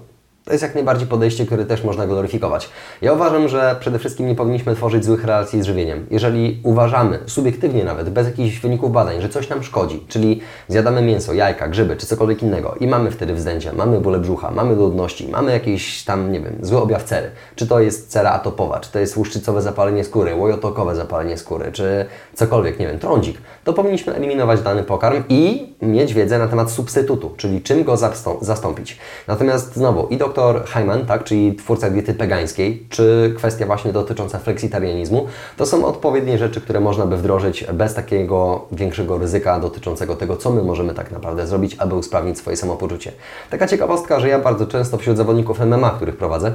to 0.45 0.53
jest 0.53 0.63
jak 0.63 0.75
najbardziej 0.75 1.09
podejście, 1.09 1.47
które 1.47 1.65
też 1.65 1.85
można 1.85 2.07
gloryfikować. 2.07 2.69
Ja 3.03 3.13
uważam, 3.13 3.49
że 3.49 3.77
przede 3.81 3.99
wszystkim 3.99 4.27
nie 4.27 4.35
powinniśmy 4.35 4.75
tworzyć 4.75 5.05
złych 5.05 5.25
relacji 5.25 5.63
z 5.63 5.67
żywieniem. 5.67 6.07
Jeżeli 6.11 6.61
uważamy, 6.63 7.19
subiektywnie 7.27 7.85
nawet, 7.85 8.11
bez 8.11 8.27
jakichś 8.27 8.61
wyników 8.61 8.93
badań, 8.93 9.21
że 9.21 9.29
coś 9.29 9.49
nam 9.49 9.63
szkodzi, 9.63 10.05
czyli 10.09 10.41
zjadamy 10.69 11.03
mięso, 11.03 11.33
jajka, 11.33 11.69
grzyby 11.69 11.97
czy 11.97 12.07
cokolwiek 12.07 12.43
innego 12.43 12.75
i 12.81 12.87
mamy 12.87 13.11
wtedy 13.11 13.35
wzdęcie, 13.35 13.73
mamy 13.73 14.01
bóle 14.01 14.19
brzucha, 14.19 14.51
mamy 14.51 14.77
nudności, 14.77 15.29
mamy 15.29 15.53
jakiś 15.53 16.05
tam, 16.05 16.33
nie 16.33 16.41
wiem, 16.41 16.59
zły 16.61 16.79
objaw 16.79 17.05
cery, 17.05 17.31
czy 17.55 17.67
to 17.67 17.81
jest 17.81 18.11
cera 18.11 18.31
atopowa, 18.31 18.81
czy 18.81 18.93
to 18.93 18.99
jest 18.99 19.17
łuszczycowe 19.17 19.63
zapalenie 19.63 20.05
skóry, 20.05 20.35
łojotokowe 20.35 20.97
zapalenie 20.97 21.39
skóry, 21.39 21.73
czy 21.73 22.07
cokolwiek, 22.35 22.79
nie 22.79 22.87
wiem, 22.87 22.99
trądzik, 22.99 23.39
to 23.65 23.73
powinniśmy 23.73 24.15
eliminować 24.15 24.61
dany 24.61 24.83
pokarm 24.83 25.23
i 25.29 25.73
mieć 25.83 26.15
wiedzę 26.15 26.39
na 26.39 26.49
temat 26.49 26.71
substytutu, 26.71 27.35
czyli 27.37 27.63
czym 27.63 27.85
go 27.85 27.97
zastąpić. 28.41 28.99
Natomiast 29.29 29.75
znowu, 29.75 30.07
i 30.09 30.17
dr 30.33 30.65
Hyman, 30.67 31.07
tak, 31.07 31.25
czyli 31.25 31.55
twórca 31.55 31.91
diety 31.91 32.15
pegańskiej, 32.15 32.87
czy 32.91 33.35
kwestia 33.37 33.67
właśnie 33.67 33.93
dotycząca 33.93 34.39
fleksitarianizmu, 34.39 35.27
to 35.57 35.67
są 35.67 35.85
odpowiednie 35.85 36.39
rzeczy, 36.39 36.61
które 36.61 36.81
można 36.81 37.07
by 37.07 37.17
wdrożyć 37.17 37.65
bez 37.73 37.95
takiego 37.95 38.67
większego 38.73 39.19
ryzyka 39.19 39.61
dotyczącego 39.61 40.17
tego, 40.17 40.37
co 40.37 40.51
my 40.51 40.63
możemy 40.63 40.95
tak 40.95 41.11
naprawdę 41.11 41.47
zrobić, 41.47 41.77
aby 41.79 41.95
usprawnić 41.95 42.39
swoje 42.39 42.57
samopoczucie. 42.57 43.13
Taka 43.51 43.67
ciekawostka, 43.67 44.21
że 44.21 44.29
ja 44.29 44.39
bardzo 44.39 44.67
często 44.67 44.99
wśród 44.99 45.17
zawodników 45.17 45.61
MMA, 45.61 45.91
których 45.91 46.17
prowadzę, 46.17 46.53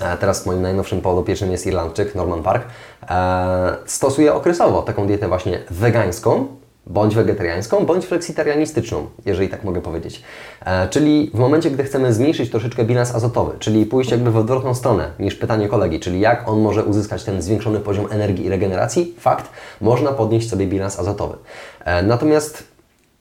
e, 0.00 0.16
Teraz 0.16 0.46
moim 0.46 0.62
najnowszym 0.62 1.00
podopiecznym 1.00 1.52
jest 1.52 1.66
Irlandczyk 1.66 2.14
Norman 2.14 2.42
Park. 2.42 2.62
E, 3.10 3.76
stosuje 3.86 4.34
okresowo 4.34 4.82
taką 4.82 5.06
dietę 5.06 5.28
właśnie 5.28 5.58
wegańską, 5.70 6.46
bądź 6.88 7.14
wegetariańską, 7.14 7.86
bądź 7.86 8.06
fleksitarianistyczną, 8.06 9.06
jeżeli 9.26 9.48
tak 9.48 9.64
mogę 9.64 9.80
powiedzieć. 9.80 10.22
E, 10.66 10.88
czyli 10.88 11.30
w 11.34 11.38
momencie, 11.38 11.70
gdy 11.70 11.84
chcemy 11.84 12.12
zmniejszyć 12.12 12.50
troszeczkę 12.50 12.84
bilans 12.84 13.14
azotowy, 13.14 13.58
czyli 13.58 13.86
pójść 13.86 14.10
jakby 14.10 14.30
w 14.30 14.36
odwrotną 14.36 14.74
stronę 14.74 15.10
niż 15.18 15.34
pytanie 15.34 15.68
kolegi, 15.68 16.00
czyli 16.00 16.20
jak 16.20 16.48
on 16.48 16.60
może 16.60 16.84
uzyskać 16.84 17.24
ten 17.24 17.42
zwiększony 17.42 17.80
poziom 17.80 18.06
energii 18.10 18.46
i 18.46 18.48
regeneracji, 18.48 19.14
fakt, 19.18 19.50
można 19.80 20.12
podnieść 20.12 20.50
sobie 20.50 20.66
bilans 20.66 20.98
azotowy. 20.98 21.36
E, 21.84 22.02
natomiast 22.02 22.64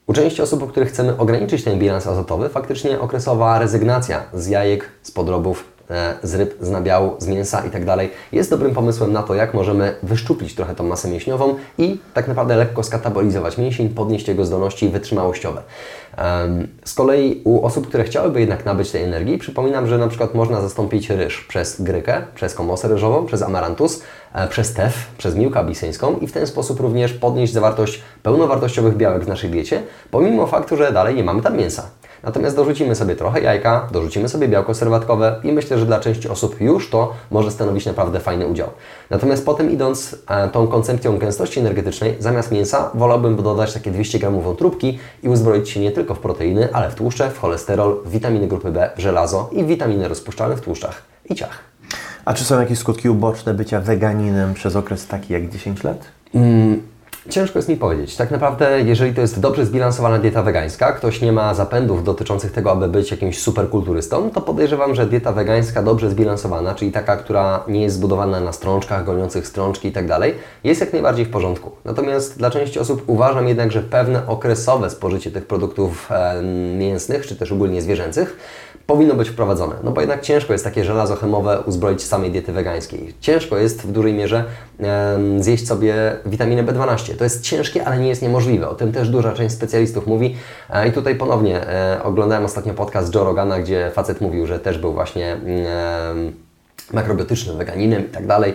u 0.07 0.13
części 0.13 0.41
osób, 0.41 0.63
u 0.63 0.67
których 0.67 0.89
chcemy 0.89 1.17
ograniczyć 1.17 1.63
ten 1.63 1.79
bilans 1.79 2.07
azotowy, 2.07 2.49
faktycznie 2.49 2.99
okresowa 2.99 3.59
rezygnacja 3.59 4.23
z 4.33 4.47
jajek, 4.47 4.89
z 5.01 5.11
podrobów, 5.11 5.76
z 6.23 6.35
ryb, 6.35 6.55
z 6.61 6.69
nabiału, 6.69 7.15
z 7.19 7.27
mięsa 7.27 7.65
i 7.65 7.69
tak 7.69 7.85
dalej, 7.85 8.09
jest 8.31 8.49
dobrym 8.49 8.73
pomysłem 8.73 9.13
na 9.13 9.23
to, 9.23 9.35
jak 9.35 9.53
możemy 9.53 9.95
wyszczuplić 10.03 10.55
trochę 10.55 10.75
tą 10.75 10.83
masę 10.83 11.09
mięśniową 11.09 11.55
i 11.77 11.99
tak 12.13 12.27
naprawdę 12.27 12.55
lekko 12.55 12.83
skatabolizować 12.83 13.57
mięsień, 13.57 13.89
podnieść 13.89 14.27
jego 14.27 14.45
zdolności 14.45 14.89
wytrzymałościowe. 14.89 15.61
Z 16.85 16.93
kolei 16.93 17.41
u 17.43 17.65
osób, 17.65 17.87
które 17.87 18.03
chciałyby 18.03 18.39
jednak 18.39 18.65
nabyć 18.65 18.91
tej 18.91 19.03
energii, 19.03 19.37
przypominam, 19.37 19.87
że 19.87 19.97
na 19.97 20.07
przykład 20.07 20.35
można 20.35 20.61
zastąpić 20.61 21.09
ryż 21.09 21.43
przez 21.43 21.81
grykę, 21.81 22.21
przez 22.35 22.53
komosę 22.53 22.87
ryżową, 22.87 23.25
przez 23.25 23.41
amarantus, 23.41 24.03
e, 24.33 24.47
przez 24.47 24.73
tef, 24.73 24.93
przez 25.17 25.35
miłkę 25.35 25.59
abisyńską 25.59 26.17
i 26.17 26.27
w 26.27 26.31
ten 26.31 26.47
sposób 26.47 26.79
również 26.79 27.13
podnieść 27.13 27.53
zawartość 27.53 28.01
pełnowartościowych 28.23 28.97
białek 28.97 29.25
w 29.25 29.27
naszej 29.27 29.49
diecie, 29.49 29.83
pomimo 30.11 30.47
faktu, 30.47 30.77
że 30.77 30.91
dalej 30.91 31.15
nie 31.15 31.23
mamy 31.23 31.41
tam 31.41 31.57
mięsa. 31.57 31.89
Natomiast 32.23 32.55
dorzucimy 32.55 32.95
sobie 32.95 33.15
trochę 33.15 33.41
jajka, 33.41 33.87
dorzucimy 33.91 34.29
sobie 34.29 34.47
białko 34.47 34.73
serwatkowe 34.73 35.35
i 35.43 35.51
myślę, 35.51 35.79
że 35.79 35.85
dla 35.85 35.99
części 35.99 36.29
osób 36.29 36.61
już 36.61 36.89
to 36.89 37.13
może 37.31 37.51
stanowić 37.51 37.85
naprawdę 37.85 38.19
fajny 38.19 38.47
udział. 38.47 38.69
Natomiast 39.09 39.45
potem 39.45 39.71
idąc 39.71 40.15
e, 40.27 40.49
tą 40.49 40.67
koncepcją 40.67 41.17
gęstości 41.17 41.59
energetycznej, 41.59 42.15
zamiast 42.19 42.51
mięsa 42.51 42.91
wolałbym 42.93 43.35
dodać 43.35 43.73
takie 43.73 43.91
200 43.91 44.19
g 44.19 44.41
wątróbki 44.41 44.99
i 45.23 45.29
uzbroić 45.29 45.69
się 45.69 45.79
nie 45.79 45.91
tylko 45.91 46.15
w 46.15 46.19
proteiny, 46.19 46.69
ale 46.73 46.89
w 46.89 46.95
tłuszcze, 46.95 47.29
w 47.31 47.39
cholesterol, 47.39 48.01
w 48.05 48.11
witaminy 48.11 48.47
grupy 48.47 48.71
B, 48.71 48.89
w 48.97 48.99
żelazo 48.99 49.49
i 49.51 49.65
witaminy 49.65 50.07
rozpuszczalne 50.07 50.55
w 50.55 50.61
tłuszczach 50.61 51.01
i 51.29 51.35
ciach. 51.35 51.59
A 52.25 52.33
czy 52.33 52.43
są 52.43 52.59
jakieś 52.59 52.79
skutki 52.79 53.09
uboczne 53.09 53.53
bycia 53.53 53.81
weganinem 53.81 54.53
przez 54.53 54.75
okres 54.75 55.07
taki 55.07 55.33
jak 55.33 55.49
10 55.49 55.83
lat? 55.83 56.05
Mm. 56.35 56.96
Ciężko 57.29 57.59
jest 57.59 57.69
mi 57.69 57.77
powiedzieć. 57.77 58.15
Tak 58.15 58.31
naprawdę, 58.31 58.81
jeżeli 58.81 59.13
to 59.13 59.21
jest 59.21 59.39
dobrze 59.39 59.65
zbilansowana 59.65 60.19
dieta 60.19 60.43
wegańska, 60.43 60.91
ktoś 60.91 61.21
nie 61.21 61.31
ma 61.31 61.53
zapędów 61.53 62.03
dotyczących 62.03 62.51
tego, 62.51 62.71
aby 62.71 62.87
być 62.87 63.11
jakimś 63.11 63.39
superkulturystą, 63.39 64.29
to 64.29 64.41
podejrzewam, 64.41 64.95
że 64.95 65.05
dieta 65.05 65.31
wegańska 65.31 65.83
dobrze 65.83 66.09
zbilansowana, 66.09 66.75
czyli 66.75 66.91
taka, 66.91 67.17
która 67.17 67.63
nie 67.67 67.81
jest 67.81 67.95
zbudowana 67.95 68.39
na 68.39 68.51
strączkach, 68.51 69.05
goniących 69.05 69.47
strączki 69.47 69.87
i 69.87 69.91
tak 69.91 70.07
jest 70.63 70.81
jak 70.81 70.93
najbardziej 70.93 71.25
w 71.25 71.29
porządku. 71.29 71.71
Natomiast 71.85 72.37
dla 72.37 72.49
części 72.49 72.79
osób 72.79 73.03
uważam 73.07 73.47
jednak, 73.47 73.71
że 73.71 73.81
pewne 73.81 74.27
okresowe 74.27 74.89
spożycie 74.89 75.31
tych 75.31 75.47
produktów 75.47 76.11
e, 76.11 76.41
mięsnych, 76.77 77.27
czy 77.27 77.35
też 77.35 77.51
ogólnie 77.51 77.81
zwierzęcych, 77.81 78.37
powinno 78.87 79.15
być 79.15 79.29
wprowadzone. 79.29 79.75
No 79.83 79.91
bo 79.91 80.01
jednak 80.01 80.21
ciężko 80.21 80.53
jest 80.53 80.65
takie 80.65 80.85
żelazo 80.85 81.15
chemowe 81.15 81.59
uzbroić 81.65 82.01
z 82.01 82.07
samej 82.07 82.31
diety 82.31 82.53
wegańskiej. 82.53 83.13
Ciężko 83.21 83.57
jest 83.57 83.81
w 83.81 83.91
dużej 83.91 84.13
mierze 84.13 84.43
e, 84.79 85.19
zjeść 85.39 85.67
sobie 85.67 85.95
witaminę 86.25 86.63
B12. 86.63 87.15
To 87.15 87.23
jest 87.23 87.41
ciężkie, 87.41 87.87
ale 87.87 87.99
nie 87.99 88.07
jest 88.07 88.21
niemożliwe. 88.21 88.69
O 88.69 88.75
tym 88.75 88.91
też 88.91 89.09
duża 89.09 89.33
część 89.33 89.55
specjalistów 89.55 90.07
mówi. 90.07 90.35
E, 90.69 90.87
I 90.87 90.91
tutaj 90.91 91.15
ponownie 91.15 91.67
e, 91.67 92.03
oglądałem 92.03 92.45
ostatnio 92.45 92.73
podcast 92.73 93.15
Joe 93.15 93.23
Rogana, 93.23 93.59
gdzie 93.59 93.91
facet 93.93 94.21
mówił, 94.21 94.47
że 94.47 94.59
też 94.59 94.77
był 94.77 94.93
właśnie... 94.93 95.37
Makrobiotycznym, 96.93 97.57
weganinem 97.57 98.05
i 98.05 98.09
tak 98.09 98.27
dalej. 98.27 98.53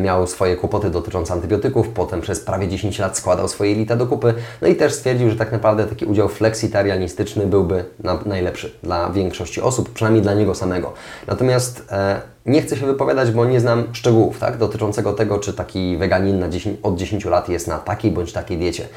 Miał 0.00 0.26
swoje 0.26 0.56
kłopoty 0.56 0.90
dotyczące 0.90 1.32
antybiotyków, 1.32 1.88
potem 1.88 2.20
przez 2.20 2.40
prawie 2.40 2.68
10 2.68 2.98
lat 2.98 3.18
składał 3.18 3.48
swoje 3.48 3.72
elita 3.72 3.96
do 3.96 4.06
kupy, 4.06 4.34
no 4.62 4.68
i 4.68 4.76
też 4.76 4.92
stwierdził, 4.92 5.30
że 5.30 5.36
tak 5.36 5.52
naprawdę 5.52 5.86
taki 5.86 6.04
udział 6.04 6.28
fleksitarianistyczny 6.28 7.46
byłby 7.46 7.84
na, 8.02 8.18
najlepszy 8.26 8.72
dla 8.82 9.10
większości 9.10 9.60
osób, 9.60 9.92
przynajmniej 9.92 10.22
dla 10.22 10.34
niego 10.34 10.54
samego. 10.54 10.92
Natomiast 11.26 11.86
e, 11.90 12.33
nie 12.46 12.62
chcę 12.62 12.76
się 12.76 12.86
wypowiadać, 12.86 13.30
bo 13.30 13.44
nie 13.44 13.60
znam 13.60 13.84
szczegółów 13.92 14.38
tak, 14.38 14.56
dotyczącego 14.56 15.12
tego, 15.12 15.38
czy 15.38 15.52
taki 15.52 15.96
weganin 15.96 16.38
na 16.38 16.48
10, 16.48 16.78
od 16.82 16.96
10 16.96 17.24
lat 17.24 17.48
jest 17.48 17.68
na 17.68 17.78
takiej 17.78 18.10
bądź 18.10 18.32
takiej 18.32 18.58
diecie. 18.58 18.88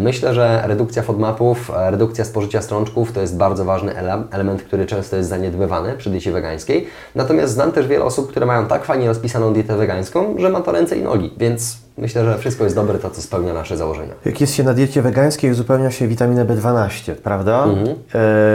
Myślę, 0.00 0.34
że 0.34 0.62
redukcja 0.66 1.02
FODMAPów, 1.02 1.70
e, 1.70 1.90
redukcja 1.90 2.24
spożycia 2.24 2.62
strączków 2.62 3.12
to 3.12 3.20
jest 3.20 3.36
bardzo 3.36 3.64
ważny 3.64 3.92
element, 4.30 4.62
który 4.62 4.86
często 4.86 5.16
jest 5.16 5.28
zaniedbywany 5.28 5.96
przy 5.98 6.10
diecie 6.10 6.32
wegańskiej. 6.32 6.86
Natomiast 7.14 7.52
znam 7.52 7.72
też 7.72 7.86
wiele 7.86 8.04
osób, 8.04 8.30
które 8.30 8.46
mają 8.46 8.66
tak 8.66 8.84
fajnie 8.84 9.06
rozpisaną 9.06 9.52
dietę 9.52 9.76
wegańską, 9.76 10.34
że 10.38 10.48
ma 10.48 10.60
to 10.60 10.72
ręce 10.72 10.96
i 10.96 11.02
nogi, 11.02 11.34
więc 11.38 11.76
myślę, 11.98 12.24
że 12.24 12.38
wszystko 12.38 12.64
jest 12.64 12.76
dobre, 12.76 12.98
to 12.98 13.10
co 13.10 13.22
spełnia 13.22 13.52
nasze 13.52 13.76
założenia. 13.76 14.14
Jak 14.24 14.40
jest 14.40 14.54
się 14.54 14.62
na 14.62 14.74
diecie 14.74 15.02
wegańskiej, 15.02 15.50
uzupełnia 15.50 15.90
się 15.90 16.08
witaminę 16.08 16.44
B12, 16.44 17.14
prawda? 17.14 17.64
Mhm. 17.64 17.96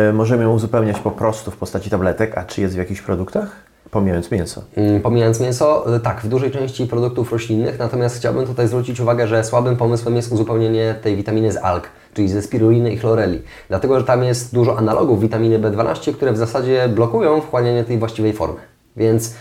E, 0.09 0.13
możemy 0.13 0.43
ją 0.43 0.53
uzupełniać 0.53 0.99
po 0.99 1.11
prostu 1.11 1.51
w 1.51 1.57
postaci 1.57 1.89
tabletek, 1.89 2.38
a 2.38 2.43
czy 2.43 2.61
jest 2.61 2.76
w 2.76 2.78
jakichś 2.78 3.01
produktach? 3.01 3.70
Pomijając 3.91 4.31
mięso. 4.31 4.61
Mm, 4.75 5.01
pomijając 5.01 5.39
mięso, 5.39 5.95
y, 5.95 5.99
tak, 5.99 6.21
w 6.21 6.27
dużej 6.27 6.51
części 6.51 6.87
produktów 6.87 7.31
roślinnych, 7.31 7.79
natomiast 7.79 8.17
chciałbym 8.17 8.45
tutaj 8.45 8.67
zwrócić 8.67 8.99
uwagę, 8.99 9.27
że 9.27 9.43
słabym 9.43 9.77
pomysłem 9.77 10.15
jest 10.15 10.31
uzupełnienie 10.31 10.95
tej 11.03 11.15
witaminy 11.15 11.51
z 11.51 11.57
alg, 11.57 11.89
czyli 12.13 12.29
ze 12.29 12.41
spiruliny 12.41 12.91
i 12.91 12.97
chloreli, 12.97 13.41
dlatego 13.69 13.99
że 13.99 14.05
tam 14.05 14.23
jest 14.23 14.53
dużo 14.53 14.77
analogów 14.77 15.21
witaminy 15.21 15.59
B12, 15.59 16.13
które 16.13 16.33
w 16.33 16.37
zasadzie 16.37 16.89
blokują 16.89 17.41
wchłanianie 17.41 17.83
tej 17.83 17.97
właściwej 17.97 18.33
formy. 18.33 18.59
Więc 18.97 19.33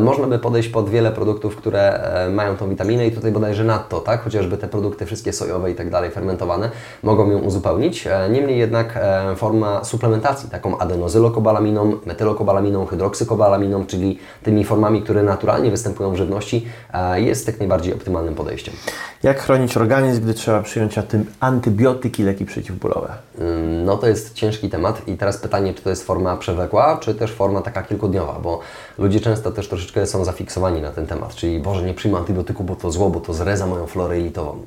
można 0.00 0.26
by 0.26 0.38
podejść 0.38 0.68
pod 0.68 0.90
wiele 0.90 1.10
produktów, 1.12 1.56
które 1.56 2.02
e, 2.02 2.30
mają 2.30 2.56
tą 2.56 2.68
witaminę 2.68 3.06
i 3.06 3.12
tutaj 3.12 3.32
bodajże 3.32 3.64
nadto, 3.64 4.00
tak? 4.00 4.22
Chociażby 4.24 4.56
te 4.56 4.68
produkty 4.68 5.06
wszystkie 5.06 5.32
sojowe 5.32 5.70
i 5.70 5.74
tak 5.74 5.90
dalej, 5.90 6.10
fermentowane, 6.10 6.70
mogą 7.02 7.30
ją 7.30 7.38
uzupełnić. 7.38 8.06
E, 8.06 8.28
niemniej 8.30 8.58
jednak 8.58 8.96
e, 8.96 9.36
forma 9.36 9.84
suplementacji, 9.84 10.50
taką 10.50 10.78
adenozylokobalaminą, 10.78 11.92
metylokobalaminą, 12.06 12.86
hydroksykobalaminą, 12.86 13.86
czyli 13.86 14.18
tymi 14.42 14.64
formami, 14.64 15.02
które 15.02 15.22
naturalnie 15.22 15.70
występują 15.70 16.12
w 16.12 16.16
żywności, 16.16 16.66
e, 16.94 17.20
jest 17.20 17.46
jak 17.46 17.58
najbardziej 17.58 17.94
optymalnym 17.94 18.34
podejściem. 18.34 18.74
Jak 19.22 19.40
chronić 19.40 19.76
organizm, 19.76 20.22
gdy 20.22 20.34
trzeba 20.34 20.62
przyjąć 20.62 20.98
anty- 20.98 21.24
antybiotyki, 21.40 22.22
leki 22.22 22.44
przeciwbólowe? 22.44 23.12
Ym, 23.40 23.68
No 23.84 23.96
to 23.96 24.08
jest 24.08 24.34
ciężki 24.34 24.70
temat 24.70 25.08
i 25.08 25.16
teraz 25.16 25.36
pytanie, 25.36 25.74
czy 25.74 25.82
to 25.82 25.90
jest 25.90 26.04
forma 26.06 26.36
przewlekła, 26.36 26.96
czy 27.00 27.14
też 27.14 27.32
forma 27.32 27.60
taka 27.62 27.82
kilkudniowa, 27.82 28.38
bo 28.42 28.60
ludzie 28.98 29.20
często 29.20 29.52
też 29.58 29.68
troszeczkę 29.68 30.06
są 30.06 30.24
zafiksowani 30.24 30.82
na 30.82 30.90
ten 30.90 31.06
temat, 31.06 31.34
czyli 31.34 31.60
Boże, 31.60 31.82
nie 31.82 31.94
przyjmę 31.94 32.18
antybiotyku, 32.18 32.64
bo 32.64 32.76
to 32.76 32.90
zło, 32.90 33.10
bo 33.10 33.20
to 33.20 33.34
zreza 33.34 33.66
moją 33.66 33.86
florę 33.86 34.18
jelitową. 34.18 34.62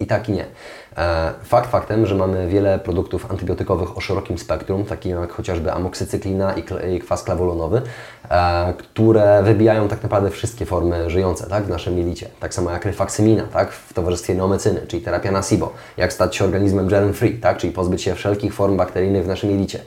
I 0.00 0.06
tak 0.06 0.28
i 0.28 0.32
nie. 0.32 0.44
E, 0.96 1.32
Fakt 1.42 1.70
faktem, 1.70 2.06
że 2.06 2.14
mamy 2.14 2.48
wiele 2.48 2.78
produktów 2.78 3.30
antybiotykowych 3.30 3.96
o 3.96 4.00
szerokim 4.00 4.38
spektrum, 4.38 4.84
takich 4.84 5.12
jak 5.12 5.32
chociażby 5.32 5.72
amoksycyklina 5.72 6.54
i 6.94 7.00
kwas 7.00 7.22
klawulonowy, 7.22 7.82
e, 8.30 8.74
które 8.78 9.42
wybijają 9.42 9.88
tak 9.88 10.02
naprawdę 10.02 10.30
wszystkie 10.30 10.66
formy 10.66 11.10
żyjące 11.10 11.46
tak, 11.46 11.64
w 11.64 11.68
naszym 11.68 11.98
jelicie. 11.98 12.28
Tak 12.40 12.54
samo 12.54 12.70
jak 12.70 12.84
ryfaksymina 12.84 13.42
tak, 13.52 13.72
w 13.72 13.92
towarzystwie 13.92 14.34
neomycyny, 14.34 14.80
czyli 14.86 15.02
terapia 15.02 15.30
na 15.30 15.42
SIBO. 15.42 15.72
Jak 15.96 16.12
stać 16.12 16.36
się 16.36 16.44
organizmem 16.44 16.88
germ-free, 16.88 17.40
tak, 17.40 17.56
czyli 17.56 17.72
pozbyć 17.72 18.02
się 18.02 18.14
wszelkich 18.14 18.54
form 18.54 18.76
bakteryjnych 18.76 19.24
w 19.24 19.28
naszym 19.28 19.50
jelicie. 19.50 19.80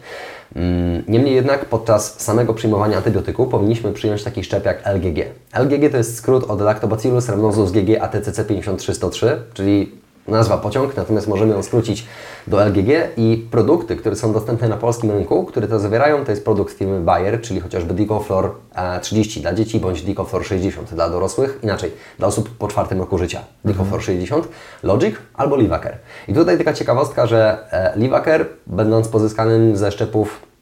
Mm, 0.56 1.04
Niemniej 1.08 1.36
jednak 1.36 1.66
podczas 1.66 2.20
samego 2.22 2.54
przyjmowania 2.54 2.98
antybiotyku 2.98 3.48
powinniśmy 3.48 3.94
przyjąć 3.94 4.24
taki 4.24 4.44
szczep 4.44 4.66
jak 4.66 4.88
LGG. 4.88 5.18
LGG 5.54 5.92
to 5.92 5.98
jest 5.98 6.16
skrót 6.18 6.44
od 6.44 6.62
Lactobacillus 6.62 7.30
rhamnosus 7.30 7.72
GG 7.72 8.02
ATCC 8.02 8.46
53103, 8.46 9.42
czyli 9.54 10.03
nazwa 10.28 10.58
pociąg, 10.58 10.98
natomiast 10.98 11.28
możemy 11.28 11.54
ją 11.54 11.64
skrócić 11.64 12.06
do 12.48 12.66
LGG 12.66 12.90
i 13.18 13.48
produkty, 13.52 13.96
które 13.96 14.16
są 14.16 14.34
dostępne 14.34 14.68
na 14.68 14.78
polskim 14.78 15.12
rynku, 15.12 15.46
które 15.46 15.68
to 15.68 15.80
zawierają, 15.80 16.26
to 16.26 16.32
jest 16.32 16.46
produkt 16.46 16.74
firmy 16.78 17.00
Bayer, 17.00 17.42
czyli 17.42 17.60
chociażby 17.60 17.94
Dicoflor 17.94 18.52
e, 18.76 19.00
30 19.00 19.42
dla 19.42 19.54
dzieci 19.54 19.80
bądź 19.80 20.02
Dicoflor 20.02 20.46
60 20.46 20.94
dla 20.94 21.10
dorosłych, 21.10 21.60
inaczej 21.64 21.92
dla 22.18 22.28
osób 22.28 22.50
po 22.58 22.68
czwartym 22.68 23.00
roku 23.00 23.18
życia. 23.18 23.42
Dicoflor 23.66 24.04
60, 24.04 24.48
Logic 24.84 25.16
albo 25.34 25.56
Livaker. 25.56 25.98
I 26.28 26.34
tutaj 26.34 26.58
taka 26.58 26.74
ciekawostka, 26.74 27.28
że 27.28 27.58
e, 27.72 28.00
Livaker, 28.00 28.46
będąc 28.68 29.08
pozyskanym 29.08 29.78
ze 29.78 29.92
szczepów 29.92 30.54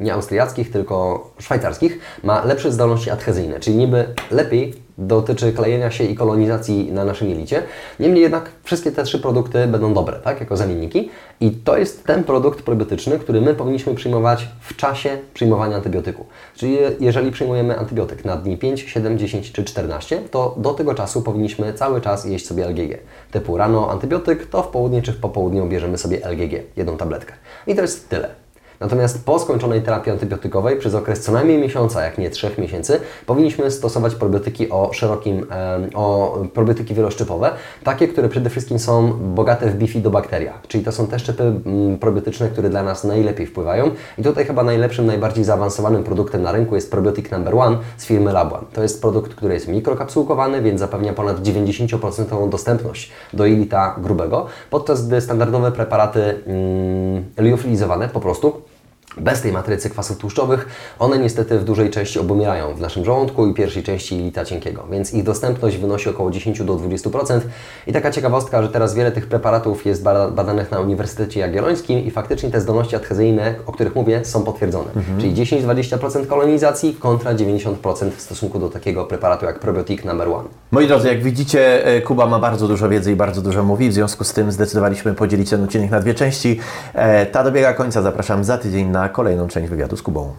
nie 0.00 0.14
austriackich, 0.14 0.72
tylko 0.72 1.30
szwajcarskich, 1.38 1.98
ma 2.22 2.44
lepsze 2.44 2.72
zdolności 2.72 3.10
adhezyjne, 3.10 3.60
czyli 3.60 3.76
niby 3.76 4.14
lepiej 4.30 4.74
dotyczy 5.06 5.52
klejenia 5.52 5.90
się 5.90 6.04
i 6.04 6.14
kolonizacji 6.14 6.92
na 6.92 7.04
naszym 7.04 7.28
jelicie. 7.28 7.62
Niemniej 8.00 8.22
jednak 8.22 8.50
wszystkie 8.62 8.92
te 8.92 9.02
trzy 9.04 9.18
produkty 9.18 9.66
będą 9.66 9.94
dobre, 9.94 10.16
tak, 10.18 10.40
jako 10.40 10.56
zamienniki. 10.56 11.10
I 11.40 11.50
to 11.50 11.76
jest 11.78 12.04
ten 12.04 12.24
produkt 12.24 12.62
probiotyczny, 12.62 13.18
który 13.18 13.40
my 13.40 13.54
powinniśmy 13.54 13.94
przyjmować 13.94 14.48
w 14.60 14.76
czasie 14.76 15.18
przyjmowania 15.34 15.76
antybiotyku. 15.76 16.26
Czyli 16.56 16.72
je- 16.72 16.92
jeżeli 17.00 17.30
przyjmujemy 17.30 17.78
antybiotyk 17.78 18.24
na 18.24 18.36
dni 18.36 18.56
5, 18.58 18.80
7, 18.80 19.18
10 19.18 19.52
czy 19.52 19.64
14, 19.64 20.18
to 20.30 20.54
do 20.58 20.74
tego 20.74 20.94
czasu 20.94 21.22
powinniśmy 21.22 21.72
cały 21.74 22.00
czas 22.00 22.24
jeść 22.24 22.46
sobie 22.46 22.66
LGG. 22.68 22.98
Typu 23.30 23.56
rano 23.56 23.90
antybiotyk, 23.90 24.46
to 24.46 24.62
w 24.62 24.68
południe 24.68 25.02
czy 25.02 25.12
w 25.12 25.16
popołudniu 25.20 25.66
bierzemy 25.66 25.98
sobie 25.98 26.26
LGG, 26.26 26.62
jedną 26.76 26.96
tabletkę. 26.96 27.32
I 27.66 27.74
to 27.74 27.82
jest 27.82 28.08
tyle. 28.08 28.41
Natomiast 28.82 29.24
po 29.24 29.38
skończonej 29.38 29.82
terapii 29.82 30.12
antybiotykowej 30.12 30.76
przez 30.76 30.94
okres 30.94 31.20
co 31.20 31.32
najmniej 31.32 31.58
miesiąca, 31.58 32.04
jak 32.04 32.18
nie 32.18 32.30
trzech 32.30 32.58
miesięcy, 32.58 33.00
powinniśmy 33.26 33.70
stosować 33.70 34.14
probiotyki 34.14 34.70
o 34.70 34.90
szerokim, 34.92 35.46
o 35.94 36.38
probiotyki 36.54 36.94
wieloszczypowe, 36.94 37.50
takie, 37.84 38.08
które 38.08 38.28
przede 38.28 38.50
wszystkim 38.50 38.78
są 38.78 39.12
bogate 39.34 39.70
w 39.70 39.74
bifidobakteria, 39.74 40.52
czyli 40.68 40.84
to 40.84 40.92
są 40.92 41.06
te 41.06 41.18
szczepy 41.18 41.42
mm, 41.42 41.98
probiotyczne, 41.98 42.48
które 42.48 42.70
dla 42.70 42.82
nas 42.82 43.04
najlepiej 43.04 43.46
wpływają. 43.46 43.90
I 44.18 44.22
tutaj 44.22 44.44
chyba 44.44 44.62
najlepszym, 44.62 45.06
najbardziej 45.06 45.44
zaawansowanym 45.44 46.04
produktem 46.04 46.42
na 46.42 46.52
rynku 46.52 46.74
jest 46.74 46.90
probiotyk 46.90 47.30
number 47.30 47.54
one 47.54 47.78
z 47.96 48.04
firmy 48.04 48.32
Labuan. 48.32 48.64
To 48.72 48.82
jest 48.82 49.00
produkt, 49.00 49.34
który 49.34 49.54
jest 49.54 49.68
mikrokapsułkowany, 49.68 50.62
więc 50.62 50.80
zapewnia 50.80 51.12
ponad 51.12 51.42
90% 51.42 52.48
dostępność 52.48 53.12
do 53.32 53.46
jelita 53.46 53.96
grubego, 53.98 54.46
podczas 54.70 55.06
gdy 55.06 55.20
standardowe 55.20 55.72
preparaty 55.72 56.42
mm, 56.46 57.24
liofilizowane 57.38 58.08
po 58.08 58.20
prostu 58.20 58.71
bez 59.16 59.40
tej 59.40 59.52
matrycy 59.52 59.90
kwasów 59.90 60.18
tłuszczowych, 60.18 60.66
one 60.98 61.18
niestety 61.18 61.58
w 61.58 61.64
dużej 61.64 61.90
części 61.90 62.18
obumierają 62.18 62.74
w 62.74 62.80
naszym 62.80 63.04
żołądku 63.04 63.46
i 63.46 63.54
pierwszej 63.54 63.82
części 63.82 64.16
jelita 64.16 64.44
cienkiego, 64.44 64.84
więc 64.90 65.14
ich 65.14 65.22
dostępność 65.24 65.76
wynosi 65.76 66.08
około 66.08 66.30
10 66.30 66.62
do 66.64 66.74
20%. 66.76 67.40
I 67.86 67.92
taka 67.92 68.10
ciekawostka, 68.10 68.62
że 68.62 68.68
teraz 68.68 68.94
wiele 68.94 69.12
tych 69.12 69.26
preparatów 69.26 69.86
jest 69.86 70.02
bada- 70.04 70.30
badanych 70.32 70.70
na 70.70 70.80
Uniwersytecie 70.80 71.40
Jagiellońskim 71.40 71.98
i 72.04 72.10
faktycznie 72.10 72.50
te 72.50 72.60
zdolności 72.60 72.96
adhezyjne, 72.96 73.54
o 73.66 73.72
których 73.72 73.94
mówię, 73.94 74.24
są 74.24 74.42
potwierdzone. 74.44 74.90
Czyli 75.20 75.34
10-20% 75.34 76.26
kolonizacji 76.26 76.94
kontra 76.94 77.34
90% 77.34 78.10
w 78.16 78.20
stosunku 78.20 78.58
do 78.58 78.68
takiego 78.68 79.04
preparatu 79.04 79.46
jak 79.46 79.58
probiotik 79.58 80.04
number 80.04 80.28
one. 80.28 80.48
Moi 80.70 80.86
drodzy, 80.88 81.08
jak 81.08 81.22
widzicie, 81.22 81.86
e, 81.86 82.00
Kuba 82.00 82.26
ma 82.26 82.38
bardzo 82.38 82.68
dużo 82.68 82.88
wiedzy 82.88 83.12
i 83.12 83.16
bardzo 83.16 83.42
dużo 83.42 83.62
mówi, 83.62 83.88
w 83.88 83.92
związku 83.92 84.24
z 84.24 84.32
tym 84.32 84.52
zdecydowaliśmy 84.52 85.14
podzielić 85.14 85.50
ten 85.50 85.64
odcinek 85.64 85.90
na 85.90 86.00
dwie 86.00 86.14
części. 86.14 86.60
E, 86.94 87.26
Ta 87.26 87.44
dobiega 87.44 87.72
końca, 87.74 88.02
zapraszam 88.02 88.44
za 88.44 88.58
tydzień 88.58 88.88
na 89.02 89.08
kolejną 89.08 89.48
część 89.48 89.70
wywiadu 89.70 89.96
z 89.96 90.02
Kubą. 90.02 90.34